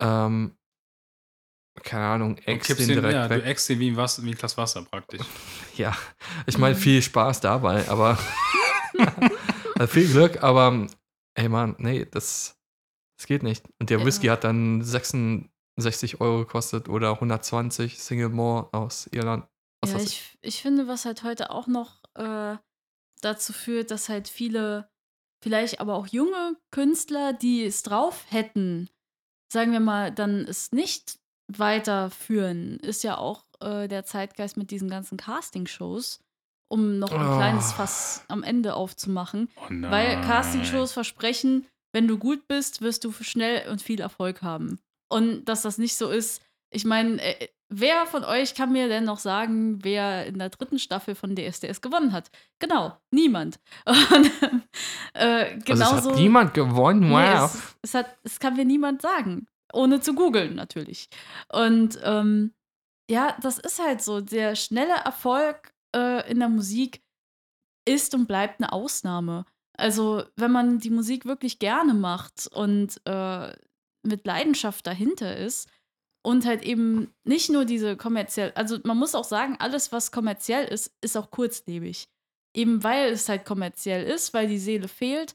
[0.00, 0.56] ähm,
[1.82, 3.44] keine Ahnung, kippst den den, direkt ja, du weg.
[3.46, 5.20] eckst den wie ein, Wasser, wie ein Glas Wasser praktisch.
[5.76, 5.96] Ja,
[6.46, 8.16] ich meine, viel Spaß dabei, aber
[9.74, 10.86] also viel Glück, aber
[11.34, 12.56] ey Mann, nee, das,
[13.18, 13.64] das geht nicht.
[13.80, 14.06] Und der Ja.
[14.06, 19.46] Whisky hat dann 66 Euro gekostet oder 120 Single More aus Irland.
[19.82, 22.56] Was ja, ich, ich finde, was halt heute auch noch äh,
[23.20, 24.88] dazu führt, dass halt viele,
[25.42, 28.88] vielleicht aber auch junge Künstler, die es drauf hätten,
[29.52, 31.18] sagen wir mal, dann es nicht
[31.48, 36.20] weiterführen, ist ja auch äh, der Zeitgeist mit diesen ganzen Casting-Shows,
[36.68, 37.36] um noch ein Oh.
[37.36, 39.48] kleines Fass am Ende aufzumachen.
[39.56, 39.66] Oh.
[39.70, 44.80] Weil Castingshows versprechen, wenn du gut bist, wirst du schnell und viel Erfolg haben.
[45.08, 49.04] Und dass das nicht so ist, ich meine, äh, wer von euch kann mir denn
[49.04, 52.30] noch sagen, wer in der dritten Staffel von DSDS gewonnen hat?
[52.58, 53.60] Genau, niemand.
[53.86, 54.30] Und,
[55.14, 56.10] äh, Also es genauso.
[56.10, 57.44] hat niemand gewonnen, Nee, wow.
[57.54, 59.46] es, es, hat, es kann mir niemand sagen.
[59.74, 61.08] Ohne zu googeln, natürlich.
[61.52, 62.54] Und ähm,
[63.10, 64.20] ja, das ist halt so.
[64.20, 67.02] Der schnelle Erfolg äh, in der Musik
[67.86, 69.44] ist und bleibt eine Ausnahme.
[69.76, 73.52] Also, wenn man die Musik wirklich gerne macht und äh,
[74.02, 75.68] mit Leidenschaft dahinter ist
[76.22, 80.66] und halt eben nicht nur diese kommerziell, also man muss auch sagen, alles, was kommerziell
[80.66, 82.08] ist, ist auch kurzlebig.
[82.54, 85.34] Eben weil es halt kommerziell ist, weil die Seele fehlt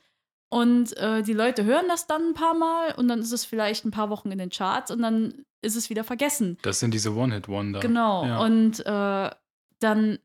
[0.49, 3.85] und äh, die Leute hören das dann ein paar Mal und dann ist es vielleicht
[3.85, 6.57] ein paar Wochen in den Charts und dann ist es wieder vergessen.
[6.63, 7.79] Das sind diese One-Hit-Wonder.
[7.79, 8.25] Genau.
[8.25, 8.39] Ja.
[8.39, 9.29] Und äh,
[9.79, 10.19] dann,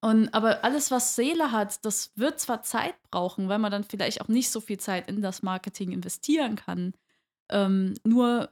[0.00, 4.20] und aber alles, was Seele hat, das wird zwar Zeit brauchen, weil man dann vielleicht
[4.20, 6.94] auch nicht so viel Zeit in das Marketing investieren kann.
[7.48, 8.50] Ähm, nur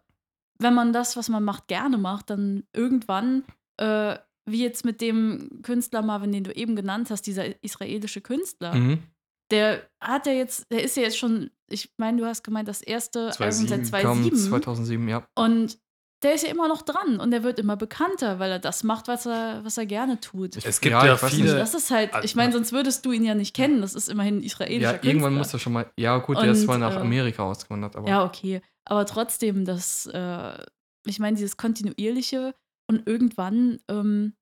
[0.59, 3.45] wenn man das, was man macht, gerne macht, dann irgendwann,
[3.77, 8.75] äh, wie jetzt mit dem Künstler Marvin, den du eben genannt hast, dieser israelische Künstler,
[8.75, 9.03] Mhm.
[9.51, 12.81] Der hat ja jetzt, der ist ja jetzt schon, ich meine, du hast gemeint, das
[12.83, 14.49] erste Album 2007 seit Kam 2007.
[14.51, 15.27] 2007, ja.
[15.35, 15.79] Und
[16.23, 19.09] der ist ja immer noch dran und der wird immer bekannter, weil er das macht,
[19.09, 20.57] was er, was er gerne tut.
[20.57, 21.55] Es gibt ja weiß viele- nicht.
[21.59, 23.83] das ist halt, ich meine, sonst würdest du ihn ja nicht kennen.
[23.83, 25.39] Das ist immerhin ein israelischer Ja, irgendwann Künstler.
[25.39, 25.91] muss er schon mal.
[25.99, 28.09] Ja, gut, der ist Und, zwar nach äh, Amerika ausgewandert, aber.
[28.09, 28.63] Ja, okay.
[28.87, 30.65] Aber trotzdem, das, äh,
[31.05, 32.55] ich meine, dieses kontinuierliche
[32.91, 34.33] und irgendwann ähm,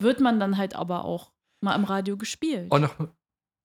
[0.00, 2.70] wird man dann halt aber auch mal im Radio gespielt.
[2.70, 2.94] Und noch,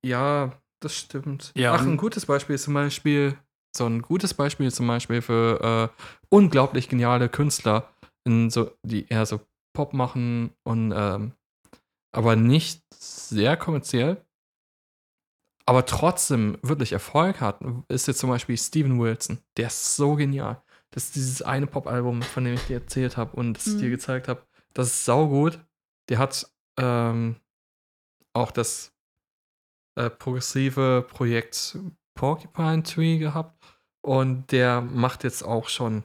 [0.03, 1.51] ja, das stimmt.
[1.55, 3.37] Ja, Ach, ein gutes Beispiel ist zum Beispiel,
[3.75, 7.89] so ein gutes Beispiel zum Beispiel für äh, unglaublich geniale Künstler,
[8.23, 9.39] in so, die eher so
[9.73, 11.33] Pop machen und ähm,
[12.11, 14.17] aber nicht sehr kommerziell,
[15.65, 17.59] aber trotzdem wirklich Erfolg hat,
[17.89, 19.39] ist jetzt zum Beispiel Steven Wilson.
[19.57, 20.61] Der ist so genial.
[20.91, 23.87] Das ist dieses eine Pop-Album, von dem ich dir erzählt habe und das ich dir
[23.87, 23.91] Mhm.
[23.91, 24.41] gezeigt habe.
[24.73, 25.59] Das ist saugut.
[26.09, 27.35] Der hat ähm,
[28.33, 28.93] auch das
[29.97, 31.77] äh, progressive Projekt
[32.15, 33.61] Porcupine Tree gehabt
[34.01, 36.03] und der macht jetzt auch schon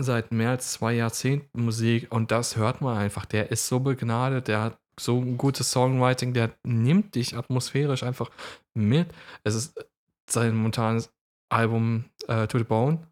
[0.00, 3.26] seit mehr als zwei Jahrzehnten Musik und das hört man einfach.
[3.26, 8.30] Der ist so begnadet, der hat so ein gutes Songwriting, der nimmt dich atmosphärisch einfach
[8.74, 9.08] mit.
[9.44, 9.86] Es ist
[10.30, 11.12] sein momentanes
[11.50, 13.06] Album äh, To the Bone,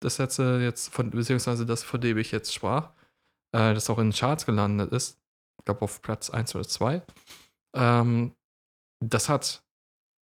[0.00, 2.90] das letzte jetzt, von, beziehungsweise das, von dem ich jetzt sprach,
[3.52, 5.18] äh, das auch in den Charts gelandet ist.
[5.58, 7.02] Ich glaube auf Platz 1 oder 2.
[7.74, 8.34] Ähm,
[9.00, 9.64] das hat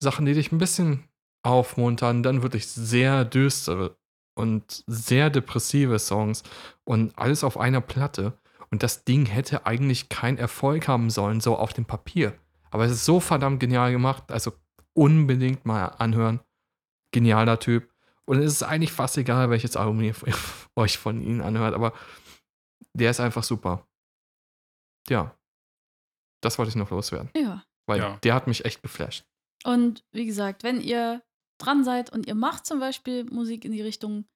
[0.02, 1.08] Sachen, die dich ein bisschen
[1.42, 3.96] aufmuntern, dann wirklich sehr düstere
[4.34, 6.42] und sehr depressive Songs
[6.84, 8.38] und alles auf einer Platte.
[8.70, 12.36] Und das Ding hätte eigentlich keinen Erfolg haben sollen, so auf dem Papier.
[12.70, 14.52] Aber es ist so verdammt genial gemacht, also
[14.92, 16.40] unbedingt mal anhören.
[17.12, 17.90] Genialer Typ.
[18.24, 20.14] Und es ist eigentlich fast egal, welches Album ihr
[20.76, 21.92] euch von ihnen anhört, aber
[22.92, 23.86] der ist einfach super.
[25.08, 25.36] Ja.
[26.42, 27.64] Das wollte ich noch loswerden, ja.
[27.86, 28.18] Weil Ja.
[28.22, 29.24] der hat mich echt geflasht.
[29.64, 31.22] Und wie gesagt, wenn ihr
[31.58, 34.26] dran seid und ihr macht zum Beispiel Musik in die Richtung,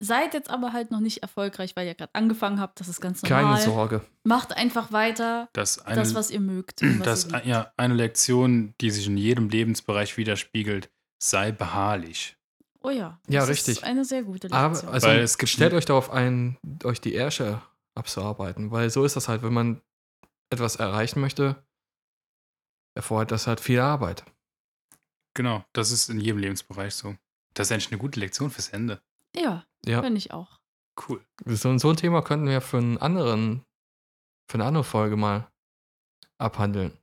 [0.00, 2.78] Seid jetzt aber halt noch nicht erfolgreich, weil ihr gerade angefangen habt.
[2.80, 3.44] Das ist ganz normal.
[3.44, 4.00] Keine Sorge.
[4.24, 6.82] Macht einfach weiter Das eine, das, was ihr mögt.
[6.82, 10.90] was das, ihr ja, eine Lektion, die sich in jedem Lebensbereich widerspiegelt,
[11.22, 12.36] sei beharrlich.
[12.82, 13.18] Oh ja.
[13.28, 13.76] Ja, das richtig.
[13.78, 14.92] Ist eine sehr gute Aber Lektion.
[14.92, 17.62] also Weil es gibt- stellt euch darauf ein, euch die Ärsche
[17.94, 19.80] abzuarbeiten, weil so ist das halt, wenn man
[20.50, 21.56] etwas erreichen möchte,
[22.94, 24.24] erfordert das halt viel Arbeit.
[25.34, 27.16] Genau, das ist in jedem Lebensbereich so.
[27.54, 29.00] Das ist eigentlich eine gute Lektion fürs Ende.
[29.34, 30.60] ja, Ja, finde ich auch.
[31.08, 31.24] Cool.
[31.44, 33.64] so, so ein Thema könnten wir für einen anderen,
[34.48, 35.50] für eine andere Folge mal
[36.38, 36.96] abhandeln.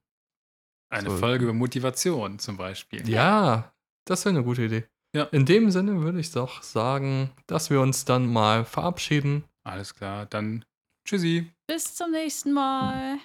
[0.90, 1.18] Eine So.
[1.18, 3.08] Folge über Motivation zum Beispiel.
[3.10, 3.74] Ja,
[4.06, 4.86] das wäre eine gute Idee.
[5.14, 5.24] Ja.
[5.26, 9.44] In dem Sinne würde ich doch sagen, dass wir uns dann mal verabschieden.
[9.64, 10.64] Alles klar, dann
[11.06, 11.52] tschüssi.
[11.68, 13.18] Bis zum nächsten Mal.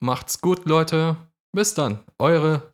[0.00, 1.16] Macht's gut, Leute.
[1.52, 1.98] Bis dann.
[2.18, 2.72] Eure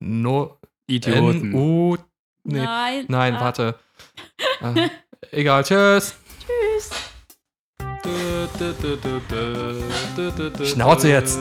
[0.00, 1.50] No Idioten.
[1.52, 1.96] N-U.
[2.44, 2.62] Nee.
[2.62, 3.04] Nein.
[3.08, 3.74] Nein, ah, warte.
[4.60, 4.88] äh,
[5.30, 6.14] egal, tschüss.
[6.38, 6.90] Tschüss.
[10.64, 11.38] Schnauze jetzt.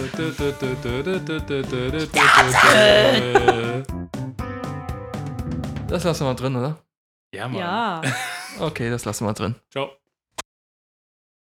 [5.87, 6.77] Das lassen wir drin, oder?
[7.33, 7.59] Ja, Mann.
[7.59, 8.01] Ja.
[8.59, 9.53] Okay, das lassen wir drin.
[9.69, 9.91] Ciao.